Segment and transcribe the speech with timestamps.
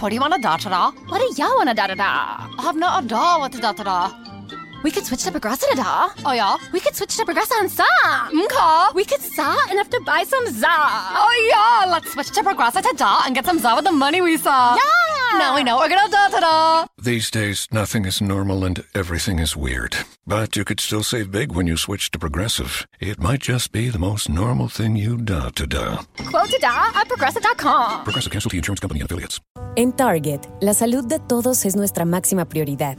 [0.00, 0.90] What do you want to da da da?
[1.08, 2.12] What do y'all wanna da da da?
[2.58, 4.10] I have no da what to da da da.
[4.82, 6.08] We could switch to Progressa da da.
[6.24, 6.56] Oh yeah?
[6.72, 7.84] We could switch to Progressa and sa.
[8.32, 8.94] Mka?
[8.94, 10.76] We could sa enough to buy some za.
[11.22, 14.22] Oh yeah, let's switch to Progressa to da and get some za with the money
[14.22, 14.74] we saw.
[14.74, 15.09] Yeah.
[15.38, 16.86] Now we know we're gonna da da da.
[17.02, 19.96] These days, nothing is normal and everything is weird.
[20.26, 22.86] But you could still save big when you switch to Progressive.
[23.00, 25.98] It might just be the most normal thing you da to da.
[26.30, 28.04] Quote to da at progressive.com.
[28.04, 29.40] Progressive Casualty Insurance Company and affiliates.
[29.76, 32.98] En Target, la salud de todos es nuestra máxima prioridad.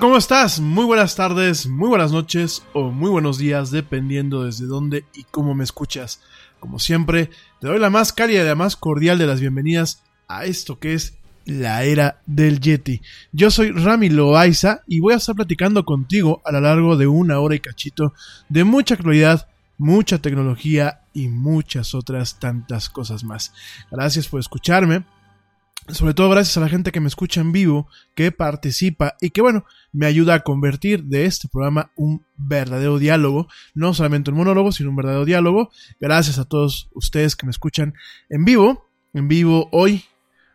[0.00, 0.60] ¿Cómo estás?
[0.60, 5.54] Muy buenas tardes, muy buenas noches o muy buenos días, dependiendo desde dónde y cómo
[5.54, 6.20] me escuchas.
[6.60, 7.30] Como siempre,
[7.60, 10.94] te doy la más cálida y la más cordial de las bienvenidas a esto que
[10.94, 11.14] es
[11.46, 13.00] la era del Yeti.
[13.32, 17.40] Yo soy Rami Loaiza y voy a estar platicando contigo a lo largo de una
[17.40, 18.12] hora y cachito
[18.48, 19.48] de mucha actualidad,
[19.78, 23.52] mucha tecnología y muchas otras tantas cosas más.
[23.90, 25.04] Gracias por escucharme.
[25.90, 29.40] Sobre todo gracias a la gente que me escucha en vivo, que participa y que
[29.40, 34.70] bueno, me ayuda a convertir de este programa un verdadero diálogo, no solamente un monólogo,
[34.70, 35.70] sino un verdadero diálogo.
[35.98, 37.94] Gracias a todos ustedes que me escuchan
[38.28, 40.04] en vivo, en vivo hoy,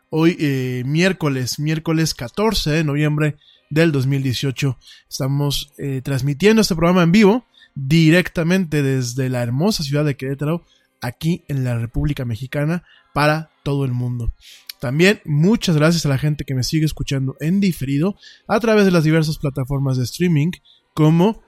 [0.09, 3.37] hoy eh, miércoles, miércoles 14 de noviembre
[3.71, 4.77] del 2018.
[5.09, 10.63] Estamos eh, transmitiendo este programa en vivo directamente desde la hermosa ciudad de Querétaro,
[11.01, 12.83] aquí en la República Mexicana,
[13.13, 14.31] para todo el mundo.
[14.83, 18.17] También muchas gracias a la gente que me sigue escuchando en diferido
[18.49, 20.51] a través de las diversas plataformas de streaming
[20.93, 21.41] como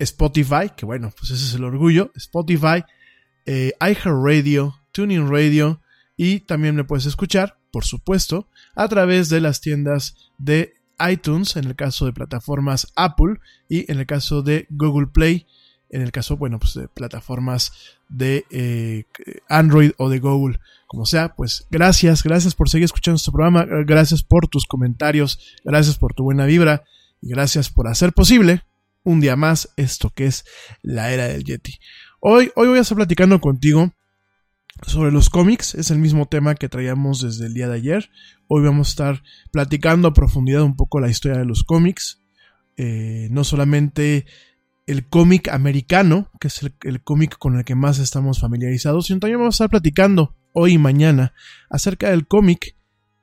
[0.00, 2.82] Spotify, que bueno, pues ese es el orgullo, Spotify,
[3.46, 5.80] eh, iHeartRadio, Tuning Radio
[6.16, 10.74] y también me puedes escuchar, por supuesto, a través de las tiendas de
[11.08, 13.36] iTunes, en el caso de plataformas Apple
[13.68, 15.46] y en el caso de Google Play,
[15.92, 17.72] en el caso, bueno, pues de plataformas
[18.08, 19.04] de eh,
[19.48, 24.22] Android o de Google, como sea, pues gracias, gracias por seguir escuchando este programa, gracias
[24.22, 26.82] por tus comentarios, gracias por tu buena vibra
[27.20, 28.64] y gracias por hacer posible
[29.04, 30.44] un día más esto que es
[30.80, 31.78] la era del Yeti.
[32.20, 33.92] Hoy, hoy voy a estar platicando contigo
[34.86, 38.10] sobre los cómics, es el mismo tema que traíamos desde el día de ayer.
[38.48, 42.20] Hoy vamos a estar platicando a profundidad un poco la historia de los cómics,
[42.78, 44.24] eh, no solamente
[44.86, 49.38] el cómic americano, que es el, cómic con el que más estamos familiarizados, sino también
[49.38, 51.34] vamos a estar platicando hoy y mañana
[51.70, 52.76] acerca del cómic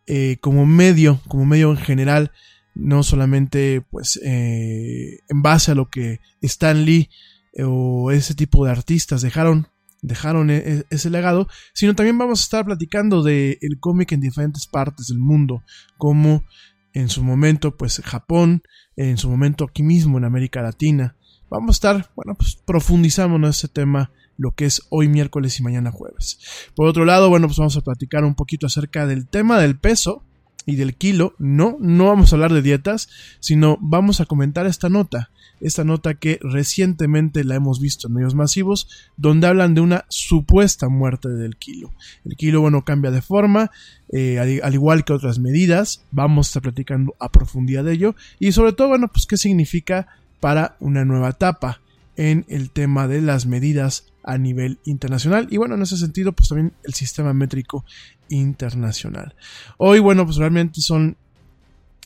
[0.07, 2.31] eh, como medio, como medio en general,
[2.73, 7.09] no solamente pues eh, en base a lo que Stan Lee
[7.53, 9.67] eh, o ese tipo de artistas dejaron
[10.01, 14.21] dejaron e, e, ese legado, sino también vamos a estar platicando del el cómic en
[14.21, 15.63] diferentes partes del mundo,
[15.97, 16.45] como
[16.93, 18.63] en su momento pues Japón,
[18.95, 21.17] en su momento aquí mismo en América Latina,
[21.49, 25.63] vamos a estar, bueno, pues profundizando en este tema lo que es hoy miércoles y
[25.63, 26.39] mañana jueves.
[26.73, 30.23] Por otro lado, bueno, pues vamos a platicar un poquito acerca del tema del peso
[30.65, 31.35] y del kilo.
[31.39, 35.31] No, no vamos a hablar de dietas, sino vamos a comentar esta nota.
[35.59, 38.87] Esta nota que recientemente la hemos visto en medios masivos,
[39.17, 41.91] donde hablan de una supuesta muerte del kilo.
[42.23, 43.71] El kilo, bueno, cambia de forma,
[44.13, 46.05] eh, al, al, igual que otras medidas.
[46.11, 48.15] Vamos a estar platicando a profundidad de ello.
[48.39, 50.07] Y sobre todo, bueno, pues qué significa
[50.39, 51.81] para una nueva etapa
[52.15, 55.47] en el tema de las medidas a nivel internacional.
[55.49, 57.85] Y bueno en ese sentido pues también el sistema métrico
[58.29, 59.35] internacional.
[59.77, 61.17] Hoy bueno pues realmente son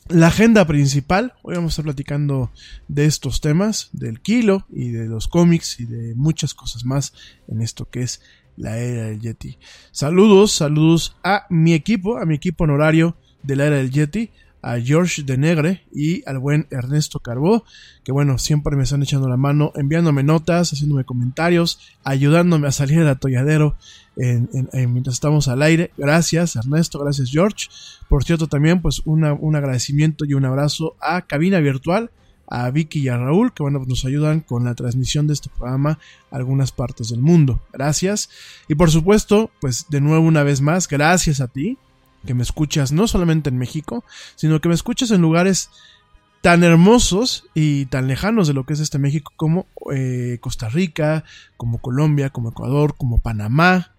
[0.08, 1.34] la agenda principal.
[1.42, 2.50] Hoy vamos a estar platicando
[2.88, 7.14] de estos temas del kilo y de los cómics y de muchas cosas más
[7.48, 8.20] en esto que es
[8.56, 9.58] la era del Yeti.
[9.90, 14.30] Saludos saludos a mi equipo a mi equipo honorario de la era del Yeti
[14.64, 17.64] a George de Negre y al buen Ernesto Carbó,
[18.02, 23.00] que bueno, siempre me están echando la mano, enviándome notas, haciéndome comentarios, ayudándome a salir
[23.00, 23.76] del atolladero
[24.16, 25.90] en, mientras estamos al aire.
[25.98, 27.68] Gracias Ernesto, gracias George.
[28.08, 32.10] Por cierto, también pues un agradecimiento y un abrazo a Cabina Virtual,
[32.48, 35.98] a Vicky y a Raúl, que bueno, nos ayudan con la transmisión de este programa
[36.30, 37.60] a algunas partes del mundo.
[37.70, 38.30] Gracias.
[38.66, 41.76] Y por supuesto, pues de nuevo una vez más, gracias a ti
[42.24, 44.04] que me escuchas no solamente en México,
[44.36, 45.70] sino que me escuchas en lugares
[46.44, 51.24] tan hermosos y tan lejanos de lo que es este México como eh, Costa Rica,
[51.56, 53.94] como Colombia, como Ecuador, como Panamá,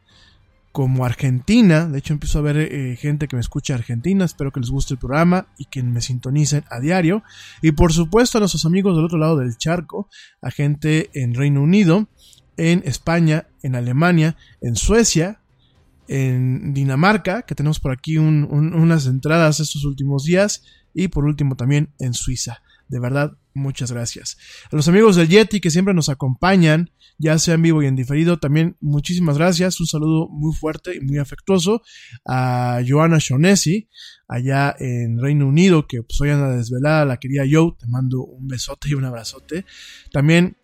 [0.71, 1.87] como Argentina.
[1.87, 4.25] De hecho, empiezo a ver eh, gente que me escucha Argentina.
[4.25, 7.23] Espero que les guste el programa y que me sintonicen a diario.
[7.61, 10.07] Y por supuesto a nuestros amigos del otro lado del charco,
[10.41, 12.09] a gente en Reino Unido,
[12.57, 15.39] en España, en Alemania, en Suecia,
[16.07, 21.93] en Dinamarca, que tenemos por aquí unas entradas estos últimos días, y por último también
[21.99, 22.61] en Suiza.
[22.87, 24.37] De verdad, muchas gracias.
[24.71, 27.95] A los amigos del Yeti que siempre nos acompañan, ya sea en vivo y en
[27.95, 29.79] diferido, también muchísimas gracias.
[29.79, 31.81] Un saludo muy fuerte y muy afectuoso
[32.25, 33.89] a Joana Shonesi,
[34.27, 38.47] allá en Reino Unido, que pues hoy anda desvelada, la querida Joe, te mando un
[38.47, 39.65] besote y un abrazote.
[40.11, 40.57] También,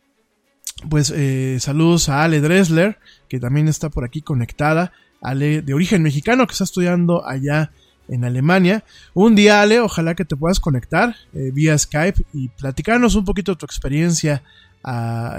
[0.90, 4.94] pues, eh, saludos a Ale Dressler, que también está por aquí conectada.
[5.22, 7.72] Ale de origen mexicano que está estudiando allá
[8.08, 8.84] en Alemania.
[9.14, 13.54] Un día, Ale, ojalá que te puedas conectar eh, vía Skype y platicarnos un poquito
[13.54, 14.44] de tu experiencia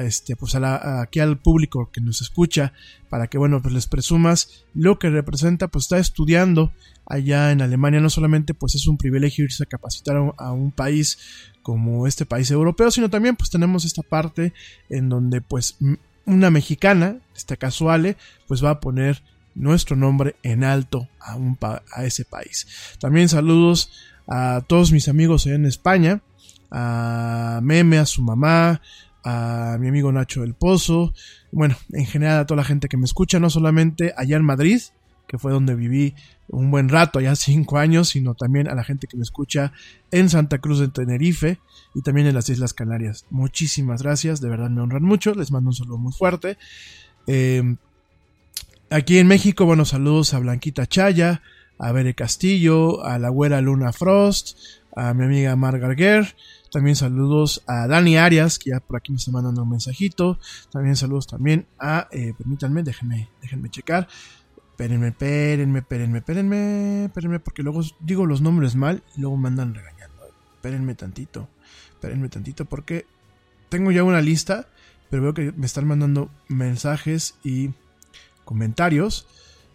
[0.01, 2.73] este pues a la, aquí al público que nos escucha
[3.09, 6.73] para que bueno pues les presumas lo que representa pues está estudiando
[7.07, 11.19] allá en Alemania no solamente pues es un privilegio irse a capacitar a un, país
[11.63, 14.53] como este país europeo sino también pues tenemos esta parte
[14.89, 15.77] en donde pues
[16.25, 19.23] una mexicana este caso Ale pues va a poner
[19.55, 22.67] nuestro nombre en alto a, un a ese país
[22.99, 23.91] también saludos
[24.27, 26.23] a todos mis amigos en España
[26.73, 28.81] a Meme, a su mamá,
[29.25, 31.13] a mi amigo Nacho del Pozo,
[31.53, 34.81] bueno, en general a toda la gente que me escucha, no solamente allá en Madrid,
[35.29, 36.15] que fue donde viví
[36.49, 39.73] un buen rato, allá cinco años, sino también a la gente que me escucha
[40.11, 41.59] en Santa Cruz de Tenerife
[41.95, 43.27] y también en las Islas Canarias.
[43.31, 46.57] Muchísimas gracias, de verdad me honran mucho, les mando un saludo muy fuerte.
[47.27, 47.77] Em,
[48.93, 51.43] aquí en México, bueno, saludos a Blanquita Chaya,
[51.79, 54.59] a Bere Castillo, a la güera Luna Frost,
[54.95, 56.35] a mi amiga Margar Guerre,
[56.71, 60.39] también saludos a Dani Arias, que ya por aquí me está mandando un mensajito.
[60.71, 64.09] También saludos también a, eh, permítanme, déjenme, déjenme checar.
[64.71, 69.75] Espérenme, espérenme, espérenme, espérenme, espérenme, porque luego digo los nombres mal y luego me andan
[69.75, 70.25] regañando.
[70.55, 71.49] Espérenme tantito,
[71.91, 73.05] espérenme tantito, porque
[73.69, 74.69] tengo ya una lista,
[75.11, 77.71] pero veo que me están mandando mensajes y
[78.53, 79.27] comentarios.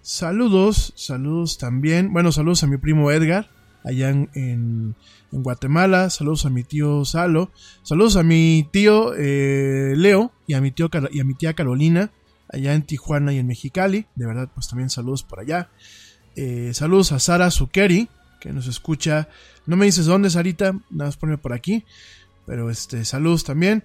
[0.04, 2.14] Saludos, saludos también.
[2.14, 3.50] Bueno, saludos a mi primo Edgar,
[3.84, 4.96] allá en
[5.32, 6.10] en Guatemala.
[6.10, 7.52] Saludos a mi tío Salo.
[7.84, 12.12] Saludos a mi tío eh, Leo y a mi, tío, y a mi tía Carolina,
[12.50, 14.06] allá en Tijuana y en Mexicali.
[14.16, 15.70] De verdad, pues también saludos por allá.
[16.36, 19.28] Eh, saludos a Sara Zuccheri, que nos escucha.
[19.66, 21.84] No me dices dónde, Sarita, nada más ponme por aquí.
[22.46, 23.84] Pero este, saludos también.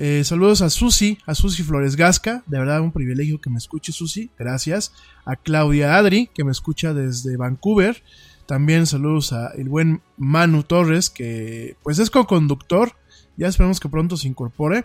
[0.00, 3.90] Eh, saludos a Susi, a Susi Flores Gasca, de verdad un privilegio que me escuche
[3.90, 4.92] Susi, gracias.
[5.24, 8.04] A Claudia Adri, que me escucha desde Vancouver.
[8.46, 12.92] También saludos a el buen Manu Torres, que pues es co-conductor.
[13.36, 14.84] Ya esperamos que pronto se incorpore.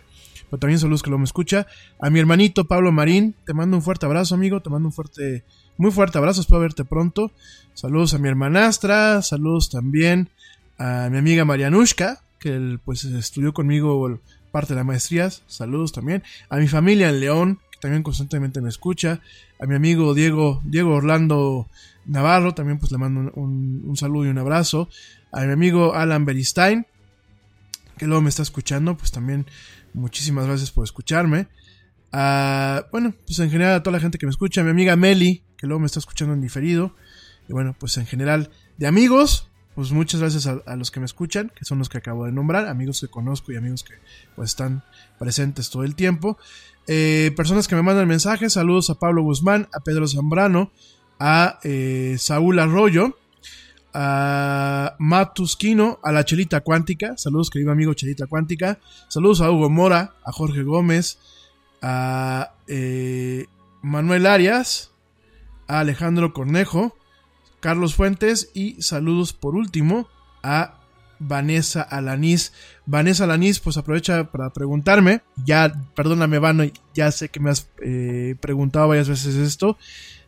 [0.49, 1.67] Pero también saludos que lo me escucha.
[2.01, 4.61] A mi hermanito Pablo Marín, te mando un fuerte abrazo, amigo.
[4.61, 5.43] Te mando un fuerte,
[5.77, 6.41] muy fuerte abrazo.
[6.41, 7.31] Espero verte pronto.
[7.75, 9.21] Saludos a mi hermanastra.
[9.21, 10.29] Saludos también
[10.79, 14.19] a mi amiga Marianushka, que pues estudió conmigo
[14.53, 15.41] parte de las maestrías.
[15.47, 16.21] Saludos también.
[16.47, 19.19] A mi familia en León, que también constantemente me escucha.
[19.59, 21.67] A mi amigo Diego, Diego Orlando
[22.05, 24.89] Navarro, también pues le mando un, saludo y un abrazo.
[25.31, 26.85] A mi amigo Alan Beristain,
[27.97, 29.47] que luego me está escuchando, pues también
[29.95, 31.47] muchísimas gracias por escucharme.
[32.11, 35.43] bueno, pues en general a toda la gente que me escucha, a mi amiga Meli,
[35.57, 36.95] que luego me está escuchando en diferido.
[37.49, 41.51] Y bueno, pues en general de amigos, pues muchas gracias a, los que me escuchan,
[41.55, 43.95] que son los que acabo de nombrar, amigos que conozco y amigos que
[44.35, 44.83] pues están
[45.17, 46.37] presentes todo el tiempo.
[46.87, 50.71] Eh, personas que me mandan mensajes, saludos a Pablo Guzmán, a Pedro Zambrano,
[51.19, 53.17] a eh, Saúl Arroyo,
[53.93, 60.13] a Matusquino, a la Chelita Cuántica, saludos querido amigo Chelita Cuántica, saludos a Hugo Mora,
[60.23, 61.19] a Jorge Gómez,
[61.81, 63.45] a eh,
[63.81, 64.91] Manuel Arias,
[65.67, 66.95] a Alejandro Cornejo,
[67.63, 70.07] Carlos Fuentes y saludos por último
[70.43, 70.75] a
[71.17, 72.51] Vanessa Alanís.
[72.85, 78.35] Vanessa Alanís, pues aprovecha para preguntarme, ya, perdóname, Vano, ya sé que me has eh,
[78.41, 79.77] preguntado varias veces esto,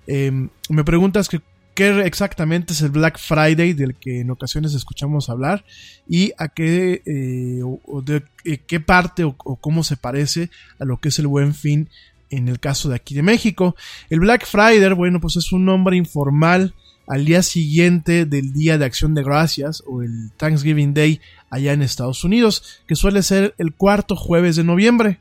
[0.07, 1.41] Em, me preguntas que,
[1.73, 5.65] qué exactamente es el Black Friday del que en ocasiones escuchamos hablar
[6.07, 10.49] y a qué, eh, o, de eh, qué parte o, cómo se parece
[10.79, 11.89] a lo que es el buen fin
[12.29, 13.75] en el caso de aquí de México.
[14.09, 16.73] El Black Friday, bueno, pues es un nombre informal
[17.07, 21.81] al día siguiente del Día de Acción de Gracias o el Thanksgiving Day allá en
[21.81, 25.19] Estados Unidos, que suele ser el cuarto jueves de noviembre.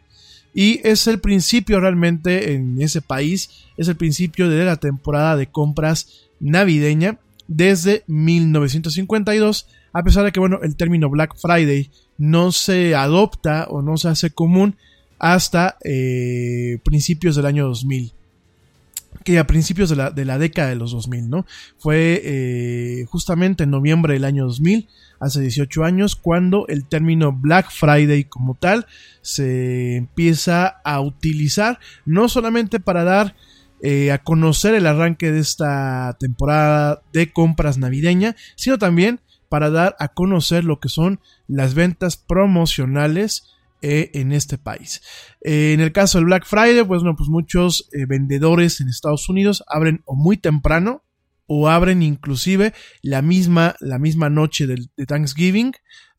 [0.54, 5.48] Y es el principio realmente en ese país, es el principio de la temporada de
[5.48, 12.94] compras navideña desde 1952, a pesar de que bueno, el término Black Friday no se
[12.94, 14.76] adopta o no se hace común
[15.18, 18.12] hasta eh, principios del año 2000
[19.24, 21.46] que a principios de la, de la, década de los 2000, ¿no?
[21.78, 24.88] Fue eh, justamente en noviembre del año 2000
[25.18, 28.86] hace 18 años, cuando el término Black Friday como tal
[29.22, 33.34] se empieza a utilizar no solamente para dar
[33.82, 39.96] eh, a conocer el arranque de esta temporada de compras navideña, sino también para dar
[39.98, 43.53] a conocer lo que son las ventas promocionales
[43.84, 45.02] eh, en este país.
[45.42, 49.62] Eh, en el caso del Black Friday, pues, no, pues muchos vendedores en Estados Unidos
[49.68, 51.02] abren o muy temprano,
[51.46, 52.72] o abren inclusive
[53.02, 55.72] la misma, la misma noche de, Thanksgiving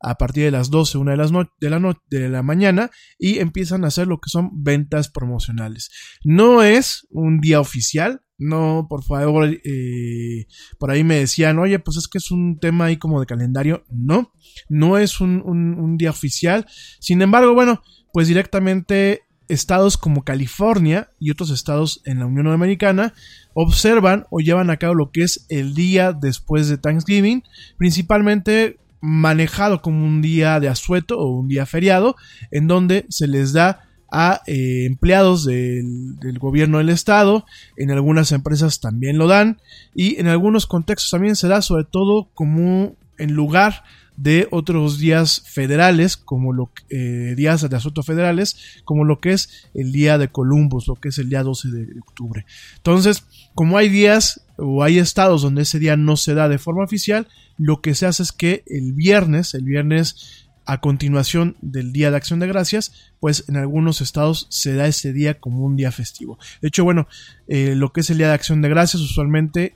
[0.06, 3.84] a partir de las 12, una de, las de, la de la mañana y empiezan
[3.84, 5.90] a hacer lo que son ventas promocionales.
[6.24, 10.46] No es un día oficial, no, por favor, eh,
[10.78, 13.84] por ahí me decían, oye, pues es que es un tema ahí como de calendario.
[13.90, 14.32] No,
[14.70, 16.68] no es un, un día oficial.
[17.00, 17.82] Sin embargo, bueno,
[18.14, 23.14] pues directamente estados como California y otros estados en la Unión Americana
[23.54, 27.44] observan o llevan a cabo lo que es el día después de Thanksgiving,
[27.78, 32.16] principalmente manejado como un día de asueto o un día feriado,
[32.52, 37.46] en donde se les da a eh, empleados del, gobierno del estado,
[37.78, 39.60] en algunas empresas también lo dan
[39.94, 43.84] y en algunos contextos también se da sobre todo como en lugar
[44.18, 49.70] de otros días federales, como lo eh, días de asuntos federales, como lo que es
[49.74, 52.46] el día de Columbus, lo que es el día 12 de octubre.
[52.78, 56.84] Entonces, como hay días o hay estados donde ese día no se da de forma
[56.84, 62.10] oficial, lo que se hace es que el viernes, el viernes a continuación del Día
[62.10, 65.92] de Acción de Gracias, pues en algunos estados se da ese día como un día
[65.92, 66.40] festivo.
[66.62, 67.08] De hecho, bueno,
[67.48, 69.76] eh, lo que es el Día de Acción de Gracias usualmente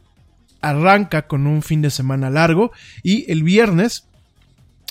[0.62, 2.72] arranca con un fin de semana largo
[3.04, 4.06] y el viernes,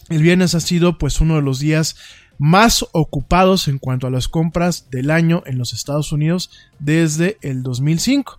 [0.08, 1.96] el viernes ha sido pues uno de los días
[2.38, 7.62] más ocupados en cuanto a las compras del año en los Estados Unidos desde el
[7.62, 8.38] 2005.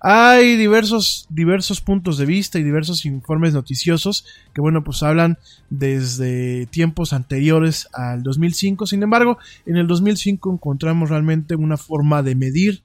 [0.00, 6.66] Hay diversos, diversos puntos de vista y diversos informes noticiosos que, bueno, pues hablan desde
[6.66, 8.86] tiempos anteriores al 2005.
[8.86, 12.82] Sin embargo, en el 2005 encontramos realmente una forma de medir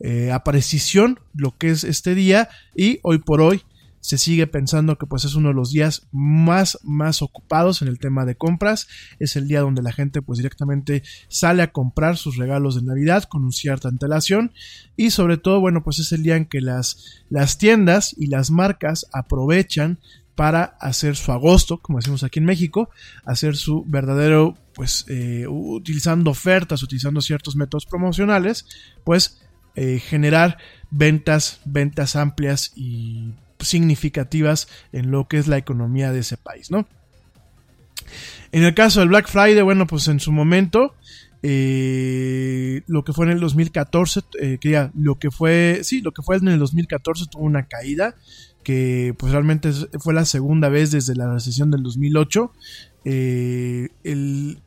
[0.00, 3.62] eh, a precisión lo que es este día y hoy por hoy
[4.06, 7.98] se sigue pensando que pues es uno de los días más más ocupados en el
[7.98, 8.86] tema de compras.
[9.18, 13.24] Es el día donde la gente pues directamente sale a comprar sus regalos de navidad
[13.24, 14.52] con cierta antelación.
[14.96, 18.52] Y sobre todo bueno pues es el día en que las las tiendas y las
[18.52, 19.98] marcas aprovechan
[20.36, 22.90] para hacer su agosto, como decimos aquí en México,
[23.24, 28.66] hacer su verdadero, pues, eh, utilizando ofertas, utilizando ciertos métodos promocionales,
[29.02, 29.40] pues,
[29.74, 30.58] eh, generar
[30.90, 33.32] ventas, ventas amplias y
[33.66, 36.86] significativas en lo que es la economía de ese país, ¿no?
[38.52, 40.94] En el caso del Black Friday, bueno, pues en su momento,
[41.42, 46.22] eh, lo que fue en el 2014, eh, que lo que fue, sí, lo que
[46.22, 48.14] fue en el 2014 tuvo una caída,
[48.62, 52.52] que pues realmente fue la segunda vez desde la recesión del 2008.
[53.04, 54.58] Eh, el,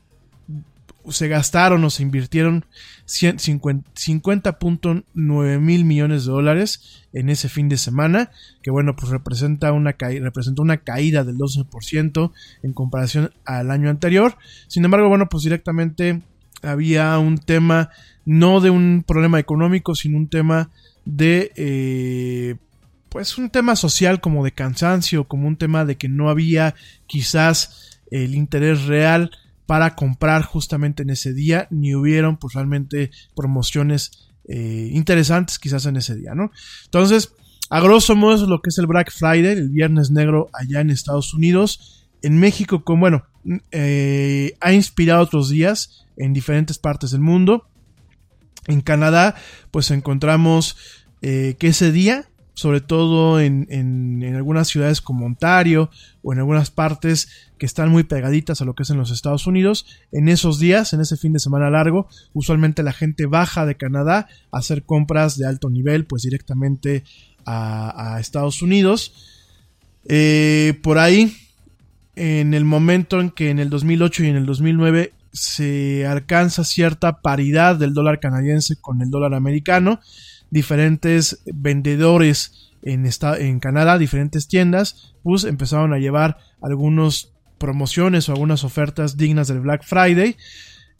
[1.11, 2.65] se gastaron o se invirtieron
[3.05, 9.95] 50.9 mil millones de dólares en ese fin de semana, que bueno, pues representa una,
[9.99, 12.31] representó una caída del 12%
[12.63, 14.37] en comparación al año anterior.
[14.67, 16.21] Sin embargo, bueno, pues directamente
[16.61, 17.89] había un tema
[18.25, 20.69] no de un problema económico, sino un tema
[21.05, 21.51] de...
[21.55, 22.55] Eh,
[23.09, 26.75] pues un tema social como de cansancio, como un tema de que no había
[27.07, 29.31] quizás el interés real
[29.69, 35.95] para comprar justamente en ese día, ni hubieron pues realmente promociones eh, interesantes quizás en
[35.95, 36.49] ese día, ¿no?
[36.85, 37.35] Entonces,
[37.69, 40.89] a grosso modo es lo que es el Black Friday, el viernes negro allá en
[40.89, 42.07] Estados Unidos.
[42.23, 43.25] En México, como bueno,
[43.69, 47.67] eh, ha inspirado otros días en diferentes partes del mundo.
[48.65, 49.35] En Canadá,
[49.69, 50.77] pues encontramos
[51.21, 52.27] eh, que ese día
[52.59, 55.89] sobre todo en, en, algunas ciudades como Ontario
[56.21, 59.47] o en algunas partes que están muy pegaditas a lo que es en los Estados
[59.47, 59.85] Unidos.
[60.11, 64.27] En esos días, en ese fin de semana largo, usualmente la gente baja de Canadá
[64.51, 67.05] a hacer compras de alto nivel, pues directamente
[67.45, 69.13] a, a Estados Unidos.
[70.09, 71.33] Eh, por ahí,
[72.17, 77.21] en el momento en que en el 2008 y en el 2009 se alcanza cierta
[77.21, 80.01] paridad del dólar canadiense con el dólar americano,
[80.49, 88.31] diferentes vendedores en, esta, en Canadá, diferentes tiendas, pues empezaron a llevar algunas promociones o
[88.31, 90.37] algunas ofertas dignas del Black Friday,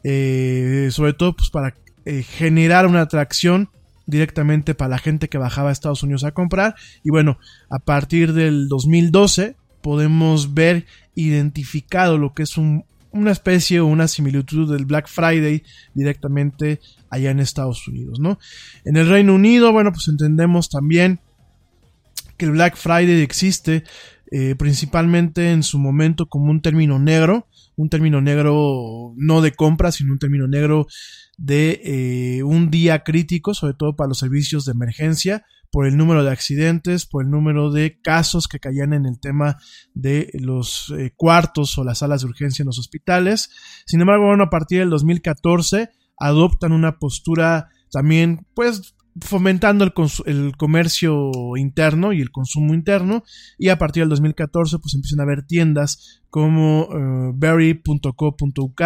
[0.03, 3.69] eh, sobre todo pues para eh, generar una atracción
[4.05, 6.75] directamente para la gente que bajaba a Estados Unidos a comprar.
[7.03, 7.37] Y bueno,
[7.69, 10.85] a partir del 2012 podemos ver
[11.15, 17.31] identificado lo que es un, una especie o una similitud del Black Friday directamente allá
[17.31, 18.39] en Estados Unidos, ¿no?
[18.85, 21.19] En el Reino Unido, bueno, pues entendemos también
[22.37, 23.83] que el Black Friday existe
[24.31, 29.91] eh, principalmente en su momento como un término negro, un término negro no de compra,
[29.91, 30.85] sino un término negro
[31.37, 36.23] de eh, un día crítico, sobre todo para los servicios de emergencia, por el número
[36.23, 39.57] de accidentes, por el número de casos que caían en el tema
[39.93, 43.49] de los eh, cuartos o las salas de urgencia en los hospitales.
[43.85, 49.83] Sin embargo, bueno, a partir del 2014 adoptan una postura también, pues, fomentando
[50.25, 53.23] el, comercio interno y el consumo interno
[53.57, 58.81] y a partir del 2014 pues empiezan a haber tiendas como uh, berry.co.uk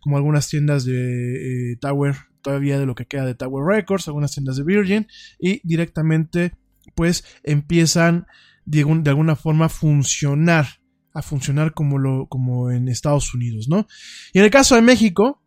[0.00, 4.32] como algunas tiendas de eh, Tower todavía de lo que queda de Tower Records, algunas
[4.32, 5.06] tiendas de Virgin
[5.38, 6.52] y directamente
[6.94, 8.26] pues empiezan
[8.64, 10.66] de, de alguna forma a funcionar,
[11.12, 13.86] a funcionar como, lo, como en Estados Unidos, ¿no?
[14.32, 15.42] Y en el caso de México,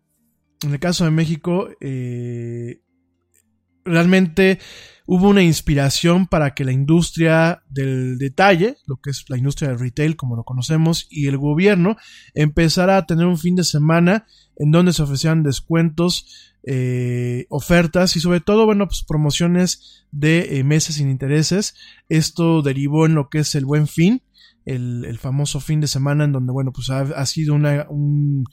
[0.64, 2.82] en el caso de México, eh,
[3.84, 4.60] realmente
[5.14, 9.78] hubo una inspiración para que la industria del detalle, lo que es la industria del
[9.78, 11.98] retail como lo conocemos, y el gobierno
[12.34, 18.22] empezara a tener un fin de semana en donde se ofrecían descuentos, eh, ofertas y
[18.22, 21.76] sobre todo, bueno, pues promociones de eh, meses sin intereses.
[22.08, 24.22] Esto derivó en lo que es el buen fin,
[24.64, 28.46] el, famoso fin de semana en donde, bueno, pues ha, sido una, un,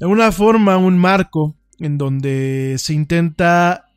[0.00, 3.89] de alguna forma un marco en donde se intenta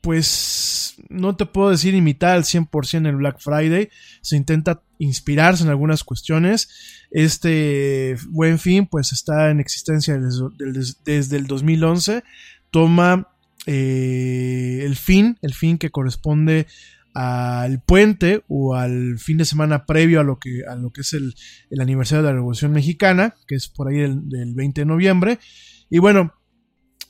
[0.00, 3.90] pues no te puedo decir imitar al 100% el Black Friday,
[4.22, 6.68] se intenta inspirarse en algunas cuestiones.
[7.10, 12.22] Este buen fin pues está en existencia desde, el 2011,
[12.70, 13.28] toma
[13.66, 16.66] eh, el fin, el fin que corresponde
[17.12, 21.12] al puente o al fin de semana previo a lo que, a lo que es
[21.12, 21.34] el,
[21.78, 25.38] aniversario de la Revolución Mexicana, que es por ahí del, del 20 de noviembre.
[25.90, 26.32] Y bueno,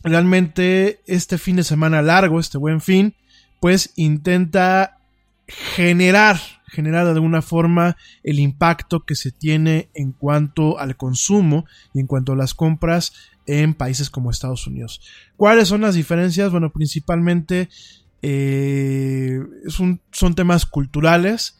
[0.02, 3.14] realmente este fin de semana largo, este buen fin,
[3.60, 4.98] pues intenta
[5.46, 12.00] generar, generar de alguna forma el impacto que se tiene en cuanto al consumo y
[12.00, 13.12] en cuanto a las compras
[13.46, 15.00] en países como Estados Unidos.
[15.36, 16.52] ¿Cuáles son las diferencias?
[16.52, 17.68] Bueno, principalmente
[18.22, 21.59] eh, son temas culturales,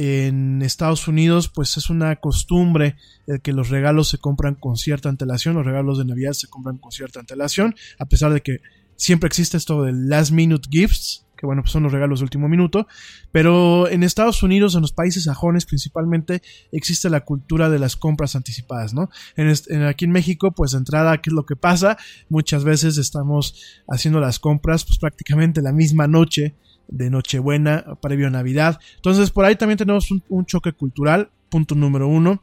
[0.00, 2.94] en Estados Unidos pues es una costumbre
[3.26, 6.78] el que los regalos se compran con cierta antelación, los regalos de Navidad se compran
[6.78, 8.58] con cierta antelación, a pesar de que
[8.94, 12.48] siempre existe esto del last minute gifts, que bueno, pues son los regalos de último
[12.48, 12.86] minuto,
[13.32, 18.36] pero en Estados Unidos, en los países sajones principalmente, existe la cultura de las compras
[18.36, 19.10] anticipadas, ¿no?
[19.34, 21.96] En, aquí en México, pues de entrada, ¿qué es lo que pasa?
[22.28, 26.54] Muchas veces estamos haciendo las compras, pues prácticamente la misma noche
[26.88, 28.80] de Nochebuena, previo a Navidad.
[28.96, 32.42] Entonces, por ahí también tenemos un, choque cultural, punto número uno.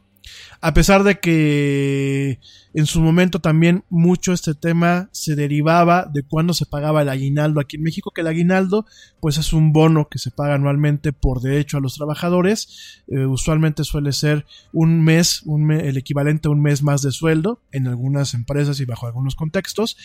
[0.60, 2.40] A pesar de que
[2.74, 7.60] en su momento también mucho este tema se derivaba de cuando se pagaba el aguinaldo
[7.60, 8.88] aquí en México, que el aguinaldo
[9.20, 13.84] pues es un bono que se paga anualmente por derecho a los trabajadores, eh, usualmente
[13.84, 18.34] suele ser un mes, un el equivalente a un mes más de sueldo en algunas
[18.34, 19.96] empresas y bajo algunos contextos.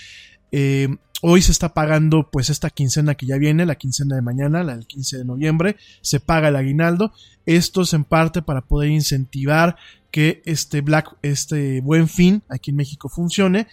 [0.52, 0.88] Eh,
[1.22, 4.76] hoy se está pagando pues esta quincena que ya viene, la quincena de mañana, la
[4.76, 7.12] del 15 de noviembre, se paga el aguinaldo.
[7.46, 9.76] Esto es en parte para poder incentivar
[10.10, 13.66] que este black, este buen fin aquí en México funcione.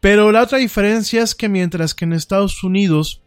[0.00, 3.22] Pero la otra diferencia es que mientras que en Estados Unidos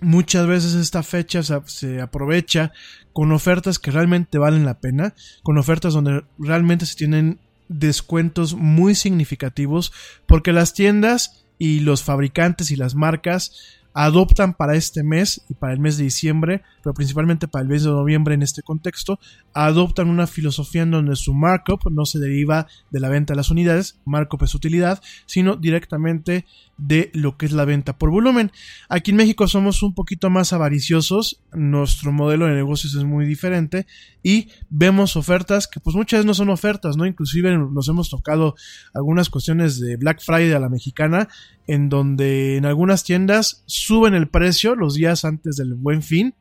[0.00, 2.72] muchas veces esta fecha se, se, aprovecha
[3.12, 8.94] con ofertas que realmente valen la pena, con ofertas donde realmente se tienen descuentos muy
[8.94, 9.92] significativos,
[10.26, 15.72] porque las tiendas y los fabricantes y las marcas adoptan para este mes y para
[15.72, 19.18] el mes de diciembre, pero principalmente para el mes de noviembre en este contexto,
[19.54, 23.50] adoptan una filosofía en donde su markup no se deriva de la venta de las
[23.50, 26.44] unidades, markup es utilidad, sino directamente
[26.76, 28.50] de lo que es la venta por volumen.
[28.88, 33.86] Aquí en México somos un poquito más avariciosos, nuestro modelo de negocios es muy diferente
[34.22, 37.06] y vemos ofertas que pues muchas veces no son ofertas, ¿no?
[37.06, 38.54] Inclusive nos hemos tocado
[38.92, 41.28] algunas cuestiones de Black Friday a la mexicana
[41.66, 46.34] en donde en algunas tiendas suben el precio los días antes del buen fin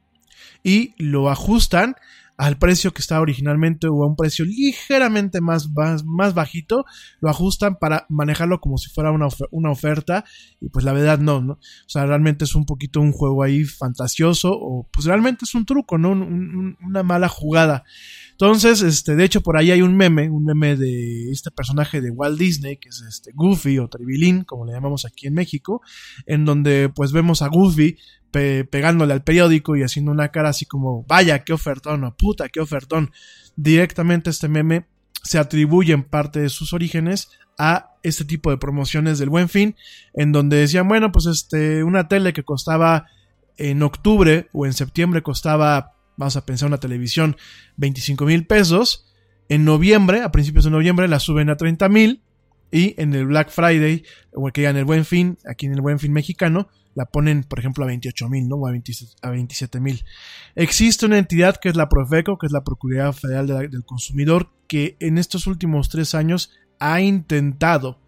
[0.63, 1.95] y lo ajustan
[2.37, 6.85] al precio que estaba originalmente o a un precio ligeramente más, más, bajito,
[7.21, 10.25] lo ajustan para manejarlo como si fuera una, una, oferta
[10.59, 11.53] y pues la verdad no, ¿no?
[11.53, 15.65] O sea, realmente es un poquito un juego ahí fantasioso o pues realmente es un
[15.65, 16.11] truco, ¿no?
[16.11, 17.83] una mala jugada.
[18.31, 22.09] Entonces, este, de hecho, por ahí hay un meme, un meme de este personaje de
[22.09, 25.81] Walt Disney, que es este Goofy o Tribilín, como le llamamos aquí en México,
[26.25, 27.97] en donde pues vemos a Goofy
[28.33, 32.59] pegándole al periódico y haciendo una cara así como, vaya, qué ofertón, o puta, qué
[32.59, 33.11] ofertón.
[33.55, 34.87] Directamente este meme
[35.23, 39.75] se atribuye en parte de sus orígenes a este tipo de promociones del buen fin,
[40.13, 43.05] en donde decían, bueno, pues este, una tele que costaba
[43.57, 47.37] en octubre o en septiembre costaba, vamos a pensar una televisión,
[47.77, 49.13] 25 mil pesos,
[49.47, 52.23] en noviembre, a principios de noviembre la suben a 30 mil,
[52.71, 55.99] y en el Black Friday, o que en el buen fin, aquí en el buen
[55.99, 58.57] fin mexicano, la ponen, por ejemplo, a 28 mil, ¿no?
[58.57, 60.03] O a, 27 mil.
[60.55, 64.97] Existe una entidad que es la Profeco, que es la Procuraduría Federal del Consumidor, que
[64.99, 67.99] en estos últimos tres años ha intentado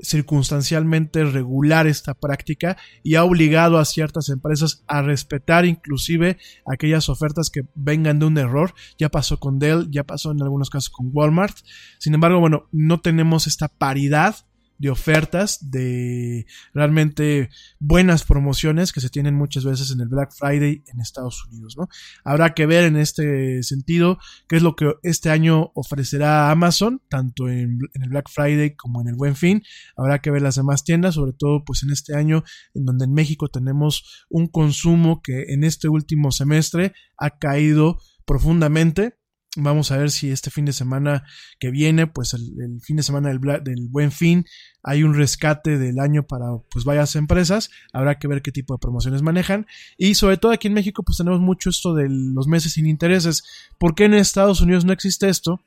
[0.00, 7.50] circunstancialmente regular esta práctica y ha obligado a ciertas empresas a respetar inclusive aquellas ofertas
[7.50, 8.74] que vengan de un error.
[8.98, 11.56] Ya pasó con Dell, ya pasó en algunos casos con Walmart.
[11.98, 14.36] Sin embargo, bueno, no tenemos esta paridad
[14.78, 20.84] de ofertas, de realmente buenas promociones que se tienen muchas veces en el Black Friday
[20.86, 21.88] en Estados Unidos, ¿no?
[22.24, 27.48] Habrá que ver en este sentido qué es lo que este año ofrecerá Amazon, tanto
[27.48, 29.62] en, el Black Friday como en el Buen Fin.
[29.96, 33.12] Habrá que ver las demás tiendas, sobre todo pues en este año en donde en
[33.12, 39.17] México tenemos un consumo que en este último semestre ha caído profundamente
[39.60, 41.24] Vamos a ver si este fin de semana
[41.58, 44.46] que viene, pues el, fin de semana del, del, buen fin,
[44.84, 47.68] hay un rescate del año para pues varias empresas.
[47.92, 49.66] Habrá que ver qué tipo de promociones manejan.
[49.96, 53.42] Y sobre todo aquí en México, pues tenemos mucho esto de los meses sin intereses.
[53.78, 55.60] ¿Por qué en Estados Unidos no existe esto?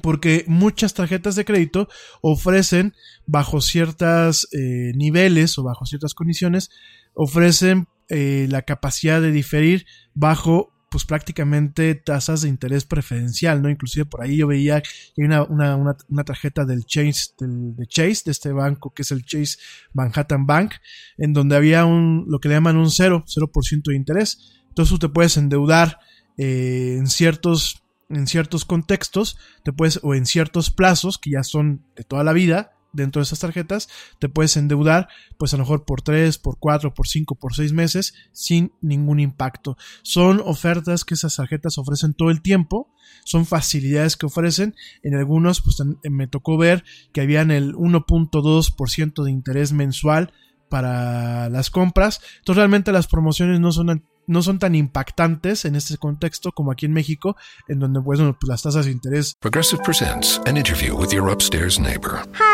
[0.00, 1.88] Porque muchas tarjetas de crédito
[2.20, 2.94] ofrecen
[3.26, 6.70] bajo ciertos eh, niveles o bajo ciertas condiciones,
[7.12, 13.68] ofrecen eh, la capacidad de diferir bajo pues prácticamente tasas de interés preferencial, ¿no?
[13.68, 17.84] Inclusive por ahí yo veía que hay una, una, una, tarjeta del Chase, del, de
[17.88, 19.58] Chase, de este banco que es el Chase
[19.92, 20.74] Manhattan Bank,
[21.18, 24.52] en donde había un, lo que le llaman un 0, 0% de interés.
[24.68, 25.98] Entonces tú te puedes endeudar
[26.38, 31.82] eh, en ciertos en ciertos contextos, te puedes, o en ciertos plazos que ya son
[31.96, 35.84] de toda la vida, dentro de esas tarjetas, te puedes endeudar, pues a lo mejor
[35.84, 39.76] por 3, por 4, por 5, por 6 meses, sin ningún impacto.
[40.02, 42.90] Son ofertas que esas tarjetas ofrecen todo el tiempo,
[43.24, 44.74] son facilidades que ofrecen.
[45.02, 50.32] En algunos, pues me tocó ver que habían el 1.2% de interés mensual
[50.68, 52.20] para las compras.
[52.38, 56.86] Entonces realmente las promociones no son no son tan impactantes en este contexto como aquí
[56.86, 57.36] en México,
[57.68, 59.34] en donde pues, pues las tasas de interés.
[59.40, 62.22] Progressive presents an interview with your upstairs neighbor.
[62.34, 62.53] Hi,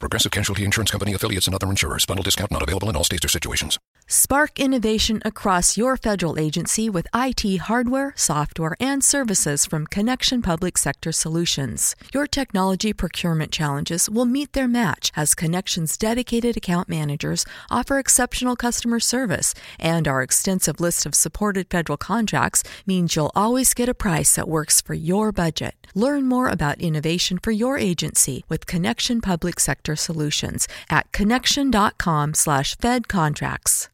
[0.00, 2.06] Progressive Casualty Insurance Company affiliates and other insurers.
[2.06, 3.80] Bundle discount not available in all states or situations.
[4.10, 10.78] Spark innovation across your federal agency with IT hardware, software, and services from Connection Public
[10.78, 11.94] Sector Solutions.
[12.14, 18.56] Your technology procurement challenges will meet their match as Connection's dedicated account managers offer exceptional
[18.56, 23.94] customer service, and our extensive list of supported federal contracts means you'll always get a
[23.94, 25.74] price that works for your budget.
[25.94, 33.90] Learn more about innovation for your agency with Connection Public Sector Solutions at connection.com/fedcontracts.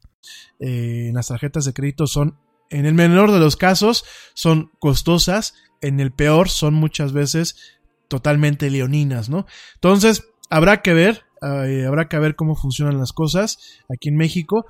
[0.58, 2.38] Eh, las tarjetas de crédito son,
[2.70, 4.04] en el menor de los casos,
[4.34, 7.56] son costosas, en el peor son muchas veces
[8.08, 9.46] totalmente leoninas, ¿no?
[9.74, 14.64] Entonces, habrá que ver, eh, habrá que ver cómo funcionan las cosas aquí en México,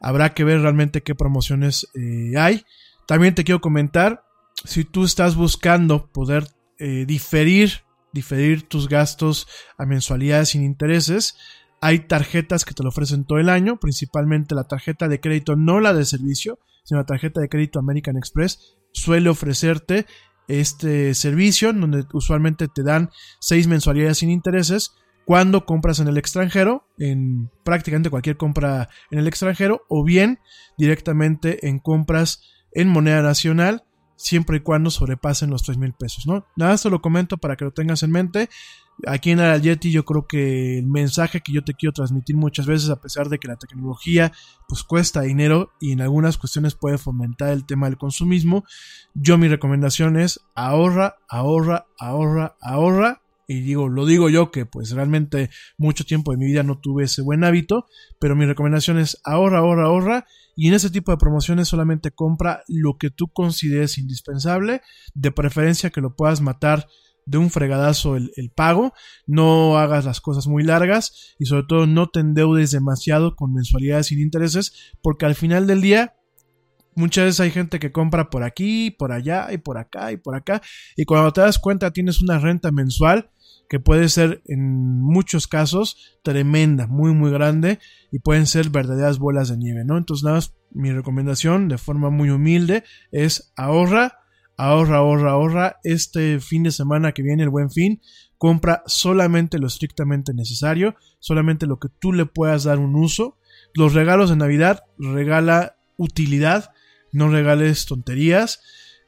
[0.00, 2.64] habrá que ver realmente qué promociones eh, hay.
[3.06, 4.24] También te quiero comentar,
[4.64, 6.46] si tú estás buscando poder
[7.06, 9.46] diferir, diferir tus gastos
[9.78, 11.36] a mensualidades sin intereses,
[11.80, 15.80] hay tarjetas que te lo ofrecen todo el año, principalmente la tarjeta de crédito, no
[15.80, 20.06] la de servicio, sino la tarjeta de crédito American Express, suele ofrecerte
[20.48, 24.92] este servicio, donde usualmente te dan seis mensualidades sin intereses.
[25.24, 30.40] Cuando compras en el extranjero, en prácticamente cualquier compra en el extranjero, o bien
[30.76, 32.42] directamente en compras
[32.72, 33.84] en moneda nacional,
[34.22, 36.46] siempre y cuando sobrepasen los 3 mil pesos, ¿no?
[36.56, 38.48] Nada, esto lo comento para que lo tengas en mente
[39.06, 42.66] aquí en el Yeti yo creo que el mensaje que yo te quiero transmitir muchas
[42.66, 44.32] veces, a pesar de que la tecnología
[44.68, 48.64] pues cuesta dinero y en algunas cuestiones puede fomentar el tema del consumismo,
[49.14, 53.22] yo mi recomendación es ahorra, ahorra, ahorra, ahorra.
[53.50, 57.02] Y digo, lo digo yo que pues realmente mucho tiempo de mi vida no tuve
[57.02, 57.86] ese buen hábito,
[58.20, 62.62] pero mi recomendación es ahorra, ahorra, ahorra y en ese tipo de promociones solamente compra
[62.68, 64.82] lo que tú consideres indispensable,
[65.14, 66.86] de preferencia que lo puedas matar
[67.26, 68.92] de un fregadazo el, pago,
[69.26, 74.06] no hagas las cosas muy largas y sobre todo no te endeudes demasiado con mensualidades
[74.06, 76.14] sin intereses porque al final del día
[76.94, 80.36] muchas veces hay gente que compra por aquí, por allá y por acá y por
[80.36, 80.62] acá
[80.96, 83.32] y cuando te das cuenta tienes una renta mensual
[83.70, 87.78] que puede ser en muchos casos tremenda, muy muy grande
[88.12, 89.96] y pueden ser verdaderas bolas de nieve, ¿no?
[89.96, 94.20] Entonces nada más mi recomendación de forma muy humilde es ahorra
[94.60, 95.80] ahorra, ahorra, ahorra.
[95.84, 98.00] Este fin de semana que viene el buen fin,
[98.36, 103.38] compra solamente lo estrictamente necesario, solamente lo que tú le puedas dar un uso.
[103.74, 106.72] Los regalos de Navidad, regala utilidad,
[107.12, 108.60] no regales tonterías.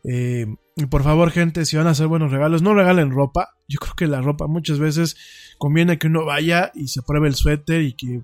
[0.05, 3.51] Eh, y por favor, gente, si van a hacer buenos regalos, no regalen ropa.
[3.69, 5.17] Yo creo que la ropa muchas veces
[5.59, 8.23] conviene que uno vaya y se pruebe el suéter y que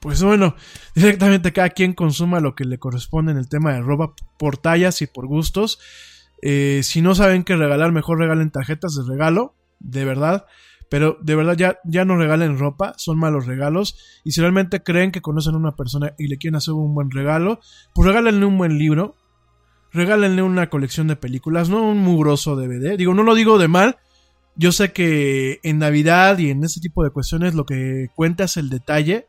[0.00, 0.54] pues bueno,
[0.94, 5.02] directamente cada quien consuma lo que le corresponde en el tema de ropa por tallas
[5.02, 5.78] y por gustos.
[6.42, 10.46] Eh, si no saben qué regalar, mejor regalen tarjetas de regalo, de verdad.
[10.90, 14.20] Pero de verdad ya, ya no regalen ropa, son malos regalos.
[14.24, 17.10] Y si realmente creen que conocen a una persona y le quieren hacer un buen
[17.10, 17.60] regalo,
[17.94, 19.16] pues regálenle un buen libro,
[19.92, 22.96] regálenle una colección de películas, no un mugroso DVD.
[22.96, 23.96] Digo, no lo digo de mal.
[24.56, 28.56] Yo sé que en Navidad y en este tipo de cuestiones lo que cuenta es
[28.56, 29.28] el detalle.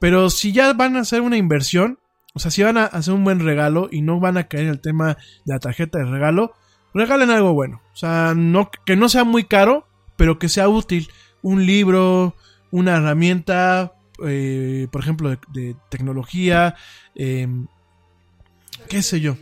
[0.00, 1.98] Pero si ya van a hacer una inversión,
[2.34, 4.70] o sea, si van a hacer un buen regalo y no van a caer en
[4.70, 6.54] el tema de la tarjeta de regalo,
[6.92, 7.80] regalen algo bueno.
[7.92, 9.86] O sea, no, que no sea muy caro,
[10.16, 11.08] pero que sea útil.
[11.42, 12.34] Un libro,
[12.70, 13.92] una herramienta,
[14.24, 16.74] eh, por ejemplo, de, tecnología,
[17.14, 17.46] eh,
[18.88, 19.36] qué sé yo.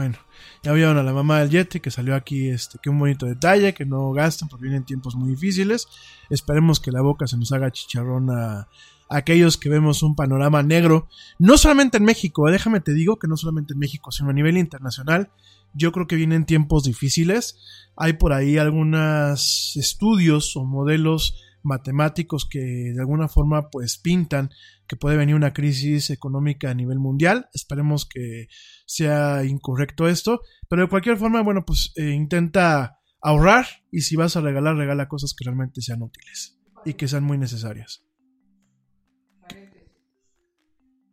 [0.00, 0.16] Bueno,
[0.62, 3.74] ya vieron a la mamá del Yeti que salió aquí, este, que un bonito detalle,
[3.74, 5.88] que no gasten porque vienen tiempos muy difíciles.
[6.30, 8.66] Esperemos que la boca se nos haga chicharrón a, a
[9.10, 11.06] aquellos que vemos un panorama negro,
[11.38, 14.32] no solamente en México, eh, déjame te digo que no solamente en México, sino a
[14.32, 15.28] nivel internacional.
[15.74, 17.58] Yo creo que vienen tiempos difíciles.
[17.94, 24.50] Hay por ahí algunos estudios o modelos matemáticos que de alguna forma pues pintan
[24.90, 27.48] que puede venir una crisis económica a nivel mundial.
[27.54, 28.48] Esperemos que
[28.86, 34.34] sea incorrecto esto, pero de cualquier forma, bueno, pues eh, intenta ahorrar y si vas
[34.34, 38.04] a regalar, regala cosas que realmente sean útiles y que sean muy necesarias.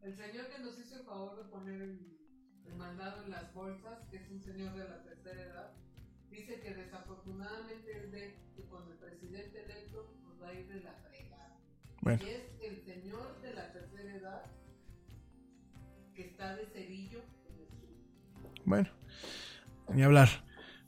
[0.01, 1.99] El señor que nos hizo el favor de poner el,
[2.75, 5.73] mandado en las bolsas, que es un señor de la tercera edad,
[6.31, 10.81] dice que desafortunadamente él ve que con el presidente electo nos va a ir de
[10.81, 11.59] la fregada.
[12.01, 12.23] Bueno.
[12.23, 12.46] Y es
[18.67, 18.89] Bueno,
[19.93, 20.27] ni hablar.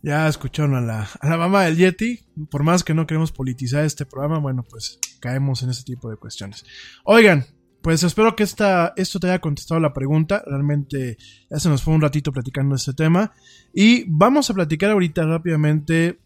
[0.01, 2.19] Ya escucharon a la, a la mamá del Yeti.
[2.51, 6.17] Por más que no queremos politizar este programa, bueno, pues caemos en ese tipo de
[6.17, 6.65] cuestiones.
[7.05, 7.45] Oigan,
[7.81, 10.43] pues espero que esta, esto te haya contestado la pregunta.
[10.45, 11.17] Realmente
[11.49, 13.31] ya se nos fue un ratito platicando este tema.
[13.73, 16.19] Y vamos a platicar ahorita rápidamente,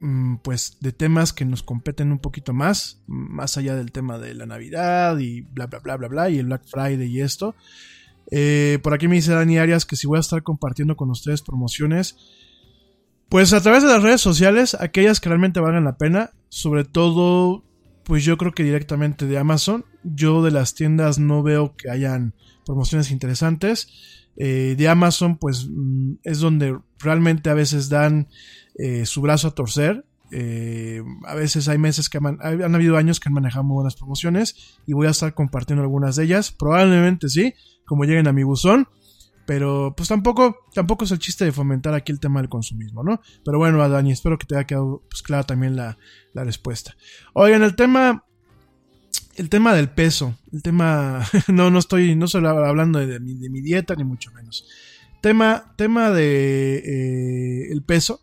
[0.00, 3.04] mm, pues, de temas que nos competen un poquito más.
[3.06, 6.30] Más allá del tema de la Navidad y bla, bla, bla, bla, bla.
[6.30, 7.54] Y el Black Friday y esto.
[8.30, 11.42] Eh, por aquí me dice Dani Arias que si voy a estar compartiendo con ustedes
[11.42, 12.16] promociones.
[13.28, 16.30] Pues a través de las redes sociales, aquellas que realmente valgan la pena.
[16.48, 17.64] Sobre todo,
[18.04, 19.84] pues yo creo que directamente de Amazon.
[20.02, 24.28] Yo de las tiendas no veo que hayan promociones interesantes.
[24.36, 28.28] Eh, de Amazon, pues mm, es donde realmente a veces dan
[28.76, 30.06] eh, su brazo a torcer.
[30.30, 33.96] Eh, a veces hay meses que man- han habido años que han manejado muy buenas
[33.96, 36.52] promociones y voy a estar compartiendo algunas de ellas.
[36.52, 37.54] Probablemente sí,
[37.86, 38.88] como lleguen a mi buzón.
[39.46, 43.22] Pero pues tampoco, tampoco es el chiste de fomentar aquí el tema del consumismo, ¿no?
[43.46, 45.96] Pero bueno, Dani, espero que te haya quedado pues, clara también la,
[46.34, 46.94] la respuesta.
[47.32, 48.24] Oigan, el tema.
[49.36, 50.36] El tema del peso.
[50.52, 51.24] El tema.
[51.48, 52.14] No, no estoy.
[52.14, 54.66] No estoy hablando de, de mi, de mi dieta, ni mucho menos.
[55.22, 55.72] Tema.
[55.76, 56.82] Tema de.
[56.84, 58.20] eh, el peso.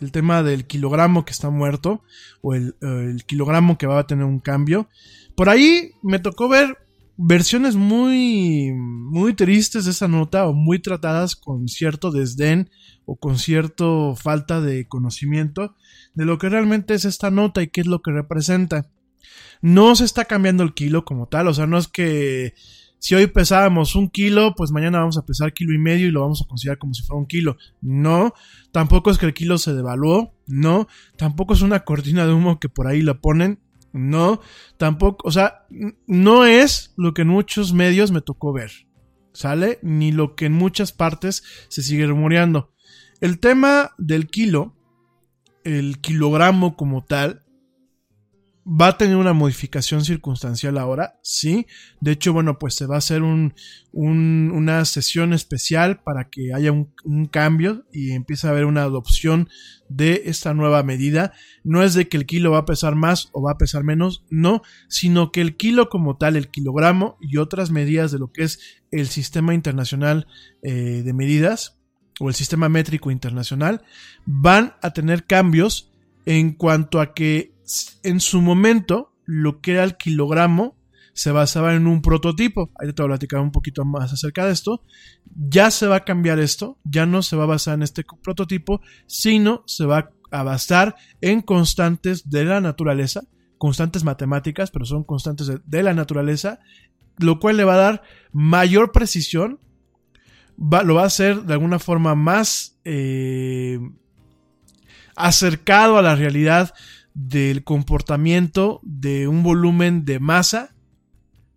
[0.00, 2.02] El tema del kilogramo que está muerto.
[2.40, 4.88] O el, eh, el kilogramo que va a tener un cambio.
[5.34, 6.76] Por ahí me tocó ver
[7.20, 12.70] versiones muy, muy tristes de esa nota o muy tratadas con cierto desdén
[13.06, 15.74] o con cierto falta de conocimiento
[16.14, 18.86] de lo que realmente es esta nota y qué es lo que representa.
[19.60, 22.54] No se está cambiando el kilo como tal, o sea, no es que
[22.98, 26.22] si hoy pesábamos un kilo, pues mañana vamos a pesar kilo y medio y lo
[26.22, 27.56] vamos a considerar como si fuera un kilo.
[27.80, 28.34] No,
[28.72, 32.68] tampoco es que el kilo se devaluó, no, tampoco es una cortina de humo que
[32.68, 33.60] por ahí la ponen,
[33.92, 34.40] no,
[34.76, 35.66] tampoco, o sea,
[36.06, 38.70] no es lo que en muchos medios me tocó ver,
[39.32, 39.78] ¿sale?
[39.82, 42.72] Ni lo que en muchas partes se sigue rumoreando.
[43.20, 44.76] El tema del kilo,
[45.64, 47.44] el kilogramo como tal,
[48.70, 51.66] va a tener una modificación circunstancial ahora, sí.
[52.00, 53.54] De hecho, bueno, pues se va a hacer un,
[53.92, 58.82] un- una sesión especial para que haya un, un cambio y empiece a haber una
[58.82, 59.48] adopción
[59.88, 61.32] de esta nueva medida.
[61.64, 64.24] No es de que el kilo va a pesar más o va a pesar menos,
[64.28, 68.42] no, sino que el kilo como tal, el kilogramo y otras medidas de lo que
[68.44, 68.60] es
[68.90, 70.26] el sistema internacional
[70.62, 71.78] eh, de medidas
[72.20, 73.82] o el sistema métrico internacional
[74.26, 75.90] van a tener cambios
[76.26, 77.56] en cuanto a que
[78.02, 80.76] en su momento lo que era el kilogramo
[81.12, 82.70] se basaba en un prototipo.
[82.78, 84.82] Ahí te voy a platicar un poquito más acerca de esto.
[85.34, 88.80] Ya se va a cambiar esto, ya no se va a basar en este prototipo,
[89.06, 93.22] sino se va a basar en constantes de la naturaleza,
[93.58, 96.60] constantes matemáticas, pero son constantes de, de la naturaleza,
[97.18, 98.02] lo cual le va a dar
[98.32, 99.58] mayor precisión,
[100.56, 103.80] va- lo va a hacer de alguna forma más eh,
[105.16, 106.72] acercado a la realidad
[107.20, 110.76] del comportamiento de un volumen de masa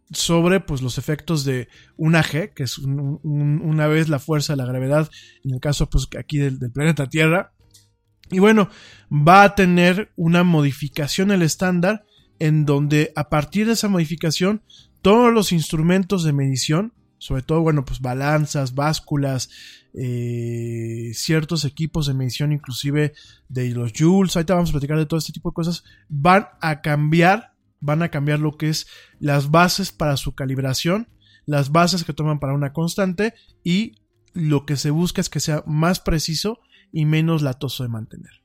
[0.09, 4.65] sobre pues los efectos de una G, que es una vez la fuerza de la
[4.65, 5.09] gravedad,
[5.43, 7.53] en el caso pues aquí del, del, planeta Tierra.
[8.31, 8.69] Y bueno,
[9.11, 12.05] va a tener una modificación el estándar
[12.39, 14.63] en donde a partir de esa modificación
[15.03, 19.51] todos los instrumentos de medición, sobre todo bueno pues balanzas, básculas,
[19.93, 23.13] eh, ciertos equipos de medición inclusive
[23.49, 26.81] de los joules, ahorita vamos a platicar de todo este tipo de cosas, van a
[26.81, 28.87] cambiar van a cambiar lo que es
[29.19, 31.09] las bases para su calibración,
[31.45, 33.33] las bases que toman para una constante
[33.63, 33.95] y
[34.33, 36.59] lo que se busca es que sea más preciso
[36.93, 38.40] y menos latoso de mantener.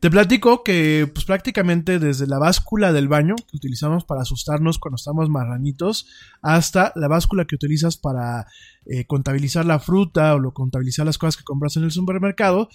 [0.00, 4.96] Te platico que pues prácticamente desde la báscula del baño que utilizamos para asustarnos cuando
[4.96, 6.06] estamos marranitos
[6.42, 8.46] hasta la báscula que utilizas para
[8.86, 12.68] eh, contabilizar la fruta o lo contabilizar las cosas que compras en el supermercado,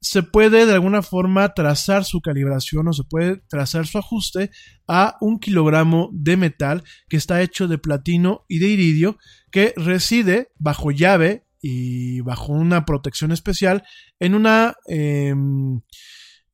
[0.00, 4.50] se puede de alguna forma trazar su calibración o se puede trazar su ajuste
[4.88, 9.18] a un kilogramo de metal que está hecho de platino y de iridio
[9.52, 13.84] que reside bajo llave y bajo una protección especial
[14.18, 15.80] en una em,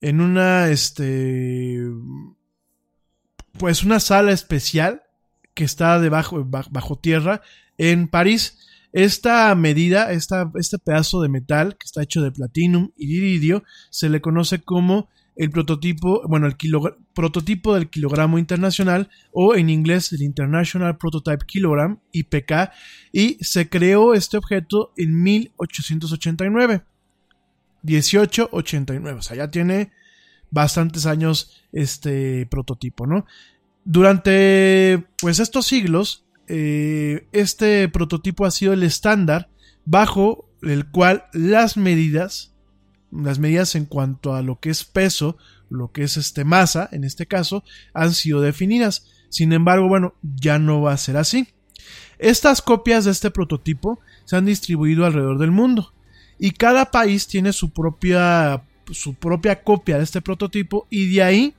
[0.01, 1.82] en una este
[3.59, 5.03] pues una sala especial
[5.55, 7.42] que está debajo bajo tierra
[7.76, 8.59] en París
[8.92, 14.20] esta medida, este pedazo de metal que está hecho de platinum y iridio, se le
[14.20, 16.57] conoce como el prototipo, bueno, el
[17.14, 22.72] prototipo del kilogramo internacional o en inglés el International Prototype Kilogram, IPK,
[23.12, 26.82] y se creó este objeto en 1889.
[27.83, 29.93] 1889, o sea, ya tiene
[30.51, 33.26] bastantes años este prototipo, ¿no?
[33.85, 39.51] Durante pues estos siglos eh, este prototipo ha sido el estándar
[39.85, 42.55] bajo el cual las medidas,
[43.11, 45.37] las medidas en cuanto a lo que es peso,
[45.70, 47.64] lo que es este masa, en este caso,
[47.95, 49.07] han sido definidas.
[49.29, 51.49] Sin embargo, bueno, ya no va a ser así.
[52.18, 55.93] Estas copias de este prototipo se han distribuido alrededor del mundo
[56.39, 61.55] y cada país tiene su propia su propia copia de este prototipo y de ahí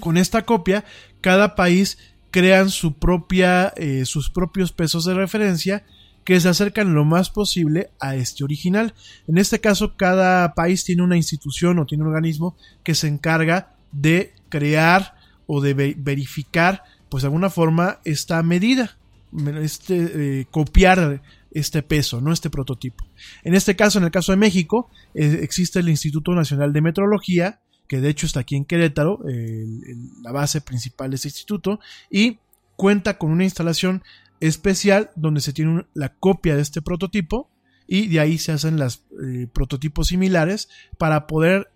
[0.00, 0.84] con esta copia
[1.20, 1.98] cada país
[2.34, 5.84] crean su propia, eh, sus propios pesos de referencia
[6.24, 8.92] que se acercan lo más posible a este original.
[9.28, 13.76] En este caso, cada país tiene una institución o tiene un organismo que se encarga
[13.92, 15.14] de crear
[15.46, 18.96] o de verificar, pues de alguna forma, esta medida,
[19.62, 21.22] este, eh, copiar
[21.54, 23.04] este peso, no este prototipo.
[23.42, 27.60] En este caso, en el caso de México, eh, existe el Instituto Nacional de Metrología,
[27.88, 29.20] que de hecho está aquí en Querétaro,
[30.22, 31.80] la base principal de este instituto,
[32.10, 32.38] y
[32.76, 34.02] cuenta con una instalación
[34.40, 37.50] especial donde se tiene la copia de este prototipo
[37.86, 41.70] y de ahí se hacen los eh, prototipos similares para poder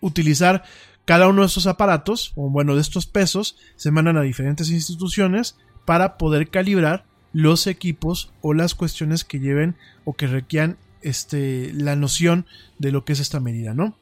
[0.00, 0.64] utilizar
[1.04, 5.56] cada uno de estos aparatos, o bueno, de estos pesos, se mandan a diferentes instituciones
[5.84, 11.96] para poder calibrar los equipos o las cuestiones que lleven o que requieran este, la
[11.96, 12.46] noción
[12.78, 13.96] de lo que es esta medida, ¿no?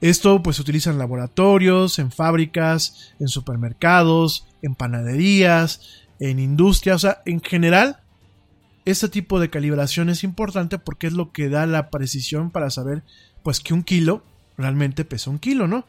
[0.00, 6.98] Esto pues se utiliza en laboratorios, en fábricas, en supermercados, en panaderías, en industria, o
[6.98, 8.00] sea, en general,
[8.84, 13.02] este tipo de calibración es importante porque es lo que da la precisión para saber
[13.42, 14.22] pues que un kilo
[14.56, 15.86] realmente pesa un kilo, ¿no?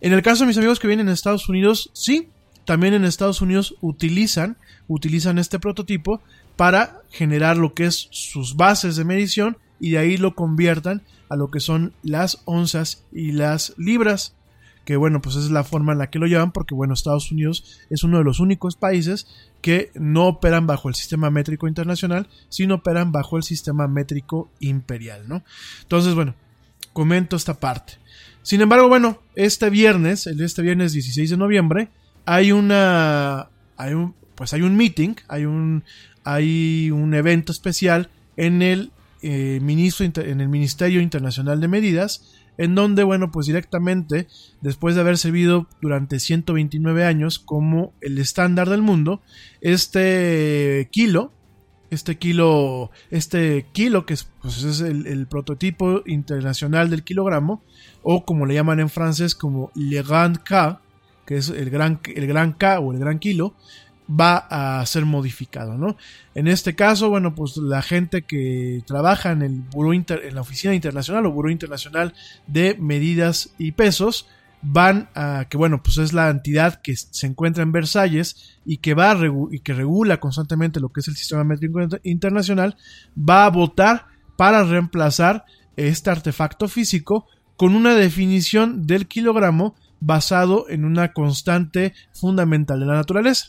[0.00, 2.28] En el caso de mis amigos que vienen en Estados Unidos, sí,
[2.70, 4.56] también en Estados Unidos utilizan,
[4.86, 6.22] utilizan este prototipo
[6.54, 11.34] para generar lo que es sus bases de medición y de ahí lo conviertan a
[11.34, 14.36] lo que son las onzas y las libras
[14.84, 17.80] que bueno pues es la forma en la que lo llevan porque bueno Estados Unidos
[17.90, 19.26] es uno de los únicos países
[19.62, 25.28] que no operan bajo el sistema métrico internacional sino operan bajo el sistema métrico imperial
[25.28, 25.42] no
[25.82, 26.36] entonces bueno
[26.92, 27.94] comento esta parte.
[28.42, 31.90] Sin embargo bueno este viernes el este viernes 16 de noviembre
[32.26, 35.84] hay una hay un pues hay un meeting hay un
[36.24, 38.92] hay un evento especial en el
[39.22, 42.24] eh, en el Ministerio Internacional de Medidas,
[42.56, 44.28] en donde, bueno, pues directamente,
[44.62, 49.20] después de haber servido durante 129 años como el estándar del mundo,
[49.60, 51.32] este kilo,
[51.90, 57.62] este kilo, este kilo que es, pues es el, prototipo internacional del kilogramo,
[58.02, 60.80] o como le llaman en francés como Le Grand K,
[61.30, 63.54] que es el gran, el gran K o el gran kilo,
[64.10, 65.96] va a ser modificado, ¿no?
[66.34, 71.24] En este caso, bueno, pues la gente que trabaja en el en la oficina internacional
[71.26, 72.14] o Buró Internacional
[72.48, 74.26] de Medidas y Pesos,
[74.60, 78.94] van a que bueno, pues es la entidad que se encuentra en Versalles y que
[78.94, 79.16] va
[79.52, 82.76] y que regula constantemente lo que es el sistema métrico internacional,
[83.16, 84.06] va a votar
[84.36, 85.44] para reemplazar
[85.76, 92.94] este artefacto físico con una definición del kilogramo basado en una constante fundamental de la
[92.94, 93.48] naturaleza.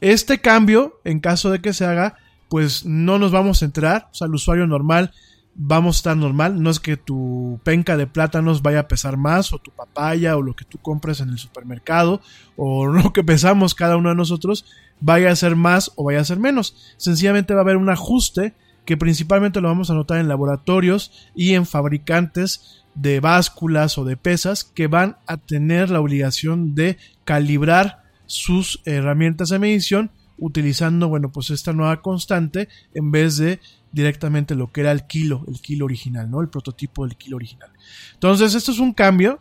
[0.00, 2.16] Este cambio, en caso de que se haga,
[2.48, 5.12] pues no nos vamos a enterar, o sea, el usuario normal
[5.60, 9.52] vamos a estar normal, no es que tu penca de plátanos vaya a pesar más,
[9.52, 12.20] o tu papaya, o lo que tú compres en el supermercado,
[12.56, 14.64] o lo que pesamos cada uno de nosotros,
[15.00, 16.94] vaya a ser más o vaya a ser menos.
[16.96, 18.54] Sencillamente va a haber un ajuste
[18.84, 24.16] que principalmente lo vamos a notar en laboratorios y en fabricantes de básculas o de
[24.16, 31.30] pesas que van a tener la obligación de calibrar sus herramientas de medición utilizando, bueno,
[31.30, 33.60] pues esta nueva constante en vez de
[33.92, 36.40] directamente lo que era el kilo, el kilo original, ¿no?
[36.40, 37.70] El prototipo del kilo original.
[38.14, 39.40] Entonces, esto es un cambio,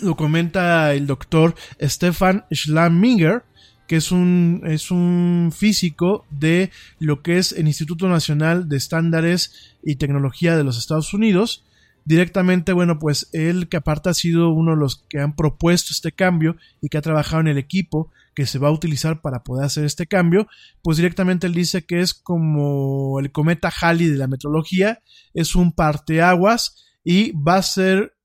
[0.00, 3.42] lo comenta el doctor Stefan Schlaminger,
[3.86, 9.74] que es un, es un físico de lo que es el Instituto Nacional de Estándares
[9.82, 11.64] y Tecnología de los Estados Unidos.
[12.04, 16.12] Directamente, bueno, pues él que aparte ha sido uno de los que han propuesto este
[16.12, 19.64] cambio y que ha trabajado en el equipo que se va a utilizar para poder
[19.64, 20.46] hacer este cambio,
[20.82, 25.00] pues directamente él dice que es como el cometa Halley de la metrología,
[25.32, 28.16] es un parteaguas y va a ser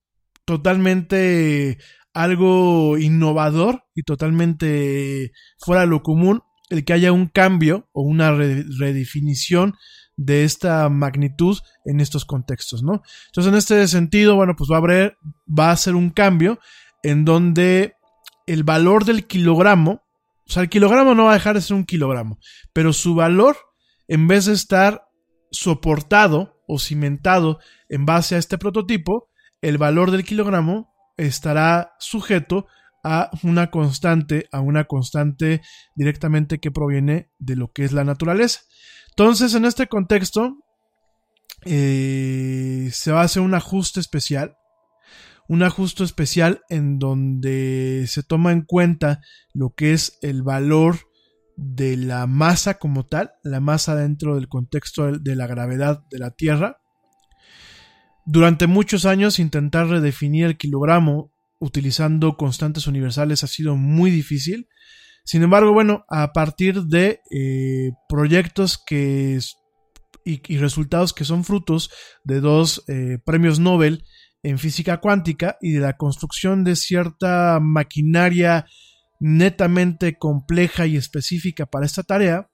[0.45, 1.77] totalmente
[2.13, 8.31] algo innovador y totalmente fuera de lo común el que haya un cambio o una
[8.31, 9.75] redefinición
[10.19, 13.01] de esta magnitud en estos contextos, ¿no?
[13.27, 15.17] Entonces, en este sentido, bueno, pues va a haber,
[15.47, 16.59] va a ser un cambio
[17.03, 17.95] en donde
[18.45, 20.03] el valor del kilogramo,
[20.45, 22.37] o sea, el kilogramo no va a dejar de ser un kilogramo,
[22.73, 23.55] pero su valor,
[24.09, 25.07] en vez de estar
[25.51, 29.29] soportado o cimentado en base a este prototipo,
[29.61, 32.67] el valor del kilogramo estará sujeto
[33.05, 35.61] a una constante, a una constante
[35.95, 38.61] directamente que proviene de lo que es la naturaleza.
[39.09, 40.57] Entonces, en este contexto,
[41.65, 44.55] eh, se va a hacer un ajuste especial
[45.49, 49.19] un ajuste especial en donde se toma en cuenta
[49.51, 50.99] lo que es el valor
[51.57, 56.29] de la masa como tal, la masa dentro del contexto de la gravedad de la
[56.29, 56.77] Tierra.
[58.27, 64.69] Durante muchos años intentar redefinir el kilogramo utilizando constantes universales ha sido muy difícil.
[65.29, 69.37] Sin embargo, bueno, a partir de eh, proyectos que
[70.25, 71.91] y, resultados que son frutos
[72.23, 74.05] de dos eh, premios Nobel
[74.41, 78.65] en física cuántica y de la construcción de cierta maquinaria
[79.19, 82.49] netamente compleja y específica para esta tarea,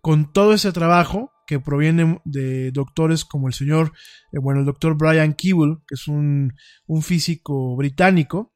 [0.00, 3.92] con todo ese trabajo que proviene de doctores como el señor,
[4.32, 6.52] eh, bueno, el doctor Brian Keeble, que es un,
[7.02, 8.52] físico británico,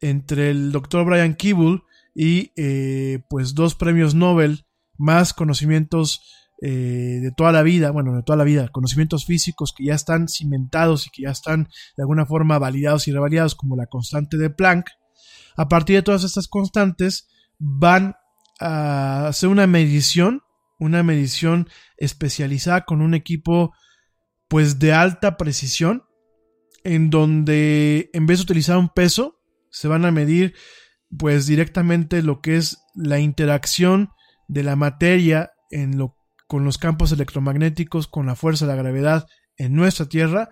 [0.00, 1.82] entre el doctor Brian Keeble
[2.14, 6.22] y eh, pues dos premios Nobel, más conocimientos
[6.60, 10.26] eh, de toda la vida, bueno, de toda la vida, conocimientos físicos que ya están
[10.28, 14.50] cimentados y que ya están de alguna forma validados y revalidados como la constante de
[14.50, 14.90] Planck,
[15.56, 17.28] a partir de todas estas constantes
[17.58, 18.16] van
[18.60, 20.42] a hacer una medición,
[20.80, 23.72] una medición especializada con un equipo
[24.48, 26.04] pues de alta precisión,
[26.82, 29.40] en donde en vez de utilizar un peso,
[29.70, 30.54] se van a medir
[31.16, 34.10] pues directamente lo que es la interacción
[34.48, 39.26] de la materia en lo con los campos electromagnéticos, con la fuerza de la gravedad
[39.58, 40.48] en nuestra Tierra,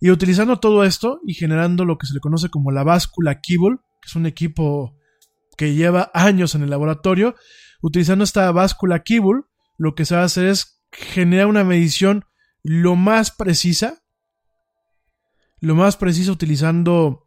[0.00, 3.76] y utilizando todo esto y generando lo que se le conoce como la báscula Kibble,
[4.00, 4.96] que es un equipo
[5.56, 7.36] que lleva años en el laboratorio,
[7.82, 9.42] utilizando esta báscula Kibble,
[9.76, 12.24] lo que se va a hacer es generar una medición
[12.62, 14.02] lo más precisa,
[15.60, 17.23] lo más precisa utilizando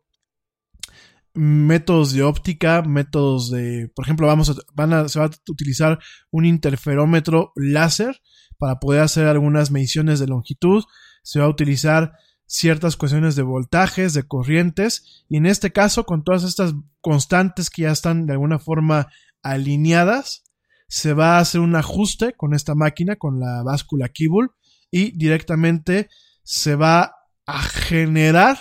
[1.38, 6.00] métodos de óptica, métodos de, por ejemplo, vamos a, van a, se va a utilizar
[6.32, 8.20] un interferómetro láser
[8.58, 10.84] para poder hacer algunas mediciones de longitud,
[11.24, 12.14] se va a utilizar
[12.48, 17.84] ciertas cuestiones de voltajes, de corrientes, y en este caso, con todas estas constantes que
[17.84, 19.08] ya están de alguna forma
[19.44, 20.44] alineadas,
[20.88, 24.50] se va a hacer un ajuste con esta máquina, con la báscula Kibble,
[24.90, 26.10] y directamente
[26.44, 27.14] se va
[27.46, 28.58] a generar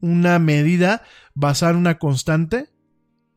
[0.00, 1.02] una medida
[1.38, 2.68] basar una constante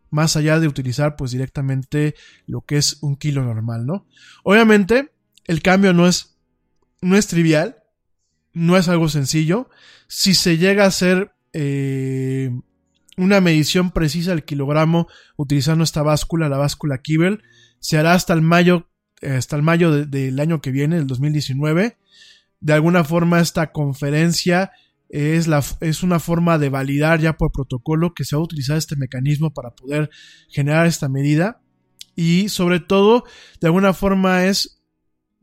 [0.09, 2.15] más allá de utilizar pues directamente
[2.47, 4.07] lo que es un kilo normal, ¿no?
[4.43, 5.11] Obviamente
[5.45, 6.35] el cambio no es,
[7.01, 7.83] no es trivial,
[8.53, 9.69] no es algo sencillo.
[10.07, 12.49] Si se llega a hacer eh,
[13.17, 17.43] una medición precisa del kilogramo utilizando esta báscula, la báscula Kibel,
[17.79, 18.89] se hará hasta el mayo,
[19.21, 21.97] hasta el mayo del año que viene, el 2019.
[22.61, 24.71] De alguna forma esta conferencia
[25.11, 28.77] es, la, es una forma de validar ya por protocolo que se va a utilizar
[28.77, 30.09] este mecanismo para poder
[30.49, 31.61] generar esta medida.
[32.15, 33.25] Y sobre todo
[33.59, 34.81] de alguna forma es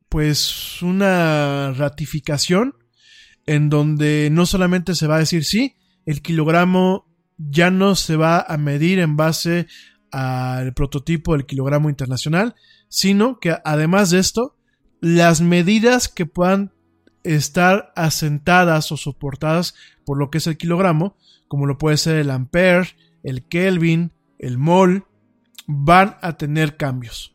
[0.09, 2.75] pues una ratificación
[3.45, 7.07] en donde no solamente se va a decir sí, el kilogramo
[7.37, 9.67] ya no se va a medir en base
[10.11, 12.55] al prototipo del kilogramo internacional,
[12.89, 14.57] sino que además de esto,
[15.01, 16.73] las medidas que puedan
[17.35, 19.75] estar asentadas o soportadas
[20.05, 21.17] por lo que es el kilogramo,
[21.49, 22.89] como lo puede ser el ampere,
[23.23, 25.05] el kelvin, el mol,
[25.67, 27.35] van a tener cambios.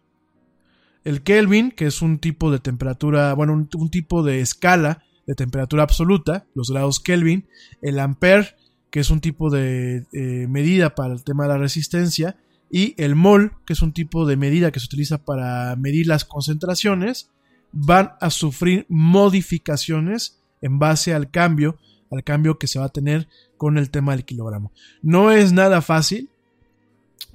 [1.03, 5.83] El Kelvin, que es un tipo de temperatura, bueno, un, tipo de escala de temperatura
[5.83, 7.47] absoluta, los grados Kelvin,
[7.81, 8.55] el Ampere,
[8.89, 12.37] que es un tipo de eh, medida para el tema de la resistencia,
[12.71, 16.25] y el mol, que es un tipo de medida que se utiliza para medir las
[16.25, 17.29] concentraciones,
[17.73, 21.77] van a sufrir modificaciones en base al cambio,
[22.09, 24.71] al cambio que se va a tener con el tema del kilogramo.
[25.01, 26.29] No es nada fácil,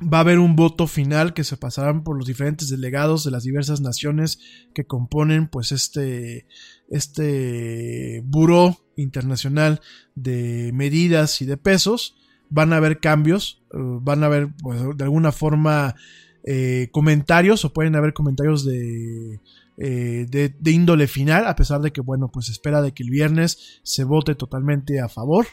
[0.01, 3.43] va a haber un voto final que se pasarán por los diferentes delegados de las
[3.43, 4.39] diversas naciones
[4.73, 6.47] que componen pues este
[6.89, 9.81] este buró internacional
[10.15, 12.17] de medidas y de pesos
[12.49, 15.97] van a haber cambios eh, van a haber pues, de alguna forma
[16.45, 19.41] eh, comentarios o pueden haber comentarios de,
[19.79, 23.11] eh, de, de índole final a pesar de que bueno pues espera de que el
[23.11, 25.47] viernes se vote totalmente a favor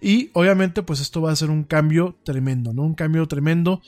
[0.00, 2.82] y obviamente pues esto va a ser un cambio tremendo, ¿no?
[2.82, 3.80] Un cambio tremendo.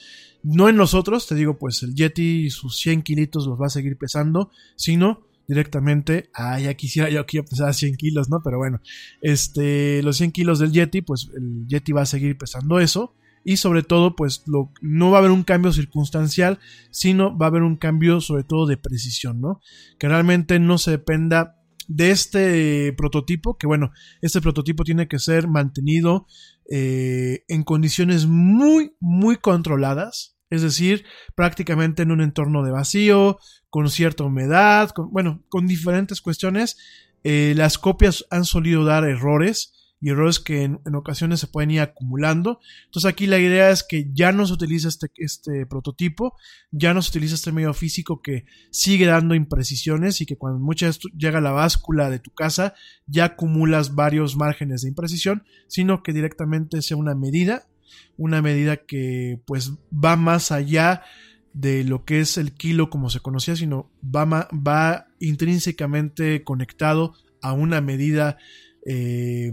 [0.42, 3.70] No en nosotros, te digo, pues el Yeti y sus 100 kilitos los va a
[3.70, 8.42] seguir pesando, sino directamente, ah, ya quisiera yo que yo pesara 100 kilos, ¿no?
[8.42, 8.80] Pero bueno,
[9.20, 13.14] este, los 100 kilos del Yeti, pues el Yeti va a seguir pesando eso.
[13.44, 16.58] Y sobre todo, pues lo, no va a haber un cambio circunstancial,
[16.90, 19.60] sino va a haber un cambio sobre todo de precisión, ¿no?
[19.98, 21.56] Que realmente no se dependa
[21.88, 23.90] de este prototipo, que bueno,
[24.20, 26.26] este prototipo tiene que ser mantenido
[26.70, 33.38] eh, en condiciones muy, muy controladas, es decir, prácticamente en un entorno de vacío,
[33.68, 36.76] con cierta humedad, con, bueno, con diferentes cuestiones.
[37.24, 41.80] Eh, las copias han solido dar errores, y errores que en, ocasiones se pueden ir
[41.80, 42.58] acumulando.
[42.86, 46.34] Entonces aquí la idea es que ya no se utiliza este, este prototipo,
[46.72, 50.98] ya no se utiliza este medio físico que sigue dando imprecisiones y que cuando muchas
[51.16, 52.74] llega la báscula de tu casa
[53.06, 57.68] ya acumulas varios márgenes de imprecisión, sino que directamente sea una medida,
[58.16, 61.04] una medida que pues va más allá
[61.52, 67.52] de lo que es el kilo como se conocía, sino va, va intrínsecamente conectado a
[67.52, 68.38] una medida
[68.84, 69.52] eh,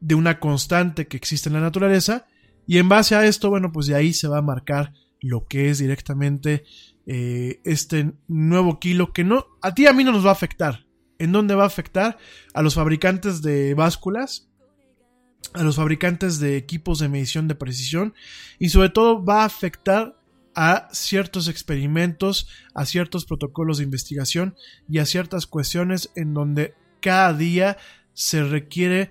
[0.00, 2.26] de una constante que existe en la naturaleza
[2.66, 5.70] y en base a esto, bueno, pues de ahí se va a marcar lo que
[5.70, 6.64] es directamente
[7.06, 10.86] eh, este nuevo kilo que no, a ti a mí no nos va a afectar.
[11.18, 12.18] ¿En dónde va a afectar?
[12.54, 14.48] A los fabricantes de básculas,
[15.54, 18.14] a los fabricantes de equipos de medición de precisión
[18.58, 20.18] y sobre todo va a afectar
[20.54, 24.56] a ciertos experimentos, a ciertos protocolos de investigación
[24.88, 27.78] y a ciertas cuestiones en donde cada día
[28.12, 29.10] se requiere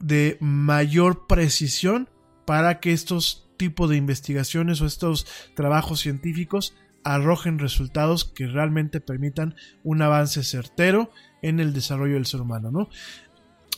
[0.00, 2.08] de mayor precisión
[2.44, 6.74] para que estos tipos de investigaciones o estos trabajos científicos
[7.04, 11.10] arrojen resultados que realmente permitan un avance certero
[11.42, 12.88] en el desarrollo del ser humano, ¿no?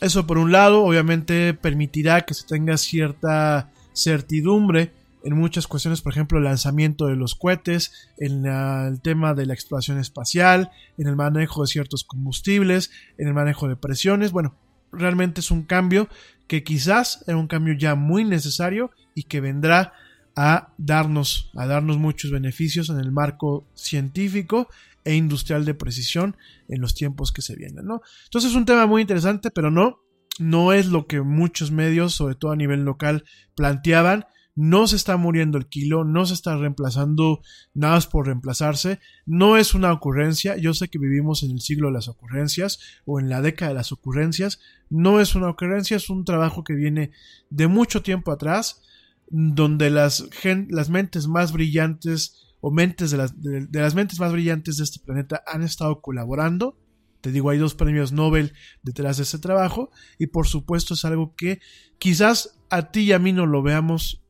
[0.01, 4.93] Eso por un lado, obviamente permitirá que se tenga cierta certidumbre
[5.23, 9.53] en muchas cuestiones, por ejemplo, el lanzamiento de los cohetes, en el tema de la
[9.53, 14.55] exploración espacial, en el manejo de ciertos combustibles, en el manejo de presiones, bueno,
[14.91, 16.07] realmente es un cambio
[16.47, 19.93] que quizás era un cambio ya muy necesario y que vendrá
[20.35, 24.69] a darnos, a darnos muchos beneficios en el marco científico
[25.03, 26.35] e industrial de precisión
[26.67, 28.01] en los tiempos que se vienen, ¿no?
[28.25, 29.99] Entonces es un tema muy interesante, pero no,
[30.39, 33.23] no es lo que muchos medios, sobre todo a nivel local,
[33.55, 34.25] planteaban
[34.55, 37.41] no se está muriendo el kilo, no se está reemplazando
[37.73, 41.87] nada más por reemplazarse, no es una ocurrencia, yo sé que vivimos en el siglo
[41.87, 46.09] de las ocurrencias o en la década de las ocurrencias, no es una ocurrencia, es
[46.09, 47.11] un trabajo que viene
[47.49, 48.81] de mucho tiempo atrás,
[49.29, 50.27] donde las,
[50.69, 54.99] las mentes más brillantes o mentes de las, de las mentes más brillantes de este
[54.99, 56.77] planeta han estado colaborando,
[57.21, 61.35] te digo, hay dos premios Nobel detrás de este trabajo y por supuesto es algo
[61.35, 61.61] que
[61.99, 64.20] quizás a ti y a mí no lo veamos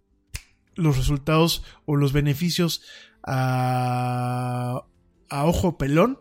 [0.76, 2.84] los resultados o los beneficios
[3.24, 4.84] a,
[5.30, 6.20] a ojo pelón,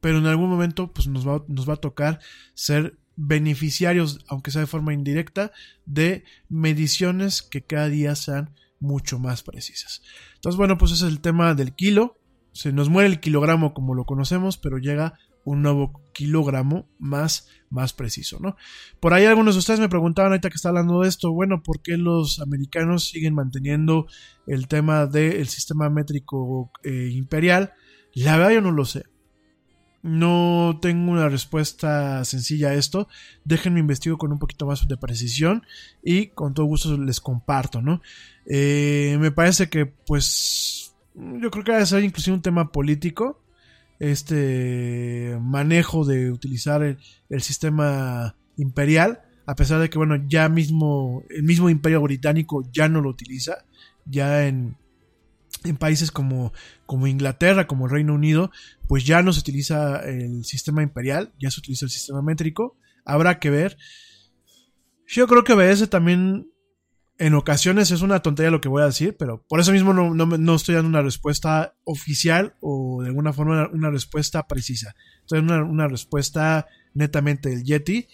[0.00, 2.20] pero en algún momento pues nos va, nos va a tocar
[2.54, 5.52] ser beneficiarios, aunque sea de forma indirecta,
[5.84, 10.02] de mediciones que cada día sean mucho más precisas.
[10.36, 12.18] Entonces, bueno, pues ese es el tema del kilo.
[12.52, 17.92] Se nos muere el kilogramo como lo conocemos, pero llega un nuevo kilogramo más, más
[17.92, 18.56] preciso, ¿no?
[19.00, 21.80] Por ahí algunos de ustedes me preguntaban ahorita que está hablando de esto, bueno, ¿por
[21.80, 24.06] qué los americanos siguen manteniendo
[24.46, 27.72] el tema del sistema métrico eh, imperial?
[28.14, 29.04] La verdad yo no lo sé.
[30.02, 33.06] No tengo una respuesta sencilla a esto.
[33.44, 35.62] Déjenme investigo con un poquito más de precisión
[36.02, 38.00] y con todo gusto les comparto, ¿no?
[38.46, 43.42] Eh, me parece que, pues, yo creo que debe ser inclusive un tema político.
[44.00, 51.44] Este manejo de utilizar el, sistema imperial, a pesar de que, bueno, ya mismo, el
[51.44, 53.64] mismo imperio británico ya no lo utiliza.
[54.06, 54.76] Ya en,
[55.64, 56.52] en países como,
[56.86, 58.50] como Inglaterra, como el Reino Unido,
[58.88, 62.76] pues ya no se utiliza el sistema imperial, ya se utiliza el sistema métrico.
[63.04, 63.76] Habrá que ver.
[65.06, 66.50] Yo creo que obedece también
[67.20, 70.14] en ocasiones es una tontería lo que voy a decir, pero por eso mismo no,
[70.14, 74.94] no, no estoy dando una respuesta oficial o de alguna forma una, respuesta precisa.
[75.20, 78.08] Estoy dando una, una respuesta netamente del Yeti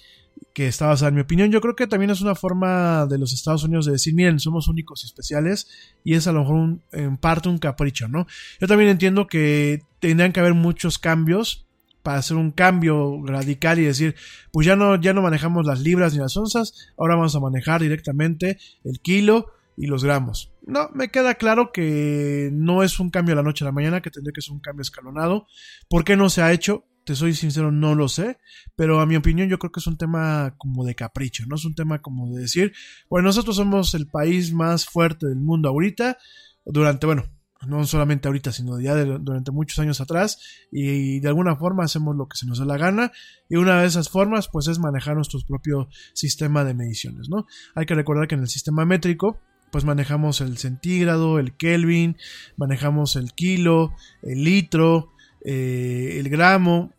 [0.52, 1.52] que está basada en mi opinión.
[1.52, 4.66] Yo creo que también es una forma de los Estados Unidos de decir, miren, somos
[4.66, 5.68] únicos y especiales
[6.02, 8.26] y es a lo mejor un, en parte un capricho, ¿no?
[8.60, 11.65] Yo también entiendo que tendrían que haber muchos cambios
[12.06, 14.14] para hacer un cambio radical y decir,
[14.52, 17.82] pues ya no, ya no manejamos las libras ni las onzas, ahora vamos a manejar
[17.82, 20.52] directamente el kilo y los gramos.
[20.64, 24.02] No, me queda claro que no es un cambio de la noche a la mañana,
[24.02, 25.48] que tendría que ser un cambio escalonado.
[25.88, 26.84] ¿Por qué no se ha hecho?
[27.04, 28.38] Te soy sincero, no lo sé,
[28.76, 31.64] pero a mi opinión yo creo que es un tema como de capricho, no es
[31.64, 32.72] un tema como de decir,
[33.10, 36.18] bueno, nosotros somos el país más fuerte del mundo ahorita,
[36.64, 37.24] durante, bueno,
[37.66, 40.38] no solamente ahorita, sino ya durante muchos años atrás,
[40.70, 43.12] y, de alguna forma hacemos lo que se nos da la gana,
[43.48, 47.46] y una de esas formas, pues es manejar nuestro propio sistema de mediciones, ¿no?
[47.74, 49.40] Hay que recordar que en el sistema métrico,
[49.72, 52.16] pues manejamos el centígrado, el Kelvin,
[52.56, 53.92] manejamos el kilo,
[54.22, 55.12] el litro,
[55.44, 56.92] eh, el gramo,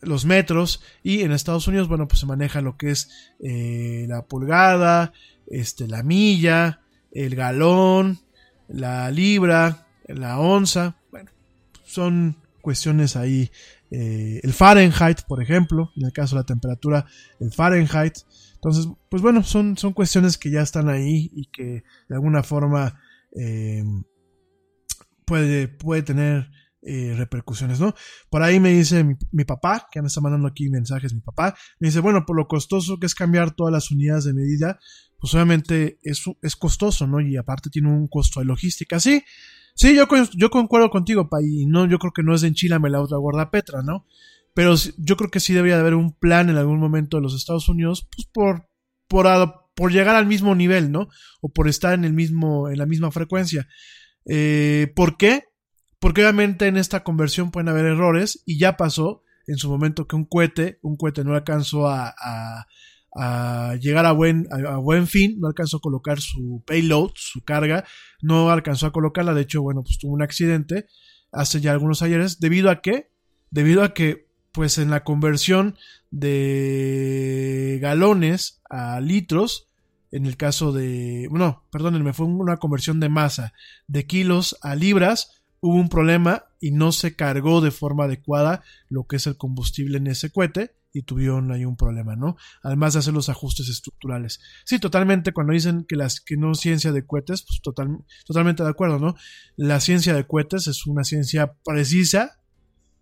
[0.00, 4.22] los metros, y en Estados Unidos, bueno, pues se maneja lo que es eh, la
[4.22, 5.12] pulgada,
[5.48, 6.80] este, la milla,
[7.12, 8.18] el galón,
[8.68, 11.30] la libra, la onza, bueno,
[11.84, 13.50] son cuestiones ahí.
[13.90, 17.06] Eh, el Fahrenheit, por ejemplo, en el caso de la temperatura,
[17.38, 18.18] el Fahrenheit.
[18.54, 23.00] Entonces, pues bueno, son, son cuestiones que ya están ahí y que de alguna forma
[23.38, 23.84] eh,
[25.24, 26.50] puede, puede tener
[26.82, 27.94] eh, repercusiones, ¿no?
[28.30, 31.56] Por ahí me dice mi, mi, papá, que me está mandando aquí mensajes, mi papá,
[31.80, 34.78] me dice, bueno, por lo costoso que es cambiar todas las unidades de medida,
[35.26, 37.20] pues obviamente es, es costoso, ¿no?
[37.20, 39.24] Y aparte tiene un costo de logística, sí.
[39.74, 40.06] Sí, yo,
[40.36, 43.50] yo concuerdo contigo, y no, yo creo que no es de enchilame la otra gorda
[43.50, 44.06] Petra, ¿no?
[44.54, 47.34] Pero yo creo que sí debería de haber un plan en algún momento de los
[47.34, 48.68] Estados Unidos, pues por,
[49.08, 49.26] por,
[49.74, 51.08] por llegar al mismo nivel, ¿no?
[51.40, 53.66] O por estar en el mismo, en la misma frecuencia.
[54.26, 55.42] Eh, ¿Por qué?
[55.98, 60.14] Porque obviamente en esta conversión pueden haber errores, y ya pasó en su momento que
[60.14, 62.14] un cohete, un cohete no alcanzó a
[63.16, 67.84] a llegar a buen, a, buen fin, no alcanzó a colocar su payload, su carga,
[68.20, 70.86] no alcanzó a colocarla, de hecho, bueno, pues tuvo un accidente
[71.32, 73.10] hace ya algunos ayeres, debido a qué?
[73.50, 75.76] Debido a que, pues en la conversión
[76.10, 79.68] de galones a litros,
[80.10, 83.52] en el caso de, no, perdónenme, fue una conversión de masa,
[83.86, 89.06] de kilos a libras, hubo un problema y no se cargó de forma adecuada lo
[89.06, 92.36] que es el combustible en ese cohete, y tuvieron ahí un problema, ¿no?
[92.62, 94.40] Además de hacer los ajustes estructurales.
[94.64, 98.62] Sí, totalmente, cuando dicen que, las, que no es ciencia de cohetes, pues total, totalmente
[98.62, 99.14] de acuerdo, ¿no?
[99.56, 102.38] La ciencia de cohetes es una ciencia precisa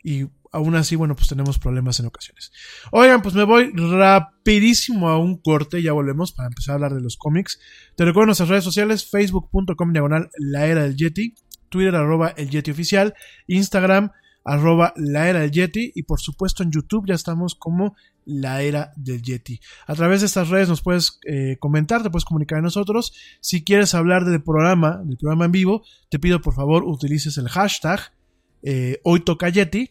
[0.03, 2.51] y aún así, bueno, pues tenemos problemas en ocasiones.
[2.91, 7.01] Oigan, pues me voy rapidísimo a un corte, ya volvemos para empezar a hablar de
[7.01, 7.61] los cómics.
[7.97, 11.35] Te recuerdo nuestras redes sociales, facebook.com diagonal la era del Yeti,
[11.69, 13.15] Twitter arroba el Yeti oficial,
[13.47, 14.11] Instagram
[14.45, 18.93] arroba la era del Yeti y por supuesto en YouTube ya estamos como la era
[18.97, 19.61] del Yeti.
[19.87, 23.13] A través de estas redes nos puedes eh, comentar, te puedes comunicar a nosotros.
[23.41, 27.49] Si quieres hablar del programa, del programa en vivo, te pido por favor utilices el
[27.49, 28.13] hashtag
[28.63, 29.91] eh, hoy toca Yeti,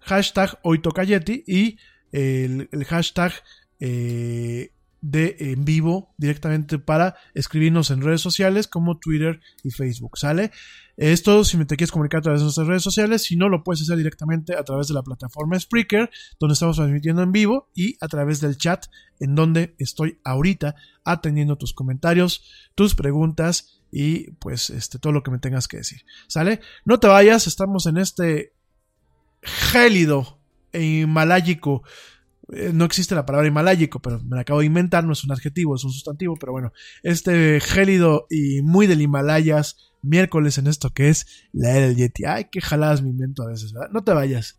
[0.00, 1.76] hashtag hoy toca Yeti y
[2.10, 3.32] el, el hashtag
[3.80, 10.50] eh, de en vivo directamente para escribirnos en redes sociales como Twitter y Facebook, ¿sale?
[10.98, 13.82] Esto si te quieres comunicar a través de nuestras redes sociales, si no lo puedes
[13.82, 18.08] hacer directamente a través de la plataforma Spreaker, donde estamos transmitiendo en vivo y a
[18.08, 18.86] través del chat
[19.20, 20.74] en donde estoy ahorita
[21.04, 22.42] atendiendo tus comentarios,
[22.74, 26.60] tus preguntas y pues este todo lo que me tengas que decir, ¿sale?
[26.84, 28.54] No te vayas, estamos en este
[29.40, 30.40] gélido
[30.72, 31.84] e himaláyico
[32.72, 35.74] no existe la palabra himaláyico, pero me la acabo de inventar, no es un adjetivo,
[35.76, 36.72] es un sustantivo, pero bueno,
[37.02, 42.24] este gélido y muy del Himalayas, miércoles en esto que es la era del Yeti.
[42.24, 43.90] Ay, qué jaladas me invento a veces, ¿verdad?
[43.92, 44.58] No te vayas.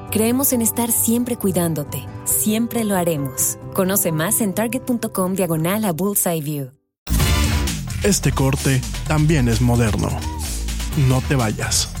[0.11, 2.05] Creemos en estar siempre cuidándote.
[2.25, 3.57] Siempre lo haremos.
[3.73, 6.71] Conoce más en target.com diagonal a Bullseye View.
[8.03, 10.09] Este corte también es moderno.
[11.07, 12.00] No te vayas.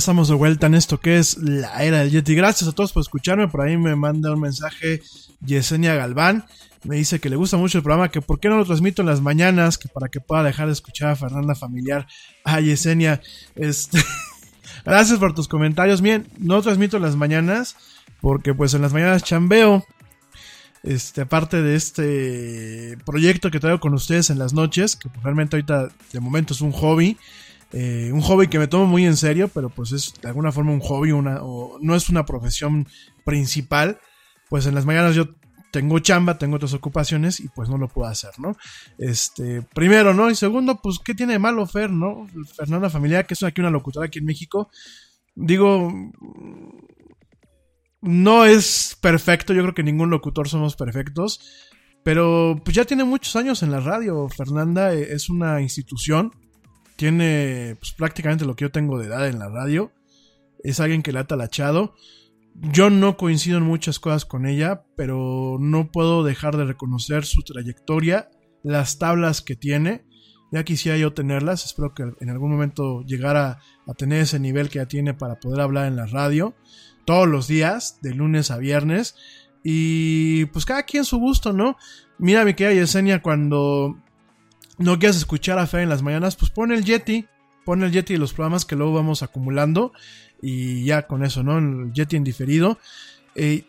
[0.00, 2.34] Estamos de vuelta en esto que es la era del Yeti.
[2.34, 3.48] Gracias a todos por escucharme.
[3.48, 5.02] Por ahí me manda un mensaje
[5.44, 6.46] Yesenia Galván.
[6.84, 9.06] Me dice que le gusta mucho el programa, que por qué no lo transmito en
[9.06, 12.06] las mañanas, que para que pueda dejar de escuchar a Fernanda Familiar.
[12.44, 13.20] Ah, Yesenia,
[13.54, 14.02] este...
[14.86, 16.00] Gracias por tus comentarios.
[16.00, 17.76] Bien, no lo transmito en las mañanas,
[18.22, 19.84] porque pues en las mañanas chambeo.
[20.82, 25.56] Este, aparte de este proyecto que traigo con ustedes en las noches, que pues, realmente
[25.56, 27.18] ahorita de momento es un hobby.
[27.72, 30.72] Eh, un hobby que me tomo muy en serio, pero pues es de alguna forma
[30.72, 31.40] un hobby, una,
[31.80, 32.86] no es una profesión
[33.24, 34.00] principal.
[34.48, 35.28] Pues en las mañanas yo
[35.70, 38.56] tengo chamba, tengo otras ocupaciones y pues no lo puedo hacer, ¿no?
[38.98, 40.30] Este, primero, ¿no?
[40.30, 42.26] Y segundo, pues, ¿qué tiene de malo Fer, no?
[42.56, 44.70] Fernanda Familiar, que es aquí una locutora aquí en México.
[45.34, 45.92] Digo,
[48.00, 51.40] no es perfecto, yo creo que ningún locutor somos perfectos,
[52.02, 54.28] pero pues ya tiene muchos años en la radio.
[54.28, 56.32] Fernanda es una institución,
[57.00, 59.90] tiene pues, prácticamente lo que yo tengo de edad en la radio,
[60.62, 61.94] es alguien que le ha talachado.
[62.54, 67.40] Yo no coincido en muchas cosas con ella, pero no puedo dejar de reconocer su
[67.40, 68.28] trayectoria,
[68.62, 70.04] las tablas que tiene.
[70.52, 74.80] Ya quisiera yo tenerlas, espero que en algún momento llegara a tener ese nivel que
[74.80, 76.54] ya tiene para poder hablar en la radio
[77.06, 79.16] todos los días, de lunes a viernes.
[79.64, 81.78] Y pues cada quien su gusto, ¿no?
[82.18, 83.96] Mira, mi querida Yesenia, cuando
[84.80, 87.26] no quieras escuchar a Fe en las mañanas, pues pon el Yeti,
[87.64, 89.92] pon el Yeti y los programas que luego vamos acumulando.
[90.42, 91.58] Y ya con eso, ¿no?
[91.58, 92.78] El Yeti en diferido.
[93.34, 93.64] Eh,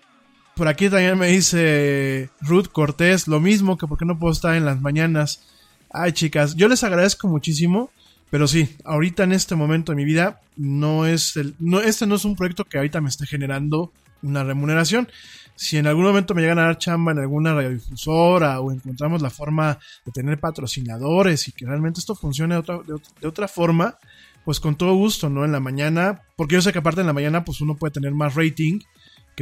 [0.55, 4.65] por aquí también me dice Ruth Cortés, lo mismo que porque no puedo estar en
[4.65, 5.43] las mañanas.
[5.91, 7.91] Ay, chicas, yo les agradezco muchísimo.
[8.29, 12.15] Pero sí, ahorita en este momento de mi vida no es el, no, este no
[12.15, 13.91] es un proyecto que ahorita me esté generando
[14.23, 15.09] una remuneración.
[15.55, 19.29] Si en algún momento me llegan a dar chamba en alguna radiodifusora o encontramos la
[19.29, 22.79] forma de tener patrocinadores y que realmente esto funcione de otra,
[23.21, 23.97] de, otra forma,
[24.43, 25.45] pues con todo gusto, ¿no?
[25.45, 28.11] En la mañana, porque yo sé que aparte en la mañana pues uno puede tener
[28.13, 28.79] más rating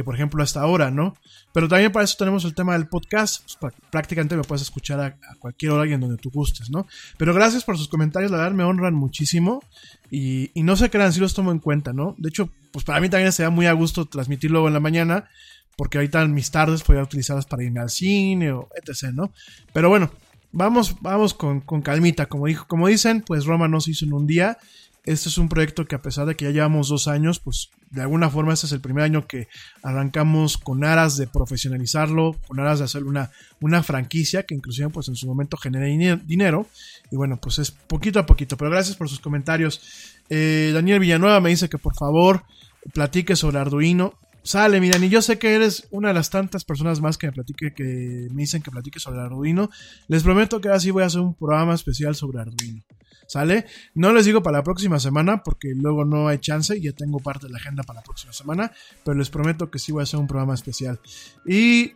[0.00, 1.14] que por ejemplo hasta ahora, ¿no?
[1.52, 5.34] Pero también para eso tenemos el tema del podcast, pues, prácticamente me puedes escuchar a,
[5.38, 6.86] cualquier hora y en donde tú gustes, ¿no?
[7.18, 9.62] Pero gracias por sus comentarios, la verdad me honran muchísimo
[10.10, 12.14] y, no se crean, si los tomo en cuenta, ¿no?
[12.16, 15.28] De hecho, pues para mí también sería muy a gusto transmitirlo en la mañana,
[15.76, 19.34] porque ahorita en mis tardes podría utilizarlas para irme al cine o etc., ¿no?
[19.74, 20.10] Pero bueno,
[20.50, 24.14] vamos, vamos con, con calmita, como, dijo, como dicen, pues Roma no se hizo en
[24.14, 24.56] un día
[25.04, 28.02] este es un proyecto que a pesar de que ya llevamos dos años, pues de
[28.02, 29.48] alguna forma este es el primer año que
[29.82, 33.30] arrancamos con aras de profesionalizarlo, con aras de hacer una,
[33.60, 35.88] una franquicia que inclusive pues en su momento genere
[36.24, 36.66] dinero.
[37.10, 38.56] Y bueno, pues es poquito a poquito.
[38.56, 39.80] Pero gracias por sus comentarios.
[40.28, 42.44] Eh, Daniel Villanueva me dice que por favor
[42.92, 44.14] platique sobre Arduino.
[44.42, 47.32] Sale, miran, y yo sé que eres una de las tantas personas más que me
[47.32, 49.70] platique, que me dicen que platique sobre Arduino.
[50.08, 52.82] Les prometo que ahora sí voy a hacer un programa especial sobre Arduino.
[53.30, 53.64] ¿Sale?
[53.94, 57.20] No les digo para la próxima semana porque luego no hay chance y ya tengo
[57.20, 58.72] parte de la agenda para la próxima semana,
[59.04, 60.98] pero les prometo que sí voy a hacer un programa especial.
[61.46, 61.92] Y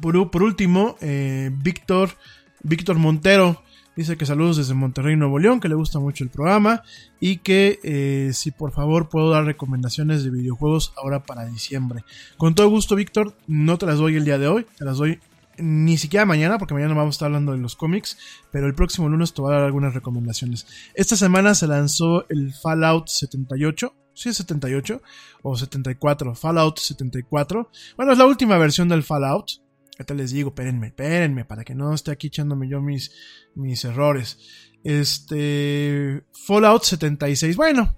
[0.00, 2.10] por, último, eh, Víctor,
[2.62, 3.64] Víctor Montero
[3.96, 6.84] dice que saludos desde Monterrey, Nuevo León, que le gusta mucho el programa
[7.18, 12.04] y que eh, si por favor puedo dar recomendaciones de videojuegos ahora para diciembre.
[12.36, 15.18] Con todo gusto, Víctor, no te las doy el día de hoy, te las doy
[15.58, 18.18] ni siquiera mañana, porque mañana vamos a estar hablando de los cómics,
[18.50, 20.66] pero el próximo lunes te voy a dar algunas recomendaciones.
[20.94, 25.02] Esta semana se lanzó el Fallout 78, sí es 78
[25.42, 27.70] o 74, Fallout 74.
[27.96, 29.50] Bueno, es la última versión del Fallout.
[29.98, 33.12] Ahorita les digo, espérenme, espérenme, para que no esté aquí echándome yo mis,
[33.54, 34.38] mis errores.
[34.84, 36.24] Este.
[36.46, 37.56] Fallout 76.
[37.56, 37.96] Bueno,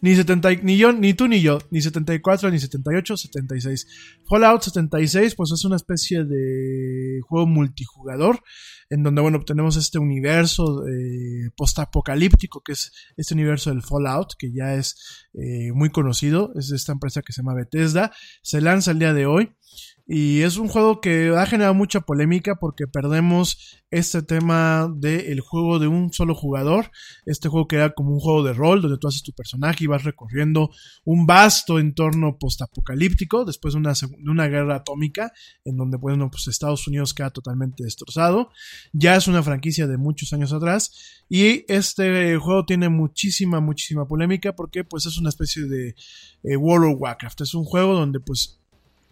[0.00, 3.86] ni, 70, ni yo, ni tú ni yo, ni 74, ni 78, 76.
[4.28, 8.42] Fallout 76, pues es una especie de juego multijugador,
[8.90, 14.52] en donde, bueno, tenemos este universo eh, postapocalíptico, que es este universo del Fallout, que
[14.52, 18.12] ya es eh, muy conocido, es esta empresa que se llama Bethesda,
[18.42, 19.54] se lanza el día de hoy.
[20.06, 25.78] Y es un juego que ha generado mucha polémica porque perdemos este tema del juego
[25.78, 26.90] de un solo jugador.
[27.24, 30.02] Este juego que como un juego de rol donde tú haces tu personaje y vas
[30.02, 30.70] recorriendo
[31.04, 35.32] un vasto entorno postapocalíptico después de una, de una guerra atómica
[35.64, 38.50] en donde bueno, pues Estados Unidos queda totalmente destrozado.
[38.92, 44.54] Ya es una franquicia de muchos años atrás y este juego tiene muchísima, muchísima polémica
[44.54, 45.94] porque pues es una especie de
[46.42, 47.42] eh, World of Warcraft.
[47.42, 48.61] Es un juego donde pues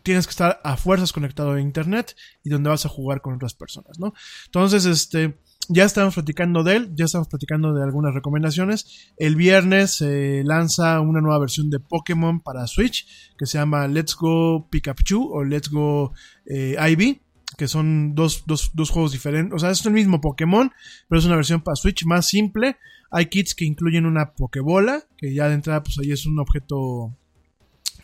[0.03, 3.55] tienes que estar a fuerzas conectado a internet y donde vas a jugar con otras
[3.55, 4.13] personas, ¿no?
[4.47, 5.39] Entonces, este,
[5.69, 9.13] ya estamos platicando de él, ya estamos platicando de algunas recomendaciones.
[9.17, 13.07] El viernes se lanza una nueva versión de Pokémon para Switch
[13.39, 16.13] que se llama Let's Go Pikachu o Let's Go
[16.47, 17.23] eh, Ivy
[17.57, 19.55] que son dos, dos, dos, juegos diferentes.
[19.55, 20.73] O sea, es el mismo Pokémon,
[21.09, 22.77] pero es una versión para Switch más simple.
[23.11, 27.17] Hay kits que incluyen una Pokébola, que ya de entrada, pues ahí es un objeto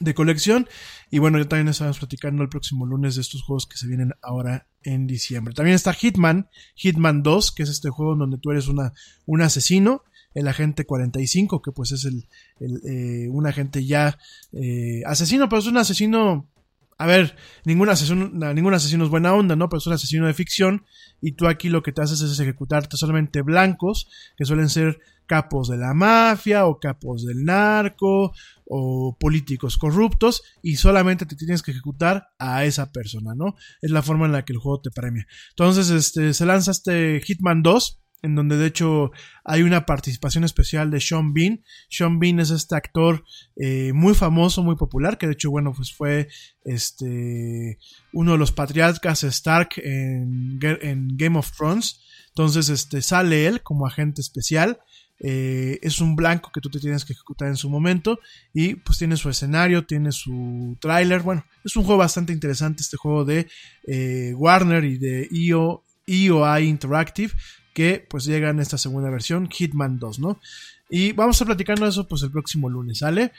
[0.01, 0.68] de colección.
[1.11, 4.12] Y bueno, ya también estamos platicando el próximo lunes de estos juegos que se vienen
[4.22, 5.55] ahora en diciembre.
[5.55, 8.92] También está Hitman, Hitman 2, que es este juego donde tú eres una,
[9.26, 10.03] un asesino.
[10.34, 12.28] El agente 45, que pues es el,
[12.61, 14.18] eh, un agente ya
[14.53, 16.51] eh, asesino, pero es un asesino
[16.99, 19.68] a ver, ningún asesino, ningún asesino es buena onda, ¿no?
[19.68, 20.86] Pero es un asesino de ficción
[21.20, 25.68] y tú aquí lo que te haces es ejecutarte solamente blancos, que suelen ser capos
[25.68, 28.33] de la mafia o capos del narco
[28.64, 33.55] o políticos corruptos y solamente te tienes que ejecutar a esa persona, ¿no?
[33.81, 35.27] Es la forma en la que el juego te premia.
[35.51, 39.12] Entonces, este, se lanza este Hitman 2 en donde de hecho
[39.44, 41.62] hay una participación especial de Sean Bean.
[41.89, 43.24] Sean Bean es este actor
[43.57, 46.28] eh, muy famoso, muy popular, que de hecho, bueno, pues fue
[46.65, 47.78] este
[48.12, 52.01] uno de los patriarcas Stark en, en Game of Thrones.
[52.28, 54.81] Entonces, este, sale él como agente especial.
[55.18, 58.20] Eh, es un blanco que tú te tienes que ejecutar en su momento
[58.52, 62.98] y pues tiene su escenario, tiene su tráiler, bueno, es un juego bastante interesante este
[62.98, 63.48] juego de
[63.86, 67.32] eh, Warner y de EO, EOI Interactive
[67.72, 70.40] que pues llega en esta segunda versión, Hitman 2, ¿no?
[70.88, 73.32] Y vamos a estar platicando eso pues el próximo lunes, ¿sale?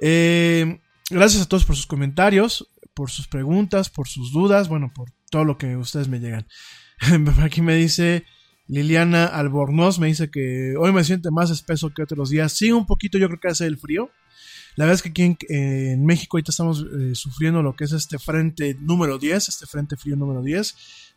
[0.00, 0.80] Eh,
[1.10, 5.44] gracias a todos por sus comentarios, por sus preguntas, por sus dudas, bueno, por todo
[5.44, 6.46] lo que ustedes me llegan.
[7.42, 8.24] Aquí me dice
[8.70, 12.52] Liliana Albornoz, me dice que hoy me siente más espeso que otros días.
[12.52, 14.10] Sí, un poquito, yo creo que hace el frío.
[14.76, 18.18] La verdad es que aquí en, México ahorita estamos eh, sufriendo lo que es este
[18.18, 20.74] frente número 10, este frente frío número 10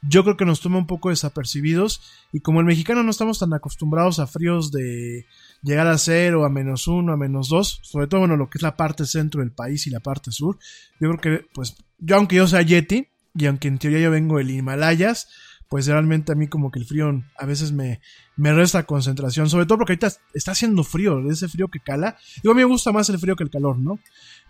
[0.08, 2.02] yo creo que nos toma un poco desapercibidos
[2.32, 5.26] y como el mexicano no estamos tan acostumbrados a fríos de
[5.62, 8.62] llegar a cero, a menos uno, a menos dos, sobre todo bueno lo que es
[8.62, 10.58] la parte centro del país y la parte sur,
[11.00, 14.38] yo creo que pues yo aunque yo sea Yeti y aunque en teoría yo vengo
[14.38, 15.30] del Himalayas,
[15.70, 18.02] pues realmente a mí como que el frío a veces me,
[18.36, 22.18] me resta concentración, sobre todo porque ahorita está haciendo frío, ese frío que cala.
[22.42, 24.00] Digo, a mí me gusta más el frío que el calor, ¿no?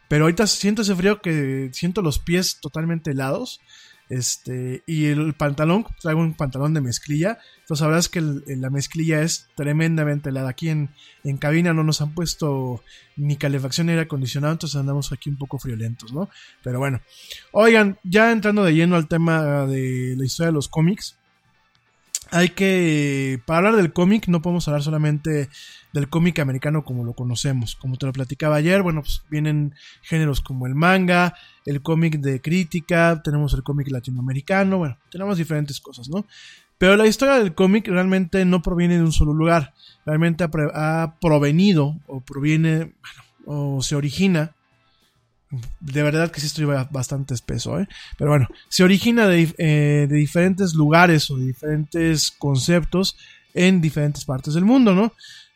[0.10, 3.62] Pero ahorita siento ese frío que siento los pies totalmente helados.
[4.10, 7.40] Este, y el pantalón, traigo un pantalón de mezclilla.
[7.62, 10.50] Entonces, es que la mezclilla es tremendamente helada.
[10.50, 10.90] Aquí en,
[11.24, 12.84] en, cabina no nos han puesto
[13.16, 16.30] ni calefacción ni aire acondicionado, entonces andamos aquí un poco friolentos, ¿no?
[16.64, 17.02] Pero bueno.
[17.52, 21.18] Oigan, ya entrando de lleno al tema de la historia de los cómics.
[22.32, 23.42] Hay que.
[23.46, 25.50] Para hablar del cómic, no podemos hablar solamente
[25.94, 27.76] del cómic americano como lo conocemos.
[27.76, 31.36] Como te lo platicaba ayer, bueno, pues vienen géneros como el manga,
[31.66, 36.26] el cómic de crítica, tenemos el cómic latinoamericano, bueno, tenemos diferentes cosas, ¿no?
[36.78, 39.74] Pero la historia del cómic realmente no proviene de un solo lugar,
[40.06, 42.94] realmente ha, provenido o proviene,
[43.46, 44.56] o se origina
[45.80, 47.88] de verdad que sí estoy bastante espeso, ¿eh?
[48.18, 53.18] Pero bueno, se origina de, eh, de, diferentes lugares o de diferentes conceptos
[53.54, 55.14] en diferentes partes del mundo, ¿no?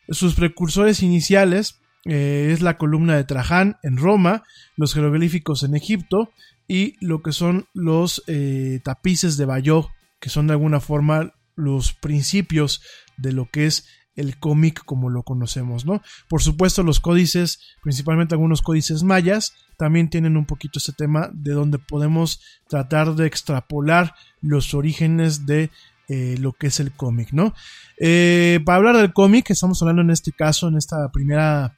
[0.08, 4.44] Sus precursores iniciales eh, es la columna de Traján en Roma,
[4.76, 6.32] los jeroglíficos en Egipto
[6.66, 9.88] y lo que son los eh, tapices de Bayeux,
[10.20, 12.82] que son de alguna forma los principios
[13.16, 13.86] de lo que es
[14.18, 16.02] el cómic como lo conocemos, ¿no?
[16.28, 21.52] Por supuesto, los códices, principalmente algunos códices mayas, también tienen un poquito ese tema de
[21.52, 25.70] donde podemos tratar de extrapolar los orígenes de
[26.08, 27.54] eh, lo que es el cómic, ¿no?
[27.98, 31.76] Eh, para hablar del cómic, estamos hablando en este caso, en esta primera,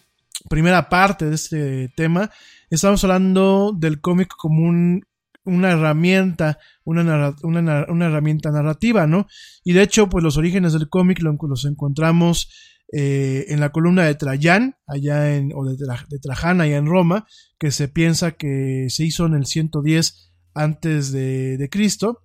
[0.49, 2.31] primera parte de este tema,
[2.71, 5.05] estamos hablando del cómic como un,
[5.51, 9.27] una herramienta, una, una, herramienta narrativa, ¿no?
[9.64, 12.48] Y de hecho, pues los orígenes del cómic los encontramos
[12.93, 15.77] eh, en la columna de Traján, allá en, o de,
[16.20, 17.27] Traján, allá en Roma,
[17.59, 22.24] que se piensa que se hizo en el 110 antes de, de Cristo.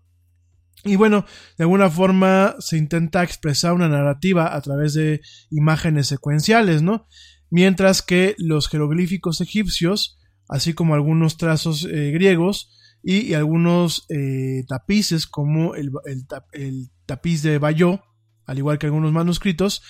[0.83, 1.25] Y bueno,
[1.57, 5.21] de alguna forma se intenta expresar una narrativa a través de
[5.51, 7.07] imágenes secuenciales, ¿no?
[7.51, 10.19] Mientras que los jeroglíficos egipcios,
[10.49, 12.74] así como algunos trazos eh, griegos
[13.07, 15.91] y, algunos eh, tapices como el,
[16.51, 17.99] el, tapiz de Bayeux,
[18.47, 19.83] al igual que algunos manuscritos,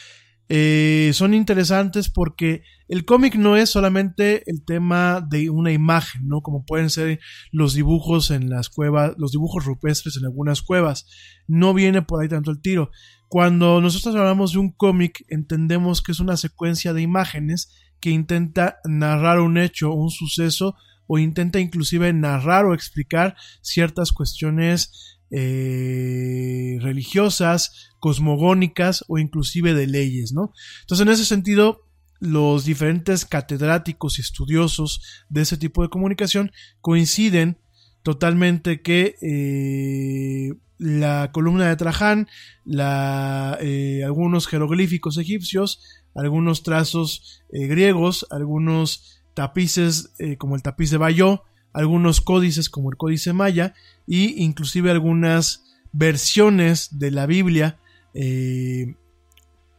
[0.50, 6.42] eh, son interesantes porque el cómic no es solamente el tema de una imagen, ¿no?
[6.42, 7.22] Como pueden ser
[7.54, 11.08] los dibujos en las cuevas, los dibujos rupestres en algunas cuevas.
[11.48, 12.92] No viene por ahí tanto el tiro.
[13.30, 18.80] Cuando nosotros hablamos de un cómic, entendemos que es una secuencia de imágenes que intenta
[18.84, 20.76] narrar un hecho, un suceso,
[21.08, 30.34] o intenta inclusive narrar o explicar ciertas cuestiones eh, religiosas, cosmogónicas o inclusive de leyes,
[30.34, 30.54] ¿no?
[30.82, 31.82] Entonces, en ese sentido,
[32.20, 37.58] los diferentes catedráticos y estudiosos de ese tipo de comunicación coinciden
[38.04, 42.28] totalmente que eh, la columna de Traján,
[42.64, 45.82] la, eh, algunos jeroglíficos egipcios,
[46.14, 51.42] algunos trazos griegos, algunos tapices como el tapiz de Bayeux,
[51.76, 53.76] algunos códices como el códice maya
[54.08, 57.80] y inclusive algunas versiones de la Biblia,
[58.14, 58.96] eh,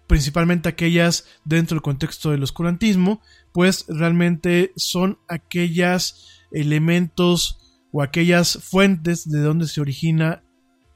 [0.07, 3.23] principalmente aquellas dentro del contexto del oscurantismo,
[3.53, 7.59] pues realmente son aquellos elementos
[7.93, 10.43] o aquellas fuentes de donde se origina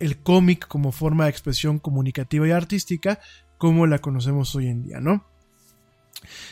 [0.01, 3.21] el cómic como forma de expresión comunicativa y artística
[3.57, 5.30] como la conocemos hoy en día, ¿no?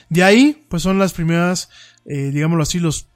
[0.09, 1.71] De ahí, pues son las primeras,
[2.05, 3.09] eh, digámoslo así, los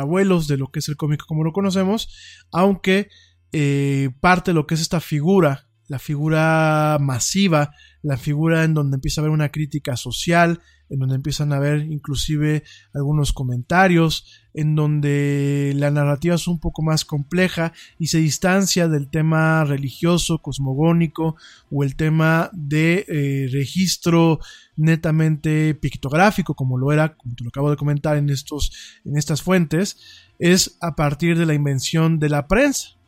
[0.00, 2.08] abuelos de lo que es el cómic como lo conocemos,
[2.50, 3.08] aunque
[3.52, 7.72] eh, parte de lo que es esta figura, la figura masiva,
[8.02, 10.60] la figura en donde empieza a haber una crítica social,
[10.90, 16.82] en donde empiezan a haber inclusive algunos comentarios, en donde la narrativa es un poco
[16.82, 21.36] más compleja y se distancia del tema religioso, cosmogónico
[21.70, 24.40] o el tema de eh, registro
[24.76, 29.40] netamente pictográfico, como lo era, como te lo acabo de comentar en, estos, en estas
[29.40, 29.96] fuentes,
[30.38, 33.01] es a partir de la invención de la prensa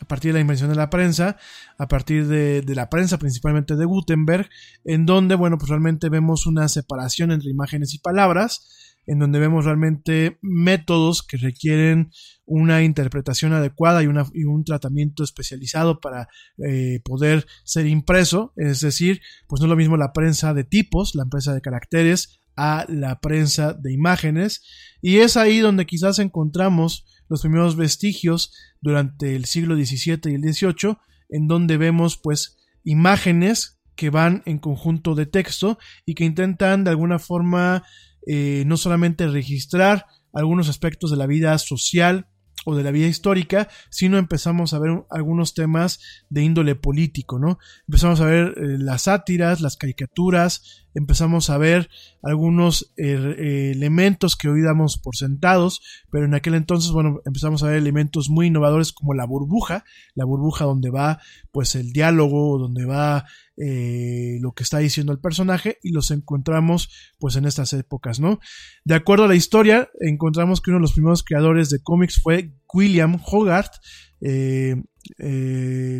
[0.00, 1.36] a partir de la invención de la prensa,
[1.78, 4.48] a partir de, la prensa principalmente de Gutenberg,
[4.84, 9.64] en donde, bueno, pues realmente vemos una separación entre imágenes y palabras, en donde vemos
[9.64, 12.10] realmente métodos que requieren
[12.46, 16.28] una interpretación adecuada y, un tratamiento especializado para
[16.64, 21.14] eh, poder ser impreso, es decir, pues no es lo mismo la prensa de tipos,
[21.14, 24.62] la prensa de caracteres, a la prensa de imágenes,
[25.00, 28.52] y es ahí donde quizás encontramos los primeros vestigios
[28.82, 30.98] durante el siglo XVII y el XVIII,
[31.30, 36.90] en donde vemos pues imágenes que van en conjunto de texto y que intentan de
[36.90, 37.84] alguna forma
[38.26, 42.26] eh, no solamente registrar algunos aspectos de la vida social
[42.66, 47.58] o de la vida histórica, sino empezamos a ver algunos temas de índole político, ¿no?
[47.88, 51.88] Empezamos a ver eh, las sátiras, las caricaturas, empezamos a ver
[52.22, 55.80] algunos er, eh, elementos que hoy damos por sentados,
[56.10, 59.84] pero en aquel entonces, bueno, empezamos a ver elementos muy innovadores como la burbuja,
[60.14, 61.20] la burbuja donde va
[61.52, 63.26] pues el diálogo, donde va
[63.56, 68.40] eh, lo que está diciendo el personaje y los encontramos pues en estas épocas, ¿no?
[68.84, 72.54] De acuerdo a la historia, encontramos que uno de los primeros creadores de cómics fue
[72.72, 73.74] William Hogarth,
[74.20, 74.76] eh,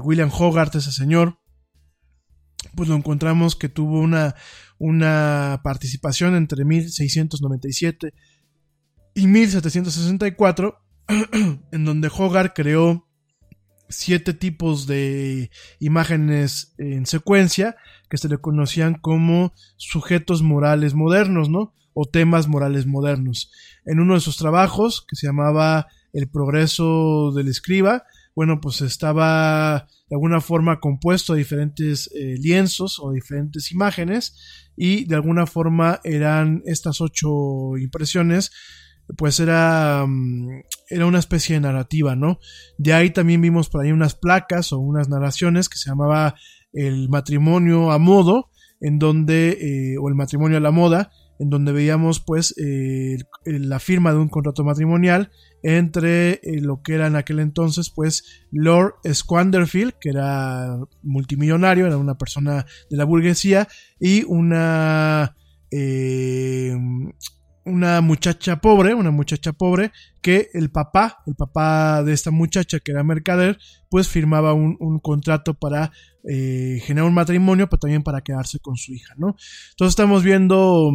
[0.02, 1.39] William Hogarth, ese señor,
[2.74, 4.34] pues lo encontramos que tuvo una,
[4.78, 8.12] una participación entre 1697
[9.14, 10.78] y 1764,
[11.72, 13.06] en donde Hogarth creó
[13.88, 15.50] siete tipos de
[15.80, 17.76] imágenes en secuencia
[18.08, 21.74] que se le conocían como sujetos morales modernos, ¿no?
[21.92, 23.50] O temas morales modernos.
[23.84, 28.04] En uno de sus trabajos, que se llamaba El progreso del escriba,
[28.34, 34.36] bueno, pues estaba de alguna forma compuesto de diferentes eh, lienzos o diferentes imágenes
[34.76, 38.50] y de alguna forma eran estas ocho impresiones
[39.16, 42.38] pues era, mm, era una especie de narrativa, ¿no?
[42.78, 46.34] De ahí también vimos por ahí unas placas o unas narraciones que se llamaba
[46.72, 48.50] el matrimonio a modo,
[48.80, 53.78] en donde, eh, o el matrimonio a la moda, en donde veíamos pues eh, la
[53.78, 55.30] firma de un contrato matrimonial
[55.62, 61.96] entre eh, lo que era en aquel entonces pues Lord Squanderfield, que era multimillonario, era
[61.96, 63.68] una persona de la burguesía,
[63.98, 65.36] y una...
[65.70, 66.76] Eh,
[67.64, 72.92] una muchacha pobre, una muchacha pobre, que el papá, el papá de esta muchacha que
[72.92, 73.58] era mercader,
[73.88, 75.92] pues firmaba un, contrato para
[76.28, 79.36] eh, generar un matrimonio, pero también para quedarse con su hija, ¿no?
[79.70, 80.90] Entonces estamos viendo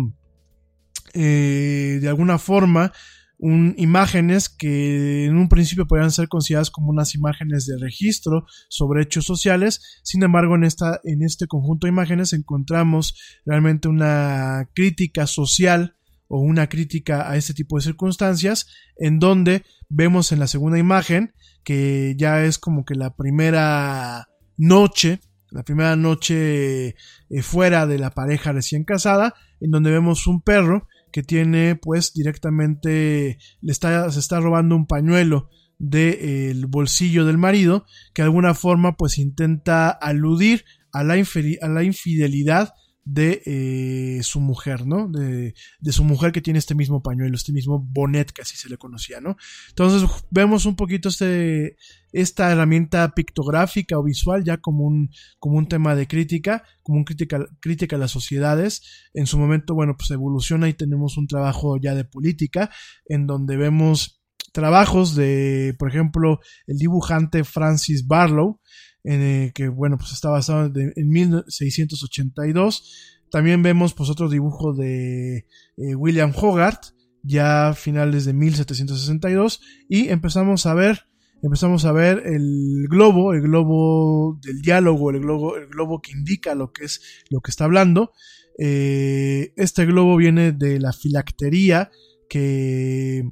[1.14, 2.92] eh, de alguna forma
[3.38, 9.04] un, imágenes que en un principio podrían ser consideradas como unas imágenes de registro sobre
[9.04, 10.02] hechos sociales.
[10.04, 15.96] Sin embargo, en, esta, en este conjunto de imágenes encontramos realmente una crítica social
[16.28, 18.68] o una crítica a este tipo de circunstancias,
[18.98, 21.34] en donde vemos en la segunda imagen
[21.64, 28.12] que ya es como que la primera noche, la primera noche eh, fuera de la
[28.12, 34.20] pareja recién casada, en donde vemos un perro que tiene pues directamente le está, se
[34.20, 40.66] está robando un pañuelo del bolsillo del marido que de alguna forma pues intenta aludir
[40.92, 42.74] a la, a la infidelidad
[43.06, 45.08] de eh, su mujer, ¿no?
[45.08, 48.68] De, de, su mujer que tiene este mismo pañuelo, este mismo bonnet que así se
[48.68, 49.38] le conocía, ¿no?
[49.70, 51.78] Entonces vemos un poquito este,
[52.12, 57.04] esta herramienta pictográfica o visual ya como un, como un tema de crítica, como un
[57.06, 58.82] crítica, crítica a las sociedades.
[59.14, 62.72] En su momento, bueno, pues evoluciona y tenemos un trabajo ya de política
[63.08, 64.24] en donde vemos
[64.56, 68.62] trabajos de, por ejemplo, el dibujante Francis Barlow,
[69.06, 73.22] eh, que bueno, pues está basado en 1682.
[73.30, 75.46] También vemos pues otro dibujo de
[75.78, 81.06] eh, William Hogarth, ya finales de 1762, y empezamos a ver,
[81.42, 86.56] empezamos a ver el globo, el globo del diálogo, el globo, el globo que indica
[86.56, 88.14] lo que es lo que está hablando.
[88.58, 91.92] Eh, este globo viene de la filactería
[92.30, 93.30] que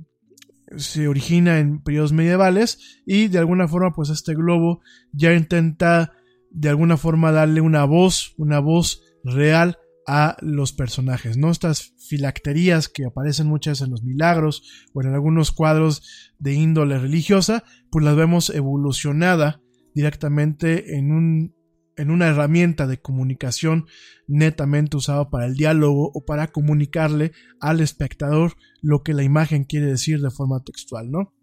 [0.78, 4.82] se origina en periodos medievales y de alguna forma pues este globo
[5.12, 6.14] ya intenta
[6.52, 11.50] de alguna forma darle una voz, una voz real a los personajes, ¿no?
[11.50, 17.64] Estas filacterías que aparecen muchas en los milagros o en algunos cuadros de índole religiosa,
[17.90, 19.62] pues las vemos evolucionada
[19.96, 21.56] directamente en un
[21.98, 23.86] en una herramienta de comunicación
[24.28, 29.88] netamente usada para el diálogo o para comunicarle al espectador lo que la imagen quiere
[29.88, 31.34] decir de forma textual, ¿no?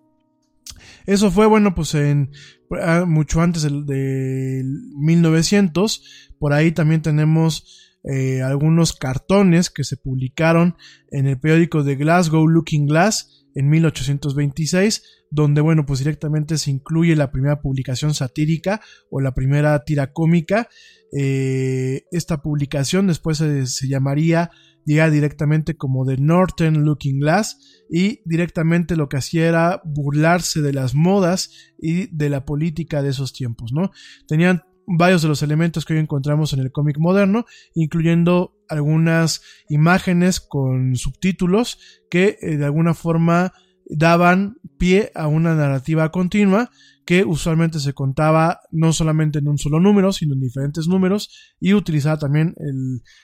[1.07, 2.31] Eso fue, bueno, pues en
[2.81, 4.65] ah, mucho antes del,
[4.97, 10.77] 1900, por ahí también tenemos eh, algunos cartones que se publicaron
[11.11, 17.17] en el periódico de Glasgow Looking Glass, en 1826, donde, bueno, pues directamente se incluye
[17.17, 20.69] la primera publicación satírica o la primera tira cómica.
[21.17, 24.51] Eh, esta publicación después se, llamaría
[24.87, 30.73] ya directamente como The Northern Looking Glass y directamente lo que hacía era burlarse de
[30.73, 33.91] las modas y de la política de esos tiempos, ¿no?
[34.27, 34.63] Tenían
[34.97, 40.97] varios de los elementos que hoy encontramos en el cómic moderno, incluyendo algunas imágenes con
[40.97, 41.79] subtítulos
[42.11, 43.53] que eh, de alguna forma
[43.87, 46.71] daban pie a una narrativa continua
[47.05, 51.75] que usualmente se contaba no solamente en un solo número, sino en diferentes números y
[51.75, 52.55] utilizaba también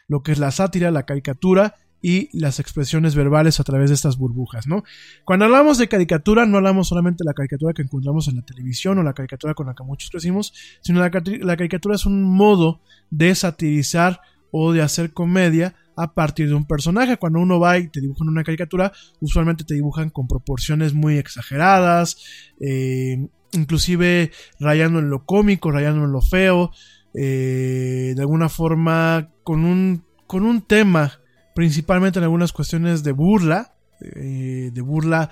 [0.08, 1.74] lo que es la sátira, la caricatura
[2.06, 4.84] y las expresiones verbales a través de estas burbujas, ¿no?
[5.24, 8.96] Cuando hablamos de caricatura, no hablamos solamente de la caricatura que encontramos en la televisión
[8.98, 10.52] o la caricatura con la que muchos crecimos,
[10.82, 11.10] sino la,
[11.40, 12.80] la caricatura es un modo
[13.10, 14.20] de satirizar
[14.52, 17.16] o de hacer comedia a partir de un personaje.
[17.16, 22.18] Cuando uno va y te dibujan una caricatura, usualmente te dibujan con proporciones muy exageradas,
[22.60, 24.30] eh, inclusive
[24.60, 26.70] rayando en lo cómico, rayando en lo feo,
[27.14, 31.18] eh, de alguna forma con un, con un tema,
[31.56, 35.30] principalmente en algunas cuestiones de burla, eh, de burla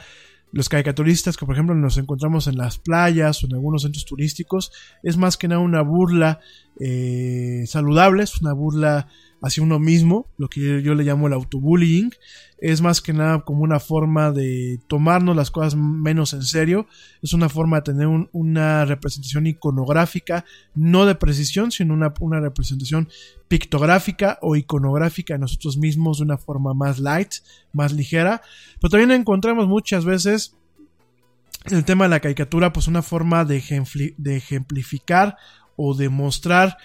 [0.53, 4.73] los caricaturistas que por ejemplo nos encontramos en las playas o en algunos centros turísticos
[5.03, 6.41] es más que nada una burla
[6.81, 9.09] eh, saludable, es una burla
[9.45, 12.11] hacia uno mismo, lo que yo, le llamo el autobullying,
[12.59, 16.87] es más que nada como una forma de tomarnos las cosas menos en serio,
[17.21, 23.11] es una forma de tener una representación iconográfica, no de precisión, sino una, una representación
[23.47, 27.35] pictográfica o iconográfica de nosotros mismos de una forma más light,
[27.75, 28.41] más ligera,
[28.81, 30.57] pero también encontramos muchas veces
[31.67, 33.57] el tema de la caricatura, pues una forma de
[34.37, 35.37] ejemplificar
[35.77, 36.77] o demostrar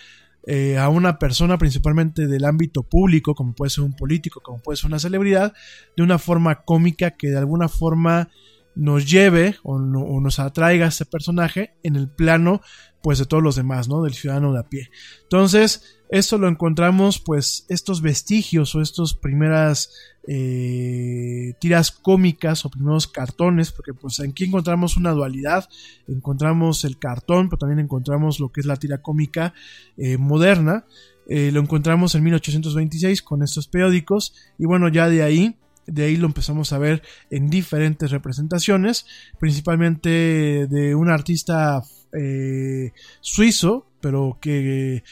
[0.48, 4.78] eh, a una persona principalmente del ámbito público, como puede ser un político, como puede
[4.78, 5.54] ser una celebridad,
[5.96, 8.30] de una forma cómica que de alguna forma
[8.76, 12.62] nos lleve o, nos atraiga a ese personaje en el plano
[13.04, 14.04] pues de todos los demás, ¿no?
[14.04, 14.90] Del ciudadano de a pie.
[15.24, 19.94] Entonces, esto lo encontramos pues estos vestigios o estas primeras
[20.32, 25.68] eh, tiras cómicas o primeros cartones, porque pues aquí encontramos una dualidad,
[26.08, 29.56] encontramos el cartón, pero también encontramos lo que es la tira cómica
[29.98, 30.86] eh, moderna,
[31.28, 34.36] eh, lo encontramos en 1826 con estos periódicos.
[34.60, 35.56] Y bueno, ya de ahí
[35.88, 37.02] de ahí lo empezamos a ver
[37.32, 39.08] en diferentes representaciones,
[39.40, 41.82] principalmente de un artista
[42.14, 42.92] eh,
[43.22, 45.04] suizo, pero que,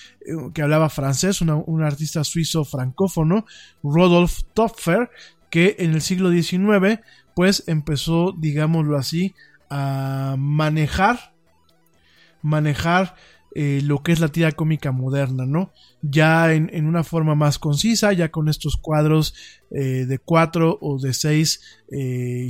[0.54, 3.46] que hablaba francés, un artista suizo francófono,
[3.84, 5.10] Rodolphe Topfer,
[5.50, 7.00] que en el siglo XIX
[7.36, 9.36] pues empezó, digámoslo así,
[9.70, 11.34] a manejar,
[12.42, 13.16] manejar
[13.54, 15.72] eh, lo que es la tira cómica moderna, ¿no?
[16.02, 19.34] Ya en, una forma más concisa, ya con estos cuadros
[19.72, 21.62] eh, de cuatro o de seis
[21.92, 22.50] eh,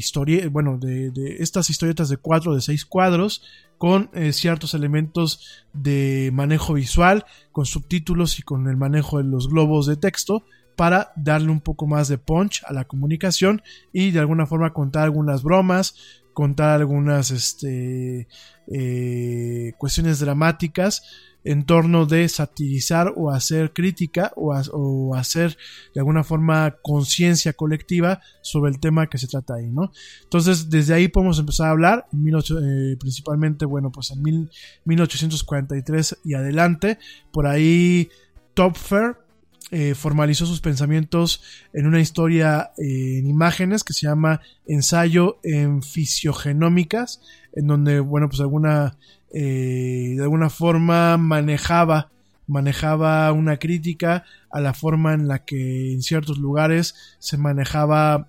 [0.51, 3.41] bueno, de, de, estas historietas de cuatro o de seis cuadros,
[3.77, 9.49] con eh, ciertos elementos de manejo visual, con subtítulos y con el manejo de los
[9.49, 10.43] globos de texto,
[10.75, 15.03] para darle un poco más de punch a la comunicación y de alguna forma contar
[15.03, 15.95] algunas bromas,
[16.33, 18.27] contar algunas este,
[18.67, 21.01] eh, cuestiones dramáticas
[21.47, 25.57] en torno de satirizar o hacer crítica o, hacer
[25.95, 29.91] de alguna forma conciencia colectiva sobre el tema que se trata ahí, ¿no?
[30.23, 34.49] Entonces, desde ahí podemos empezar a hablar, eh, principalmente, bueno, pues en
[34.83, 36.99] 1843 y adelante,
[37.31, 38.09] por ahí
[38.53, 39.15] Topfer
[39.71, 41.41] eh, formalizó sus pensamientos
[41.73, 47.21] en una historia eh, en imágenes que se llama Ensayo en Fisiogenómicas,
[47.53, 48.97] en donde, bueno, pues alguna,
[49.33, 52.09] eh, de alguna forma manejaba,
[52.47, 58.27] manejaba una crítica a la forma en la que en ciertos lugares se manejaba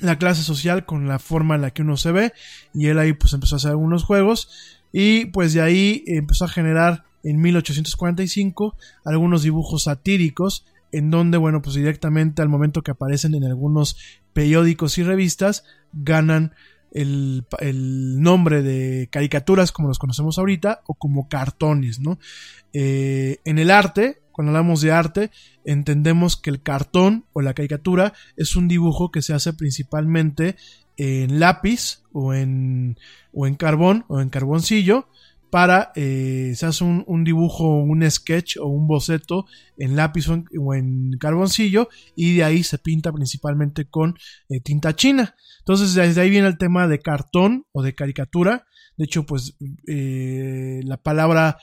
[0.00, 2.32] la clase social con la forma en la que uno se ve,
[2.72, 4.48] y él ahí pues empezó a hacer algunos juegos,
[4.92, 11.62] y pues de ahí empezó a generar en 1845 algunos dibujos satíricos en donde, bueno,
[11.62, 13.96] pues directamente al momento que aparecen en algunos
[14.32, 16.54] periódicos y revistas ganan
[16.92, 17.44] el,
[18.20, 22.18] nombre de caricaturas como los conocemos ahorita o como cartones, ¿no?
[22.72, 25.30] Eh, en el arte, cuando hablamos de arte,
[25.64, 30.56] entendemos que el cartón o la caricatura es un dibujo que se hace principalmente
[30.96, 32.98] en lápiz o en,
[33.32, 35.08] o en carbón o en carboncillo
[35.50, 39.46] para, eh, se hace un, dibujo, un sketch o un boceto
[39.76, 44.16] en lápiz o en, carboncillo y de ahí se pinta principalmente con
[44.48, 45.34] eh, tinta china.
[45.58, 48.64] Entonces desde ahí viene el tema de cartón o de caricatura.
[48.96, 49.56] De hecho, pues
[49.86, 51.58] eh, la palabra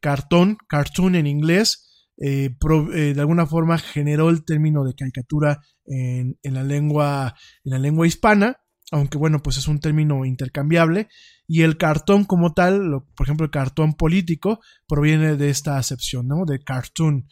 [0.00, 7.34] cartón, cartoon en inglés, de alguna forma generó el término de caricatura en, la lengua,
[7.64, 8.60] en la lengua hispana
[8.90, 11.08] aunque bueno, pues es un término intercambiable,
[11.48, 16.44] y el cartón como tal, por ejemplo, el cartón político, proviene de esta acepción, ¿no?
[16.44, 17.26] De cartoon.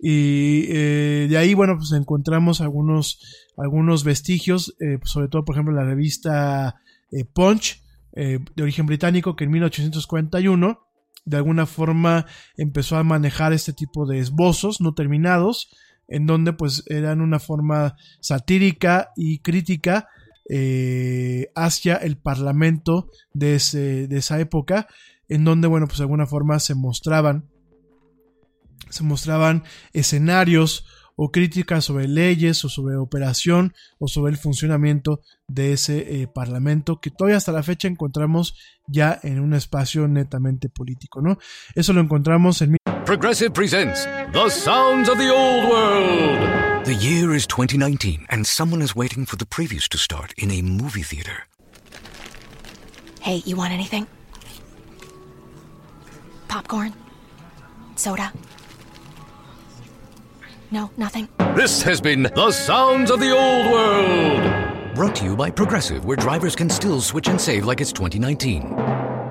[0.00, 3.20] Y eh, de ahí, bueno, pues encontramos algunos,
[3.56, 6.82] algunos vestigios, eh, sobre todo, por ejemplo, la revista
[7.12, 7.80] eh, Punch,
[8.14, 10.80] de origen británico, que en 1841,
[11.24, 12.26] de alguna forma,
[12.58, 15.70] empezó a manejar este tipo de esbozos no terminados,
[16.08, 20.08] en donde pues eran una forma satírica y crítica
[20.48, 23.58] eh, hacia el parlamento de,
[24.08, 24.86] de esa época,
[25.28, 27.48] en donde, bueno, pues de alguna forma se mostraban,
[28.90, 30.86] se mostraban escenarios
[31.24, 37.00] o críticas sobre leyes o sobre operación o sobre el funcionamiento de ese eh, parlamento
[37.00, 38.56] que todavía hasta la fecha encontramos
[38.88, 41.38] ya en un espacio netamente político, ¿no?
[41.76, 42.76] Eso lo encontramos en
[43.06, 46.84] Progressive presents The Sounds of the Old World.
[46.86, 50.60] The year is 2019 and someone is waiting for the previews to start in a
[50.60, 51.46] movie theater.
[53.20, 54.08] Hey, you want anything?
[56.48, 56.92] Popcorn?
[57.94, 58.32] Soda?
[60.72, 61.28] No, nothing.
[61.54, 64.94] This has been The Sounds of the Old World.
[64.94, 68.74] Brought to you by Progressive, where drivers can still switch and save like it's 2019.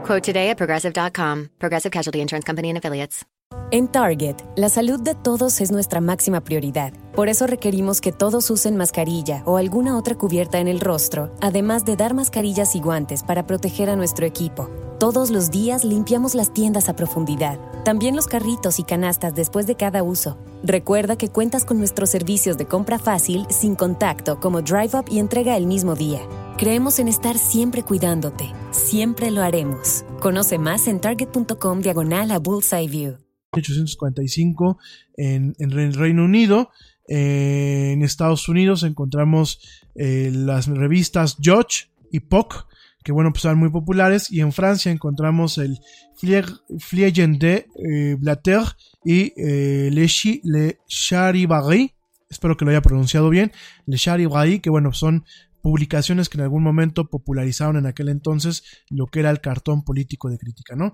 [0.03, 1.49] Quote today at progressive.com.
[1.59, 3.25] Progressive Casualty Insurance Company and Affiliates.
[3.73, 6.91] En Target, la salud de todos es nuestra máxima prioridad.
[7.15, 11.85] Por eso requerimos que todos usen mascarilla o alguna otra cubierta en el rostro, además
[11.85, 14.69] de dar mascarillas y guantes para proteger a nuestro equipo.
[14.99, 19.75] Todos los días limpiamos las tiendas a profundidad, también los carritos y canastas después de
[19.75, 20.37] cada uso.
[20.63, 25.19] Recuerda que cuentas con nuestros servicios de compra fácil, sin contacto, como Drive Up y
[25.19, 26.21] entrega el mismo día.
[26.57, 28.51] Creemos en estar siempre cuidándote.
[28.71, 30.05] Siempre lo haremos.
[30.19, 33.17] Conoce más en target.com diagonal a Bullseye View.
[33.53, 34.77] 1845
[35.17, 36.69] en, en Reino Unido.
[37.07, 39.59] Eh, en Estados Unidos encontramos
[39.95, 42.67] eh, las revistas Judge y POC
[43.03, 44.31] que bueno, pues eran muy populares.
[44.31, 45.79] Y en Francia encontramos el
[46.15, 48.63] Fliegen de eh, Blatter
[49.03, 50.07] y eh, Le,
[50.43, 51.93] Le Charivari,
[52.29, 53.51] espero que lo haya pronunciado bien,
[53.85, 55.25] Le Charivari, que bueno, son
[55.61, 60.29] publicaciones que en algún momento popularizaron en aquel entonces lo que era el cartón político
[60.29, 60.93] de crítica, ¿no?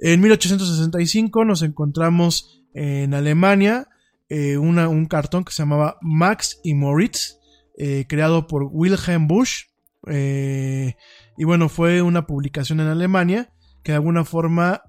[0.00, 3.88] En 1865 nos encontramos en Alemania
[4.34, 7.38] eh, un cartón que se llamaba Max y Moritz,
[7.76, 9.66] eh, creado por Wilhelm Busch.
[10.06, 10.96] Eh,
[11.36, 13.52] y bueno, fue una publicación en Alemania
[13.82, 14.82] que de alguna forma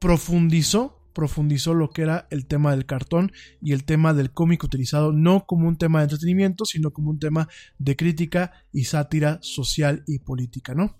[0.00, 3.32] profundizó profundizó lo que era el tema del cartón
[3.62, 7.18] y el tema del cómic utilizado no como un tema de entretenimiento, sino como un
[7.18, 7.48] tema
[7.78, 10.98] de crítica y sátira social y política, ¿no?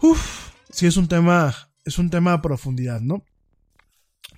[0.00, 1.54] Uf, sí es un tema,
[1.84, 3.22] es un tema a profundidad, ¿no?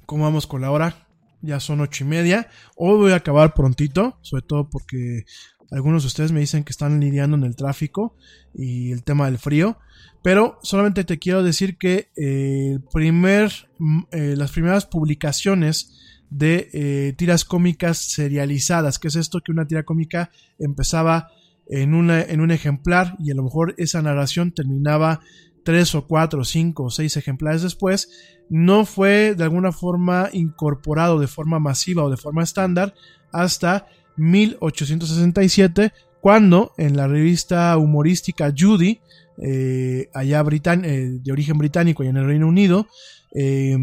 [0.04, 1.08] ¿Cómo vamos con la hora?
[1.40, 2.48] Ya son ocho y media.
[2.76, 5.24] Hoy voy a acabar prontito, sobre todo porque
[5.70, 8.14] algunos de ustedes me dicen que están lidiando en el tráfico
[8.54, 9.78] y el tema del frío.
[10.22, 16.00] Pero solamente te quiero decir que eh, primer, mm, eh, las primeras publicaciones
[16.30, 21.28] de eh, tiras cómicas serializadas, que es esto que una tira cómica empezaba
[21.68, 25.20] en, una, en un ejemplar y a lo mejor esa narración terminaba
[25.64, 28.10] tres o cuatro, cinco o seis ejemplares después,
[28.48, 32.94] no fue de alguna forma incorporado de forma masiva o de forma estándar
[33.32, 33.86] hasta
[34.16, 39.00] 1867, cuando en la revista humorística Judy,
[39.42, 42.86] eh, allá eh, de origen británico y en el Reino Unido,
[43.34, 43.76] eh,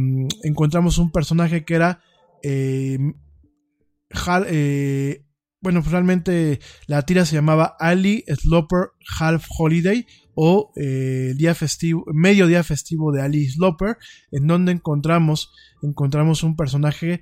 [0.44, 2.02] encontramos un personaje que era
[5.64, 8.90] bueno, pues realmente la tira se llamaba Ali Sloper
[9.20, 13.98] Half Holiday o día festivo, medio día festivo de Ali Sloper,
[14.32, 15.52] en donde encontramos,
[15.84, 17.22] encontramos un personaje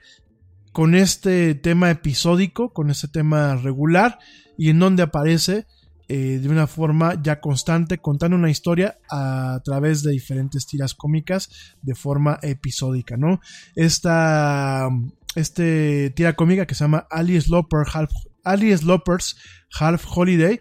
[0.72, 4.20] con este tema episódico, con este tema regular,
[4.58, 5.66] y en donde aparece
[6.08, 11.76] eh, de una forma ya constante, contando una historia a través de diferentes tiras cómicas
[11.82, 13.40] de forma episódica, ¿no?
[13.76, 14.90] Esta
[15.36, 18.12] este tira cómica que se llama Ali, Sloper Half,
[18.44, 19.38] Ali Sloper's
[19.80, 20.60] Half Holiday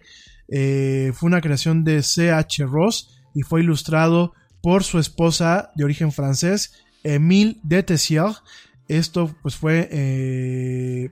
[0.49, 2.65] eh, fue una creación de C.H.
[2.65, 6.73] Ross y fue ilustrado por su esposa de origen francés,
[7.03, 8.31] Emile de Tessier.
[8.89, 11.11] Esto pues fue eh,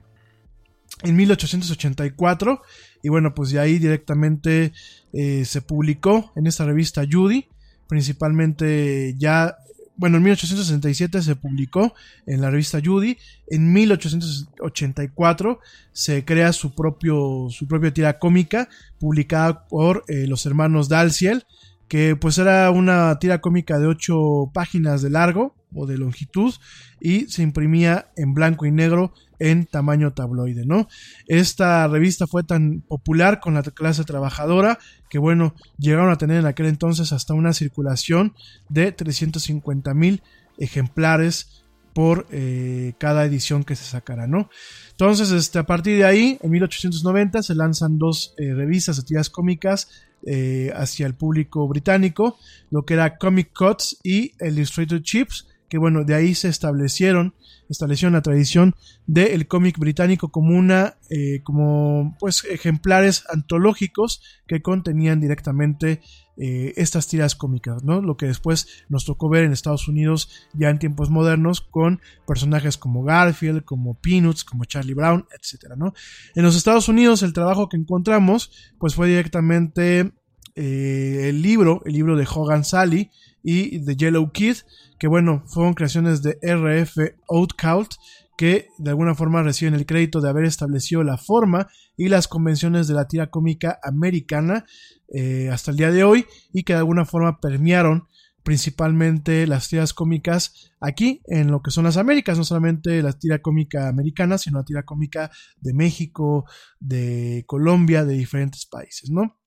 [1.04, 2.60] en 1884
[3.02, 4.72] y bueno, pues de ahí directamente
[5.12, 7.46] eh, se publicó en esta revista Judy,
[7.88, 9.56] principalmente ya,
[9.96, 11.94] bueno, en 1867 se publicó
[12.26, 15.60] en la revista Judy, en 1884
[15.92, 18.68] se crea su, propio, su propia tira cómica
[18.98, 21.44] publicada por eh, los hermanos Dalciel,
[21.88, 26.54] que pues era una tira cómica de 8 páginas de largo o de longitud
[27.00, 30.88] y se imprimía en blanco y negro en tamaño tabloide, ¿no?
[31.26, 34.78] Esta revista fue tan popular con la clase trabajadora
[35.08, 38.34] que, bueno, llegaron a tener en aquel entonces hasta una circulación
[38.68, 40.22] de 350 mil
[40.58, 44.50] ejemplares por eh, cada edición que se sacara, ¿no?
[44.90, 49.30] Entonces, este, a partir de ahí, en 1890 se lanzan dos eh, revistas de tiras
[49.30, 49.88] cómicas
[50.26, 52.38] eh, hacia el público británico,
[52.70, 57.34] lo que era Comic Cuts y Illustrated Chips, que bueno, de ahí se establecieron,
[57.68, 58.74] establecieron la tradición
[59.06, 66.00] del cómic británico como una, eh, como pues ejemplares antológicos que contenían directamente
[66.40, 68.00] eh, estas tiras cómicas, ¿no?
[68.00, 72.76] Lo que después nos tocó ver en Estados Unidos ya en tiempos modernos con personajes
[72.76, 75.94] como Garfield, como Peanuts, como Charlie Brown, etcétera, ¿no?
[76.36, 80.12] En los Estados Unidos el trabajo que encontramos pues fue directamente
[80.54, 83.10] eh, el libro, el libro de Hogan Sally
[83.42, 84.56] y The Yellow Kid,
[84.98, 87.94] que bueno, fueron creaciones de RF Outcalt,
[88.36, 91.66] que de alguna forma reciben el crédito de haber establecido la forma
[91.96, 94.64] y las convenciones de la tira cómica americana
[95.10, 98.08] eh, hasta el día de hoy y que de alguna forma permearon
[98.42, 103.40] principalmente las tiras cómicas aquí en lo que son las Américas, no solamente la tira
[103.40, 105.30] cómica americana, sino la tira cómica
[105.60, 106.44] de México,
[106.78, 109.38] de Colombia, de diferentes países, ¿no?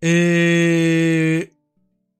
[0.00, 1.56] Eh,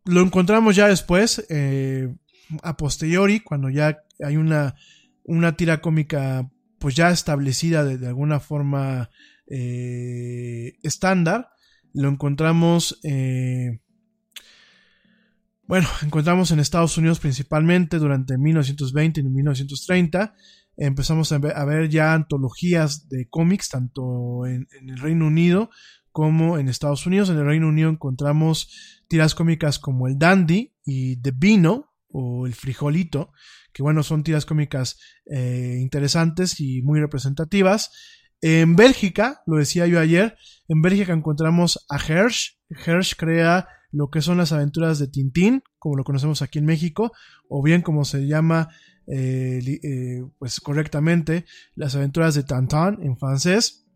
[0.05, 2.15] lo encontramos ya después, eh,
[2.63, 4.77] a posteriori, cuando ya hay una,
[5.25, 9.11] una tira cómica pues ya establecida de, alguna forma
[9.47, 11.51] estándar.
[11.95, 13.81] Lo encontramos, eh,
[15.67, 20.35] bueno, encontramos en Estados Unidos principalmente durante 1920 y 1930.
[20.77, 25.71] Empezamos a ver, ya antologías de cómics, tanto en, en, el Reino Unido
[26.13, 27.31] como en Estados Unidos.
[27.31, 32.55] En el Reino Unido encontramos tiras cómicas como el Dandy y The Vino o el
[32.55, 33.33] Frijolito,
[33.73, 37.91] que bueno, son tiras cómicas eh, interesantes y muy representativas.
[38.41, 40.37] En Bélgica, lo decía yo ayer,
[40.69, 42.59] en Bélgica encontramos a Hersch.
[42.71, 47.13] Hersch crea lo que son las aventuras de Tintín, como lo conocemos aquí en México,
[47.49, 48.69] o bien como se llama
[49.07, 53.87] eh, eh, pues correctamente, las aventuras de Tantan en francés.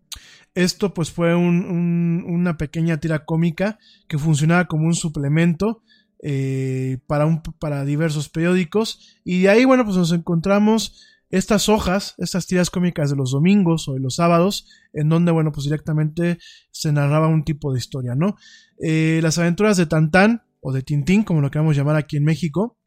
[0.55, 3.79] Esto pues fue una pequeña tira cómica
[4.09, 5.83] que funcionaba como un suplemento
[6.23, 11.03] eh, para, un, para diversos periódicos y de ahí bueno pues nos encontramos
[11.33, 15.51] estas hojas, estas tiras cómicas de los domingos o de los sábados, en donde, bueno,
[15.51, 16.39] pues directamente
[16.71, 18.37] se narraba un tipo de historia, ¿no?
[18.79, 22.79] Eh, las aventuras de Tantán, o de Tintín, como lo queramos llamar aquí en México,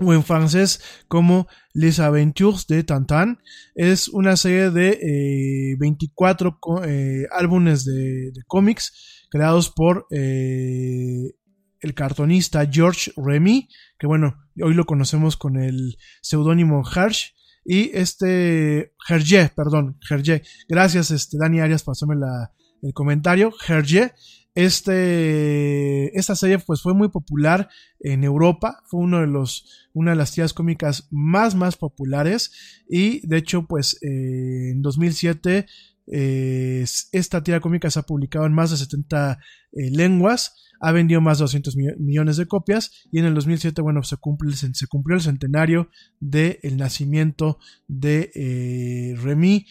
[0.00, 3.40] o en francés como Les Aventures de Tantan.
[3.74, 11.34] Es una serie de 24 eh, álbumes de, cómics creados por eh,
[11.80, 13.68] el cartonista George Remy,
[13.98, 17.34] que bueno, hoy lo conocemos con el seudónimo Hersh.
[17.70, 20.42] Y este Hergé, perdón, Hergé.
[20.70, 22.50] Gracias, este Dani Arias, hacerme la,
[22.80, 23.52] el comentario.
[23.68, 24.14] Hergé
[24.58, 27.68] este, esta serie pues fue muy popular
[28.00, 32.50] en Europa, fue uno de los, una de las tiras cómicas más más populares
[32.88, 35.66] y de hecho pues eh, en 2007
[36.12, 39.38] eh, esta tira cómica se ha publicado en más de 70
[39.72, 44.02] eh, lenguas, ha vendido más de 200 millones de copias y en el 2007 bueno
[44.04, 44.52] se, cumplió
[45.16, 45.90] el centenario
[46.20, 47.58] del nacimiento
[47.88, 49.66] de Remy,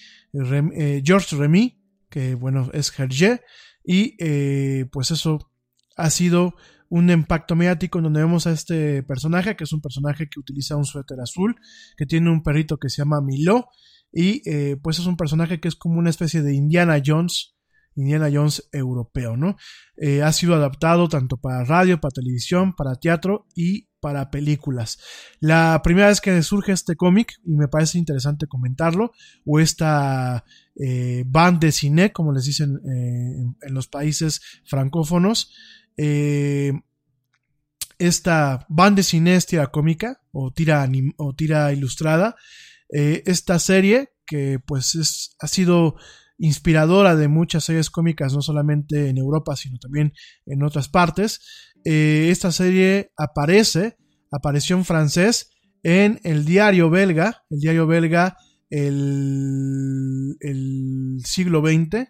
[1.04, 3.42] George Remy, que bueno es Hergé
[3.88, 5.50] y eh, pues eso
[5.96, 6.54] ha sido
[6.90, 10.76] un impacto mediático en donde vemos a este personaje, que es un personaje que utiliza
[10.76, 11.56] un suéter azul,
[11.96, 13.70] que tiene un perrito que se llama Milo,
[14.12, 17.58] y eh, pues es un personaje que es como una especie de Indiana Jones,
[17.98, 19.58] Indiana Jones europeo, ¿no?
[19.98, 25.00] Eh, ha sido adaptado tanto para radio, para televisión, para teatro y para películas.
[25.40, 29.12] La primera vez que surge este cómic, y me parece interesante comentarlo,
[29.46, 35.52] o esta eh, bande de cine, como les dicen eh, en, los países francófonos,
[37.98, 42.36] esta bande cine tira cómica o tira, o tira ilustrada,
[42.90, 45.96] eh, esta serie que pues es, ha sido
[46.38, 50.14] inspiradora de muchas series cómicas, no solamente en Europa, sino también
[50.46, 51.42] en otras partes.
[51.84, 53.98] Eh, esta serie aparece,
[54.32, 55.50] apareció en francés
[55.84, 58.38] en el diario belga, el diario belga
[58.70, 62.10] el, el siglo XX.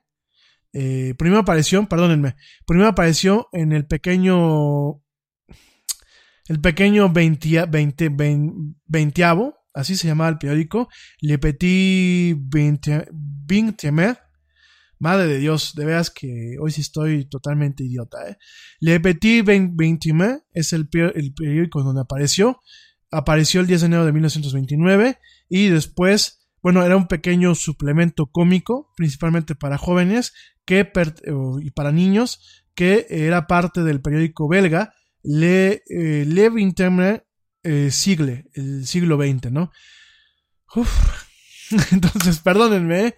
[0.74, 2.36] Eh, primero apareció, perdónenme,
[2.66, 5.02] primero apareció en el pequeño,
[6.48, 7.12] el pequeño
[8.88, 10.90] veintiavo, así se llamaba el periódico,
[11.22, 14.16] Le Petit Vingtième,
[15.00, 18.28] Madre de Dios, de veras que hoy sí estoy totalmente idiota.
[18.28, 18.38] ¿eh?
[18.80, 22.60] Le Petit Vingtième es el, periódico donde apareció.
[23.12, 28.92] Apareció el 10 de enero de 1929 y después, bueno, era un pequeño suplemento cómico,
[28.98, 30.34] principalmente para jóvenes
[30.66, 30.92] que
[31.62, 34.94] y para niños, que era parte del periódico belga
[35.24, 36.50] Le, eh, Le
[37.68, 37.92] eh,
[38.54, 39.72] el siglo XX, ¿no?
[41.92, 43.08] Entonces, perdónenme.
[43.08, 43.16] ¿eh?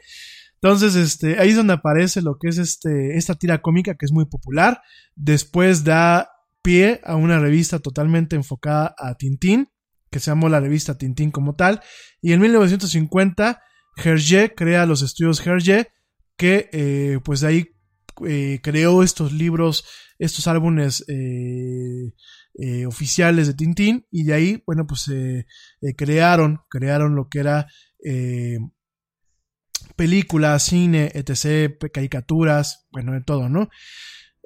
[0.61, 4.11] Entonces, este, ahí es donde aparece lo que es este, esta tira cómica que es
[4.11, 4.81] muy popular.
[5.15, 6.29] Después da
[6.61, 9.69] pie a una revista totalmente enfocada a Tintín,
[10.11, 11.81] que se llamó la revista Tintín como tal.
[12.21, 13.61] Y en 1950,
[14.03, 15.87] Hergé crea los estudios Hergé,
[16.35, 17.69] que eh, pues de ahí
[18.61, 19.85] creó estos libros,
[20.17, 21.05] estos álbumes
[22.61, 25.45] eh, oficiales de Tintín y de ahí, bueno, pues eh,
[25.95, 27.67] crearon, crearon lo que era
[28.03, 28.57] eh,
[29.95, 33.69] películas, cine, etc., caricaturas, bueno, de todo, ¿no?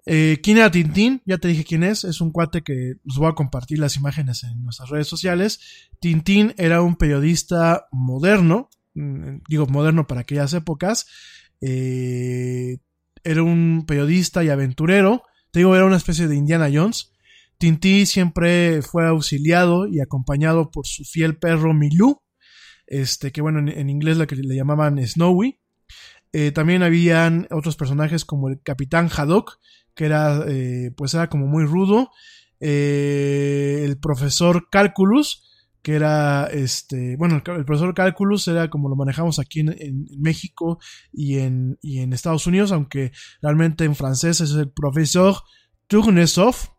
[0.05, 1.23] ¿Quién era Tintín?
[1.25, 2.03] Ya te dije quién es.
[2.03, 5.89] Es un cuate que os voy a compartir las imágenes en nuestras redes sociales.
[5.99, 11.07] Tintín era un periodista moderno, mm, digo moderno para aquellas épocas.
[11.61, 15.23] era un periodista y aventurero.
[15.51, 17.12] Te digo, era una especie de Indiana Jones.
[17.63, 22.21] Tintín siempre fue auxiliado y acompañado por su fiel perro Milú,
[22.87, 25.61] este, que bueno, en, inglés le, le llamaban Snowy.
[26.33, 29.61] Eh, también habían otros personajes como el Capitán Haddock,
[29.95, 32.11] que era, eh, pues era como muy rudo.
[32.59, 35.49] Eh, el profesor Calculus,
[35.81, 40.79] que era, este, bueno, el, profesor Calculus era como lo manejamos aquí en, México
[41.13, 45.37] y en, y en, Estados Unidos, aunque realmente en francés es el profesor
[45.87, 46.73] Tournesov,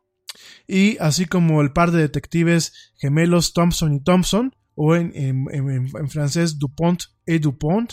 [0.67, 6.59] y así como el par de detectives gemelos Thompson y Thompson, o en, en, francés
[6.59, 7.89] Dupont et Dupont,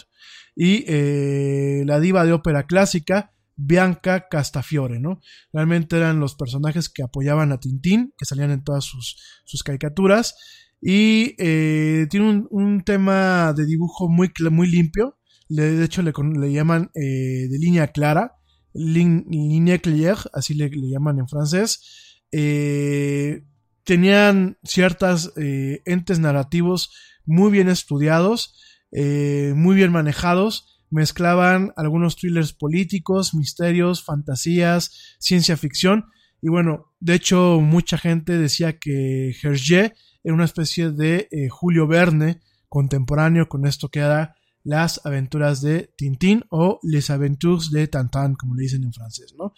[0.55, 5.21] y eh, la diva de ópera clásica Bianca Castafiore, ¿no?
[5.53, 10.35] Realmente eran los personajes que apoyaban a Tintín, que salían en todas sus, sus caricaturas,
[10.81, 15.17] y eh, tiene un, tema de dibujo muy, muy limpio,
[15.47, 18.37] de hecho le, le llaman eh, de línea clara,
[18.73, 23.43] ligne claire, así le, le llaman en francés, eh,
[23.83, 26.91] tenían ciertas eh, entes narrativos
[27.25, 28.59] muy bien estudiados,
[28.91, 36.05] eh, muy bien manejados, mezclaban algunos thrillers políticos, misterios, fantasías, ciencia ficción,
[36.41, 39.93] y bueno, de hecho mucha gente decía que Hergé
[40.23, 46.43] era una especie de Julio Verne contemporáneo con esto que era las aventuras de Tintín
[46.49, 49.53] o Les Aventures de Tantan, como le dicen en francés, ¿no?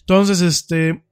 [0.00, 1.04] Entonces, este,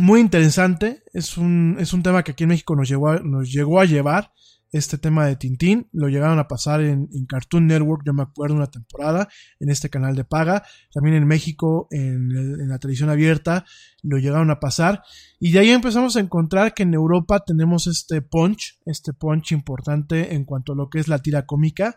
[0.00, 3.52] muy interesante, es un, es un tema que aquí en México nos llegó a, nos
[3.52, 4.32] llegó a llevar,
[4.72, 8.54] este tema de Tintín, lo llegaron a pasar en, en, Cartoon Network, yo me acuerdo
[8.54, 9.28] una temporada,
[9.58, 10.62] en este canal de paga,
[10.92, 13.64] también en México, en, en, la televisión abierta,
[14.02, 15.02] lo llegaron a pasar,
[15.40, 20.34] y de ahí empezamos a encontrar que en Europa tenemos este punch, este punch importante
[20.34, 21.96] en cuanto a lo que es la tira cómica,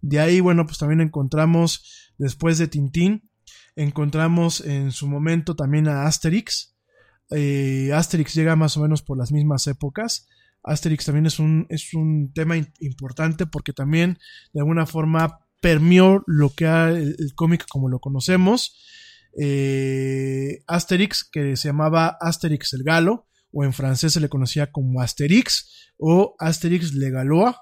[0.00, 3.30] de ahí, bueno, pues también encontramos, después de Tintín,
[3.76, 6.73] encontramos en su momento también a Asterix,
[7.30, 10.26] eh, Asterix llega más o menos por las mismas épocas,
[10.64, 14.18] Asterix también es un, es un tema importante porque también
[14.52, 18.80] de alguna forma permeó lo que era el, cómic como lo conocemos.
[19.38, 25.00] Eh, Asterix, que se llamaba Asterix el Galo, o en francés se le conocía como
[25.00, 27.54] Asterix, o Asterix le Galois.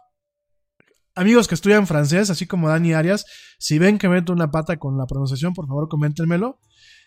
[1.14, 3.26] Amigos que estudian francés, así como Dani Arias,
[3.58, 6.58] si ven que meto una pata con la pronunciación, por favor coméntenmelo.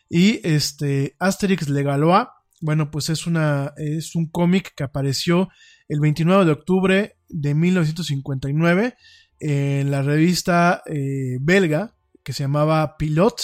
[0.10, 2.28] Y este Asterix le Galois,
[2.66, 5.50] bueno, pues es una es un cómic que apareció
[5.88, 8.96] el 29 de octubre de 1959
[9.40, 13.36] en la revista eh, belga que se llamaba Pilot.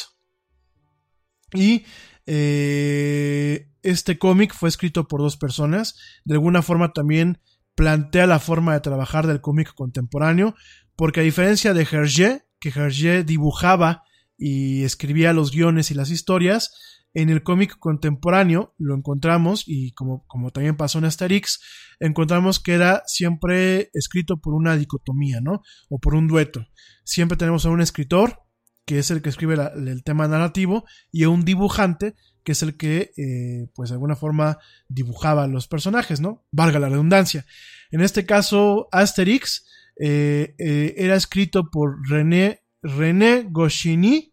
[1.53, 1.85] Y
[2.25, 5.99] eh, este cómic fue escrito por dos personas.
[6.25, 7.39] De alguna forma también
[7.75, 10.55] plantea la forma de trabajar del cómic contemporáneo,
[10.95, 14.03] porque a diferencia de Hergé, que Hergé dibujaba
[14.35, 20.25] y escribía los guiones y las historias, en el cómic contemporáneo lo encontramos, y como,
[20.27, 21.59] como también pasó en Asterix,
[21.99, 25.61] encontramos que era siempre escrito por una dicotomía, ¿no?
[25.89, 26.65] O por un dueto.
[27.03, 28.39] Siempre tenemos a un escritor,
[28.85, 32.77] que es el que escribe el tema narrativo, y a un dibujante, que es el
[32.77, 34.57] que, eh, pues de alguna forma,
[34.87, 36.45] dibujaba los personajes, ¿no?
[36.51, 37.45] Valga la redundancia.
[37.91, 39.67] En este caso, Asterix
[39.99, 44.30] eh, eh, era escrito por René, René Goscinny,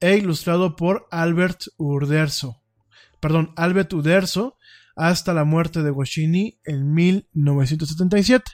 [0.00, 2.62] e ilustrado por Albert Uderzo.
[3.20, 4.56] Perdón, Albert Uderzo
[4.96, 8.44] hasta la muerte de Goscinny en 1977.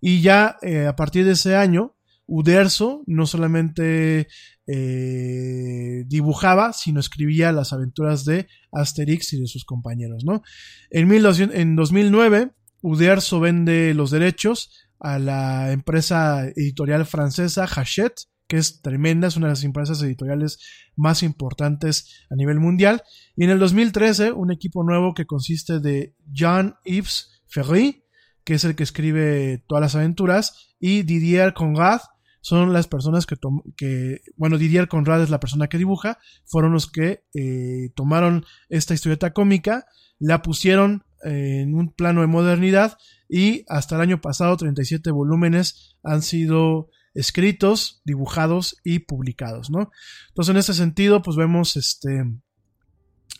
[0.00, 1.96] Y ya eh, a partir de ese año,
[2.26, 4.28] Uderzo no solamente
[4.66, 10.42] eh, dibujaba, sino escribía las aventuras de Asterix y de sus compañeros, ¿no?
[10.90, 12.52] En, 1200, en 2009,
[12.82, 14.70] Uderzo vende los derechos
[15.00, 20.58] a la empresa editorial francesa Hachette, que es tremenda, es una de las empresas editoriales
[20.96, 23.02] más importantes a nivel mundial.
[23.36, 28.04] Y en el 2013, un equipo nuevo que consiste de Jean-Yves Ferry,
[28.44, 32.00] que es el que escribe todas las aventuras, y Didier Conrad,
[32.40, 33.36] son las personas que,
[33.76, 38.94] que bueno, Didier Conrad es la persona que dibuja, fueron los que eh, tomaron esta
[38.94, 39.84] historieta cómica,
[40.18, 42.96] la pusieron eh, en un plano de modernidad
[43.28, 46.88] y hasta el año pasado 37 volúmenes han sido
[47.18, 49.90] escritos, dibujados y publicados, ¿no?
[50.28, 52.24] Entonces, en ese sentido, pues vemos este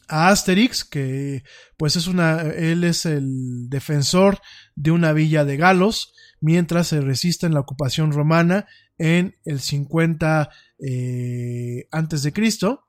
[0.09, 1.45] a Asterix, que
[1.77, 4.41] pues es una, él es el defensor
[4.75, 10.51] de una villa de Galos, mientras se resiste en la ocupación romana en el 50
[10.81, 12.89] eh, antes de Cristo.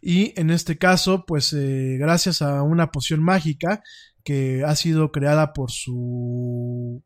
[0.00, 3.82] Y en este caso, pues eh, gracias a una poción mágica
[4.24, 7.04] que ha sido creada por su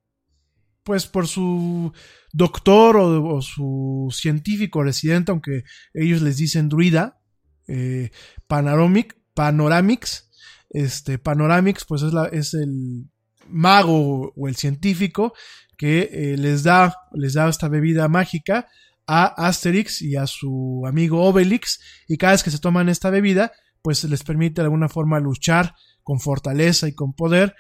[0.83, 1.93] pues por su
[2.33, 7.21] doctor o, su científico residente, aunque ellos les dicen druida,
[7.69, 8.11] eh,
[8.47, 10.31] Panoramic, Panoramix,
[10.71, 13.09] este, Panoramix, pues es, la, es el
[13.49, 15.35] mago o el científico
[15.77, 18.69] que eh, les da, les da esta bebida mágica
[19.07, 23.53] a Asterix y a su amigo Obelix, y cada vez que se toman esta bebida,
[23.83, 27.57] pues les permite de alguna forma luchar con fortaleza y con poder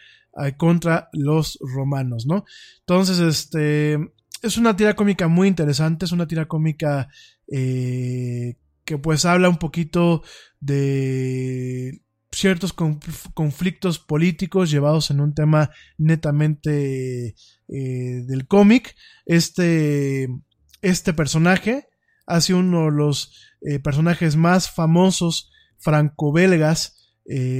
[0.56, 2.44] contra los romanos, ¿no?
[2.80, 3.98] Entonces, este,
[4.42, 7.08] es una tira cómica muy interesante, es una tira cómica
[7.46, 10.22] eh, que pues habla un poquito
[10.60, 12.02] de
[12.32, 17.34] ciertos conflictos políticos llevados en un tema netamente
[17.68, 18.96] eh, del cómic.
[19.26, 20.28] Este,
[20.80, 21.88] este personaje
[22.26, 26.96] ha sido uno de los eh, personajes más famosos franco-belgas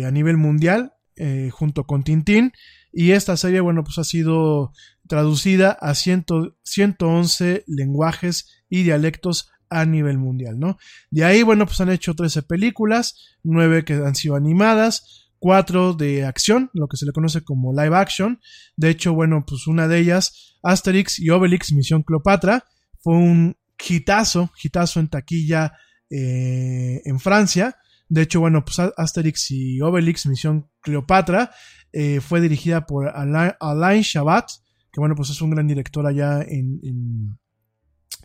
[0.04, 0.94] a nivel mundial.
[1.22, 2.52] Eh, junto con Tintín.
[2.94, 4.72] Y esta serie, bueno, pues ha sido
[5.06, 6.24] traducida a 100,
[6.62, 10.78] 111 lenguajes y dialectos a nivel mundial, ¿no?
[11.10, 16.24] De ahí, bueno, pues han hecho 13 películas, 9 que han sido animadas, 4 de
[16.24, 18.40] acción, lo que se le conoce como live action.
[18.76, 22.64] De hecho, bueno, pues una de ellas, Asterix y Obelix, Misión Cleopatra,
[23.00, 25.74] fue un hitazo, hitazo en taquilla
[26.08, 27.76] eh, en Francia.
[28.10, 31.52] De hecho, bueno, pues Asterix y Obelix, Misión Cleopatra,
[31.92, 34.50] eh, fue dirigida por Alain, Alain Chabat,
[34.92, 37.38] que bueno, pues es un gran director allá en, en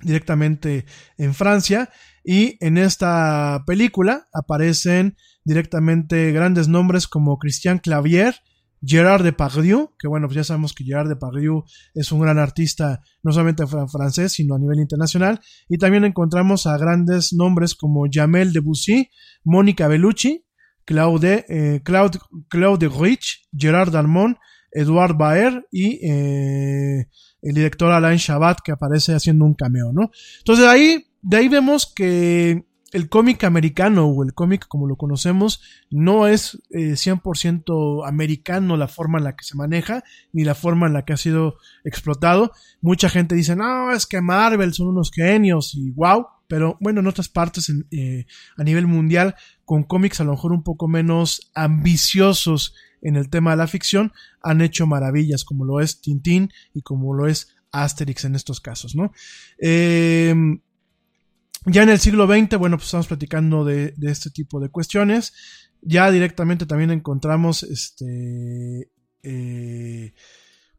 [0.02, 0.86] directamente
[1.18, 1.90] en Francia.
[2.24, 8.36] Y en esta película aparecen directamente grandes nombres como Christian Clavier,
[8.84, 13.32] Gerard Depardieu, que bueno, pues ya sabemos que Gerard Depardieu es un gran artista, no
[13.32, 15.40] solamente francés, sino a nivel internacional.
[15.70, 19.10] Y también encontramos a grandes nombres como Jamel Debussy,
[19.44, 20.46] Mónica Bellucci,
[20.86, 24.38] Claude, eh, Claude, Claude Rich, Gerard Darmon,
[24.72, 27.08] Edouard Baer y eh,
[27.42, 30.12] el director Alain Chabat que aparece haciendo un cameo, ¿no?
[30.40, 35.62] Entonces ahí, de ahí vemos que el cómic americano o el cómic como lo conocemos
[35.90, 40.88] no es eh, 100% americano la forma en la que se maneja ni la forma
[40.88, 42.52] en la que ha sido explotado.
[42.82, 47.08] Mucha gente dice, no, es que Marvel son unos genios y wow, pero bueno, en
[47.08, 48.26] otras partes eh,
[48.56, 49.36] a nivel mundial
[49.66, 54.14] con cómics a lo mejor un poco menos ambiciosos en el tema de la ficción
[54.42, 58.96] han hecho maravillas como lo es Tintín y como lo es Asterix en estos casos,
[58.96, 59.12] ¿no?
[59.60, 60.34] Eh,
[61.66, 65.34] ya en el siglo XX, bueno, pues estamos platicando de, este tipo de cuestiones.
[65.82, 68.92] Ya directamente también encontramos, este,
[69.24, 70.14] eh,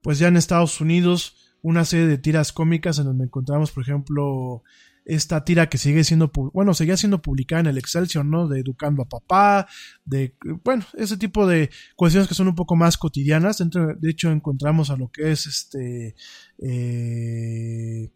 [0.03, 4.63] pues ya en Estados Unidos, una serie de tiras cómicas en donde encontramos, por ejemplo,
[5.07, 8.49] esta tira que sigue siendo, bueno, seguía siendo publicada en el Excelsior, ¿no?
[8.49, 9.69] De Educando a Papá,
[10.05, 13.59] de, bueno, ese tipo de cuestiones que son un poco más cotidianas.
[13.59, 16.17] Dentro, de hecho, encontramos a lo que es este,
[16.59, 18.11] eh,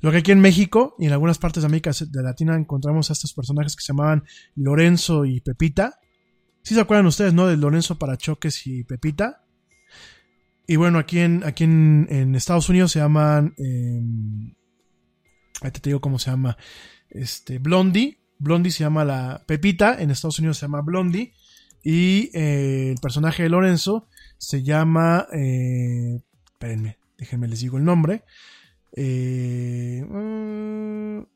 [0.00, 3.12] lo que aquí en México y en algunas partes de América de Latina encontramos a
[3.12, 4.24] estos personajes que se llamaban
[4.54, 6.00] Lorenzo y Pepita.
[6.62, 7.46] ¿Sí se acuerdan ustedes, no?
[7.46, 9.44] De Lorenzo Parachoques y Pepita.
[10.66, 13.54] Y bueno, aquí en, aquí en, en Estados Unidos se llaman.
[13.58, 14.00] Eh,
[15.62, 16.56] ahí te digo cómo se llama.
[17.08, 18.20] Este, Blondie.
[18.38, 20.00] Blondie se llama la Pepita.
[20.00, 21.32] En Estados Unidos se llama Blondie.
[21.82, 24.06] Y eh, el personaje de Lorenzo
[24.38, 25.26] se llama.
[25.32, 28.22] Eh, espérenme, déjenme les digo el nombre.
[28.96, 31.26] Eh, uh,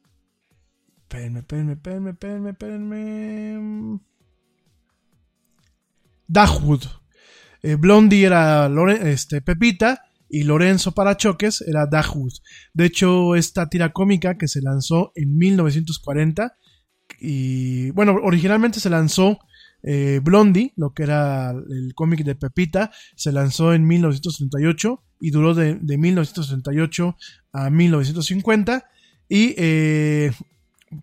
[1.03, 4.01] espérenme, espérenme, espérenme, espérenme.
[7.63, 8.69] Eh, Blondie era
[9.03, 12.33] este, Pepita y Lorenzo Parachoques era Dashwood.
[12.73, 16.57] De hecho, esta tira cómica que se lanzó en 1940
[17.21, 19.39] y bueno, originalmente se lanzó
[19.86, 25.55] eh, Blondie, lo que era el cómic de Pepita, se lanzó en 1938 y duró
[25.55, 27.16] de, de 1938
[27.52, 28.86] a 1950.
[29.28, 30.32] Y, eh,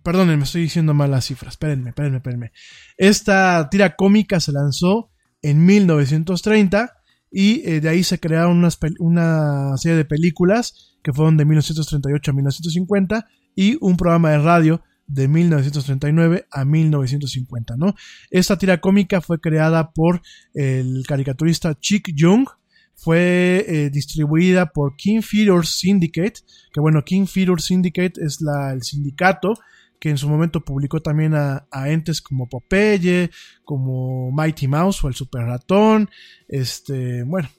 [0.03, 2.51] perdonen, me estoy diciendo mal las cifras, espérenme, espérenme, espérenme.
[2.97, 6.93] Esta tira cómica se lanzó en 1930
[7.31, 8.67] y eh, de ahí se crearon
[8.99, 14.83] una serie de películas que fueron de 1938 a 1950 y un programa de radio
[15.11, 17.93] de 1939 a 1950, ¿no?
[18.29, 20.21] Esta tira cómica fue creada por
[20.53, 22.47] el caricaturista Chick Jung,
[22.95, 26.41] fue eh, distribuida por King Feeders Syndicate,
[26.73, 29.53] que bueno, King Feeders Syndicate es la, el sindicato
[29.99, 33.29] que en su momento publicó también a, a, entes como Popeye,
[33.63, 36.09] como Mighty Mouse o el Super Ratón,
[36.47, 37.49] este, bueno,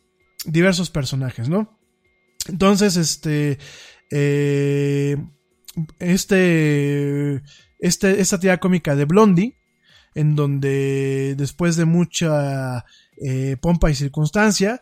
[0.44, 1.78] diversos personajes, ¿no?
[2.48, 3.58] Entonces, este,
[4.10, 5.16] eh,
[5.98, 7.42] este,
[7.78, 9.56] este, esta tira cómica de Blondie,
[10.14, 12.84] en donde después de mucha
[13.16, 14.80] eh, pompa y circunstancia,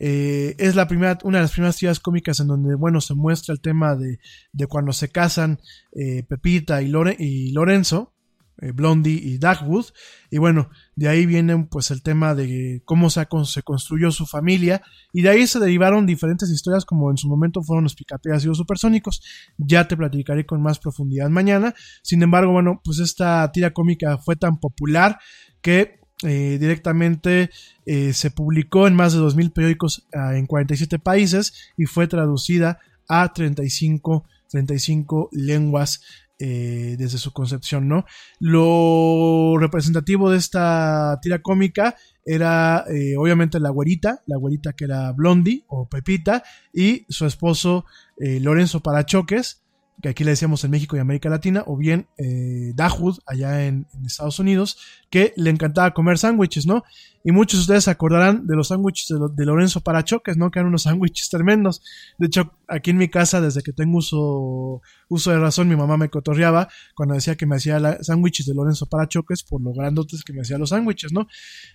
[0.00, 3.52] eh, es la primera, una de las primeras tiras cómicas en donde, bueno, se muestra
[3.52, 4.20] el tema de,
[4.52, 5.60] de cuando se casan
[5.92, 8.14] eh, Pepita y, Lore, y Lorenzo,
[8.60, 9.86] eh, Blondie y Dagwood.
[10.30, 13.26] Y bueno, de ahí viene pues el tema de cómo se,
[13.62, 14.82] construyó su familia.
[15.12, 18.48] Y de ahí se derivaron diferentes historias como en su momento fueron los picapeas y
[18.48, 19.22] los supersónicos.
[19.56, 21.74] Ya te platicaré con más profundidad mañana.
[22.02, 25.18] Sin embargo, bueno, pues esta tira cómica fue tan popular
[25.60, 27.50] que eh, directamente
[27.86, 32.80] eh, se publicó en más de 2.000 periódicos uh, en 47 países y fue traducida
[33.08, 36.02] a 35, 35 lenguas
[36.38, 38.04] eh, desde su concepción, ¿no?
[38.38, 45.10] Lo representativo de esta tira cómica era eh, obviamente la güerita, la güerita que era
[45.12, 47.86] Blondie o Pepita y su esposo
[48.18, 49.62] eh, Lorenzo Parachoques,
[50.00, 53.86] que aquí le decíamos en México y América Latina, o bien eh, Dahwood, allá en,
[54.06, 54.78] Estados Unidos,
[55.10, 56.84] que le encantaba comer sándwiches, ¿no?
[57.24, 60.50] Y muchos de ustedes se acordarán de los sándwiches de, Lorenzo Parachoques, ¿no?
[60.50, 61.82] Que eran unos sándwiches tremendos.
[62.16, 65.96] De hecho, aquí en mi casa, desde que tengo uso, uso de razón, mi mamá
[65.96, 70.32] me cotorreaba cuando decía que me hacía sándwiches de Lorenzo Parachoques por lo grandotes que
[70.32, 71.26] me hacía los sándwiches, ¿no?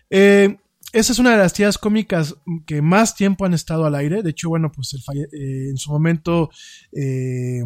[0.09, 0.57] Eh,
[0.93, 2.35] esa es una de las tiras cómicas
[2.65, 4.21] que más tiempo han estado al aire.
[4.21, 6.49] De hecho, bueno, pues el falle eh, en su momento...
[6.93, 7.63] Eh,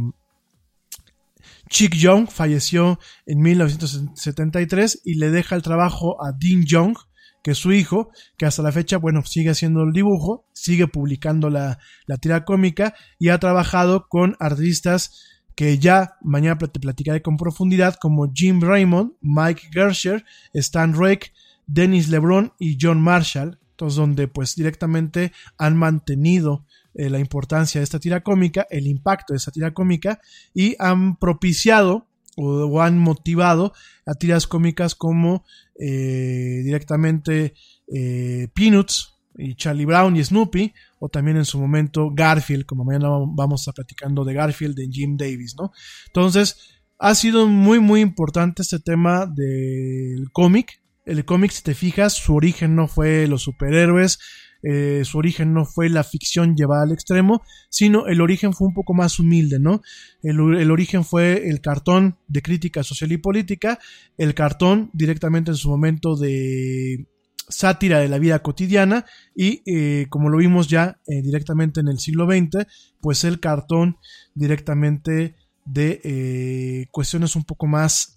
[1.69, 6.95] Chick Young falleció en 1973 y le deja el trabajo a Dean Young,
[7.44, 11.80] que su hijo, que hasta la fecha, bueno, sigue haciendo el dibujo, sigue publicando la,
[12.06, 15.23] la tira cómica y ha trabajado con artistas
[15.57, 20.23] que ya mañana te platicaré con profundidad, como Jim Raymond, Mike Gersher,
[20.53, 21.31] Stan Rake,
[21.65, 26.66] Dennis LeBron y John Marshall, entonces donde pues directamente han mantenido
[26.97, 30.19] eh, la importancia de esta tira cómica, el impacto de esta tira cómica
[30.51, 33.71] y han propiciado o, han motivado
[34.07, 35.45] a tiras cómicas como
[35.79, 37.53] eh, directamente
[37.93, 43.09] eh, Peanuts y Charlie Brown y Snoopy, o también en su momento Garfield, como mañana
[43.27, 45.71] vamos a platicando de Garfield de Jim Davis, ¿no?
[46.07, 50.81] Entonces, ha sido muy, muy importante este tema del cómic.
[51.05, 54.17] El cómic, si te fijas, su origen no fue los superhéroes,
[54.63, 58.73] eh, su origen no fue la ficción llevada al extremo, sino el origen fue un
[58.73, 59.81] poco más humilde, ¿no?
[60.23, 63.79] El, el, origen fue el cartón de crítica social y política,
[64.17, 67.07] el cartón directamente en su momento de
[67.49, 71.99] sátira de la vida cotidiana y eh, como lo vimos ya eh, directamente en el
[71.99, 72.67] siglo XX,
[72.99, 73.97] pues el cartón
[74.34, 75.35] directamente
[75.65, 78.15] de cuestiones un poco más,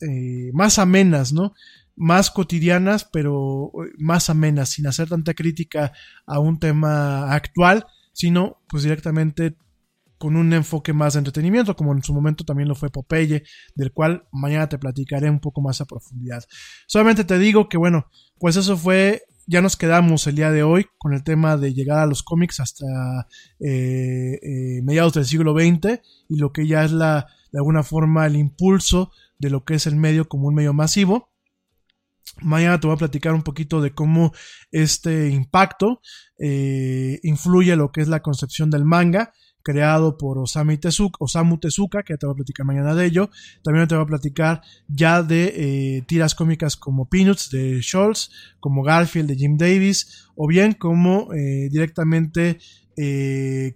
[0.52, 1.52] más amenas, ¿no?
[1.96, 5.92] Más cotidianas, pero más amenas, sin hacer tanta crítica
[6.26, 9.56] a un tema actual, sino pues directamente
[10.20, 13.42] con un enfoque más de entretenimiento, como en su momento también lo fue Popeye,
[13.74, 16.44] del cual mañana te platicaré un poco más a profundidad.
[16.86, 18.04] Solamente te digo que bueno,
[18.38, 22.00] pues eso fue, ya nos quedamos el día de hoy con el tema de llegar
[22.00, 22.84] a los cómics hasta
[23.60, 28.26] eh, eh, mediados del siglo XX y lo que ya es la, de alguna forma
[28.26, 31.29] el impulso de lo que es el medio como un medio masivo.
[32.42, 34.32] Mañana te voy a platicar un poquito de cómo
[34.70, 36.00] este impacto
[36.38, 39.32] eh, influye lo que es la concepción del manga
[39.62, 43.30] creado por Osamu Tezuka, Osamu Tezuka, que te voy a platicar mañana de ello.
[43.62, 48.82] También te voy a platicar ya de eh, tiras cómicas como Peanuts de Scholz, como
[48.82, 52.58] Garfield de Jim Davis, o bien como eh, directamente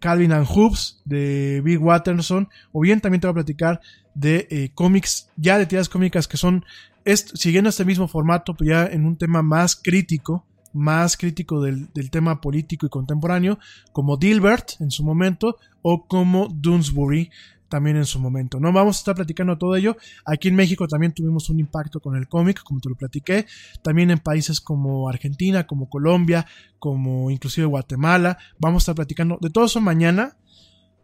[0.01, 3.81] Calvin and Hoops de Big Watterson, o bien también te voy a platicar
[4.14, 6.64] de cómics, ya de tiras cómicas que son,
[7.05, 12.40] siguiendo este mismo formato, pero ya en un tema más crítico, más crítico del, tema
[12.40, 13.59] político y contemporáneo,
[13.93, 17.31] como Dilbert en su momento, o como Doonesbury
[17.68, 18.60] también en su momento.
[18.60, 19.97] No vamos a estar platicando todo ello.
[20.24, 23.47] Aquí en México también tuvimos un impacto con el cómic, como te lo platiqué.
[23.82, 26.47] También en países como Argentina, como Colombia,
[26.78, 28.39] como inclusive Guatemala.
[28.59, 30.36] Vamos a estar platicando de todo eso mañana.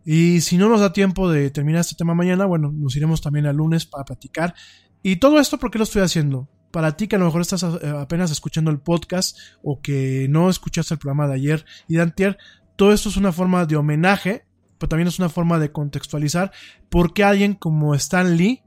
[0.05, 3.47] Y si no nos da tiempo de terminar este tema mañana, bueno, nos iremos también
[3.47, 4.55] al lunes para platicar.
[5.03, 6.49] Y todo esto, ¿por qué lo estoy haciendo?
[6.71, 10.49] para ti que a lo mejor estás eh, apenas escuchando el podcast o que no
[10.49, 12.39] escuchaste el programa de ayer y de antier,
[12.77, 14.45] todo esto es una forma de homenaje,
[14.79, 16.53] pero también es una forma de contextualizar
[16.89, 18.63] por qué alguien como Stan Lee,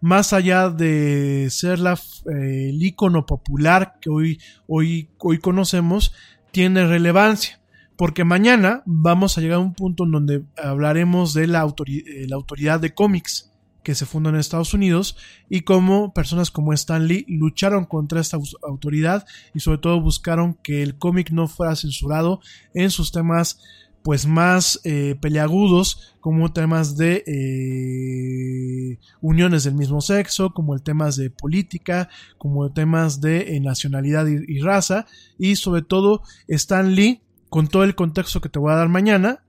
[0.00, 1.94] más allá de ser la,
[2.32, 6.14] eh, el icono popular que hoy, hoy, hoy conocemos,
[6.52, 7.60] tiene relevancia.
[7.96, 12.36] Porque mañana vamos a llegar a un punto en donde hablaremos de la, eh, la
[12.36, 13.49] autoridad de cómics
[13.82, 15.16] que se fundó en Estados Unidos
[15.48, 20.82] y cómo personas como Stan Lee lucharon contra esta autoridad y sobre todo buscaron que
[20.82, 22.40] el cómic no fuera censurado
[22.74, 23.60] en sus temas
[24.02, 31.16] pues más eh, peleagudos como temas de eh, uniones del mismo sexo, como el temas
[31.16, 32.08] de política,
[32.38, 35.04] como temas de eh, nacionalidad y, y, raza.
[35.38, 37.20] Y sobre todo Stan Lee
[37.50, 39.42] con todo el contexto que te voy a dar mañana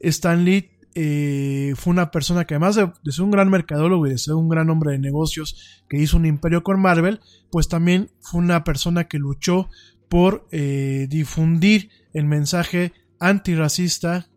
[0.00, 4.18] Stan Lee eh, fue una persona que además de, ser un gran mercadólogo y de
[4.18, 7.20] ser un gran hombre de negocios que hizo un imperio con Marvel,
[7.50, 9.68] pues también fue una persona que luchó
[10.08, 14.28] por eh, difundir el mensaje antirracista,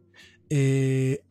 [0.49, 1.23] eh,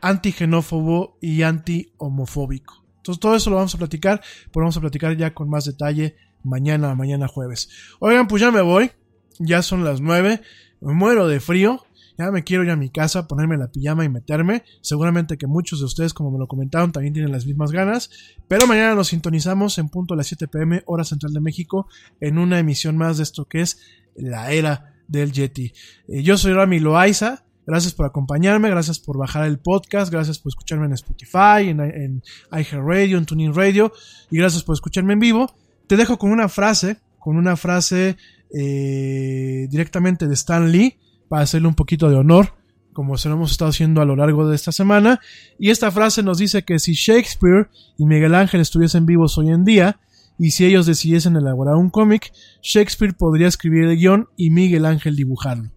[0.00, 2.84] antigenófobo y anti-homofóbico.
[2.96, 4.20] Entonces todo eso lo vamos a platicar,
[4.52, 7.68] pero vamos a platicar ya con más detalle mañana, mañana jueves.
[8.00, 8.90] Oigan, pues ya me voy,
[9.38, 10.40] ya son las nueve,
[10.80, 11.84] me muero de frío,
[12.18, 14.62] ya me quiero ir a mi casa, ponerme la pijama y meterme.
[14.80, 18.10] Seguramente que muchos de ustedes, como me lo comentaron, también tienen las mismas ganas.
[18.48, 21.88] Pero mañana nos sintonizamos en punto a las 7 pm, hora central de México,
[22.20, 23.80] en una emisión más de esto que es
[24.14, 25.72] la era del Yeti.
[26.08, 27.44] Eh, yo soy Rami Loaiza.
[27.64, 32.22] Gracias por acompañarme, gracias por bajar el podcast, gracias por escucharme en Spotify, en, en
[32.50, 33.92] iHeartRadio, en Tuning Radio
[34.32, 35.54] y gracias por escucharme en vivo.
[35.86, 38.16] Te dejo con una frase, con una frase
[38.52, 40.98] eh, directamente de Stan Lee
[41.32, 42.52] para hacerle un poquito de honor,
[42.92, 45.18] como se lo hemos estado haciendo a lo largo de esta semana.
[45.58, 49.64] Y esta frase nos dice que si Shakespeare y Miguel Ángel estuviesen vivos hoy en
[49.64, 49.98] día,
[50.38, 55.16] y si ellos decidiesen elaborar un cómic, Shakespeare podría escribir el guion y Miguel Ángel
[55.16, 55.70] dibujarlo.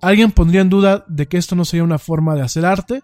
[0.00, 3.02] ¿Alguien pondría en duda de que esto no sería una forma de hacer arte?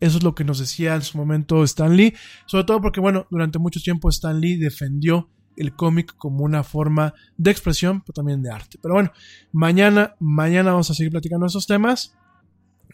[0.00, 2.12] Eso es lo que nos decía en su momento Stan Lee,
[2.44, 7.14] sobre todo porque, bueno, durante mucho tiempo Stan Lee defendió el cómic como una forma
[7.36, 8.78] de expresión, pero también de arte.
[8.80, 9.12] Pero bueno,
[9.52, 12.14] mañana, mañana vamos a seguir platicando esos temas.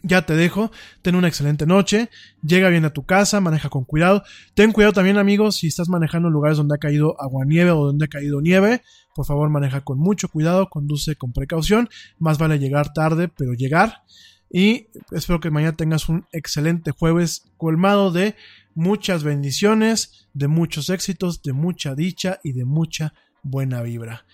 [0.03, 0.71] Ya te dejo,
[1.01, 2.09] ten una excelente noche,
[2.45, 4.23] llega bien a tu casa, maneja con cuidado.
[4.53, 8.05] Ten cuidado también amigos si estás manejando lugares donde ha caído agua nieve o donde
[8.05, 8.83] ha caído nieve,
[9.15, 11.89] por favor maneja con mucho cuidado, conduce con precaución,
[12.19, 14.03] más vale llegar tarde, pero llegar.
[14.51, 18.35] Y espero que mañana tengas un excelente jueves colmado de
[18.75, 24.25] muchas bendiciones, de muchos éxitos, de mucha dicha y de mucha buena vibra.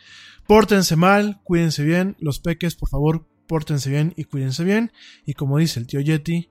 [0.48, 4.92] Pórtense mal, cuídense bien, los peques, por favor, pórtense bien y cuídense bien.
[5.26, 6.50] Y como dice el tío Yeti,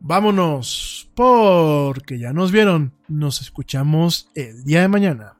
[0.00, 2.94] vámonos, porque ya nos vieron.
[3.06, 5.39] Nos escuchamos el día de mañana.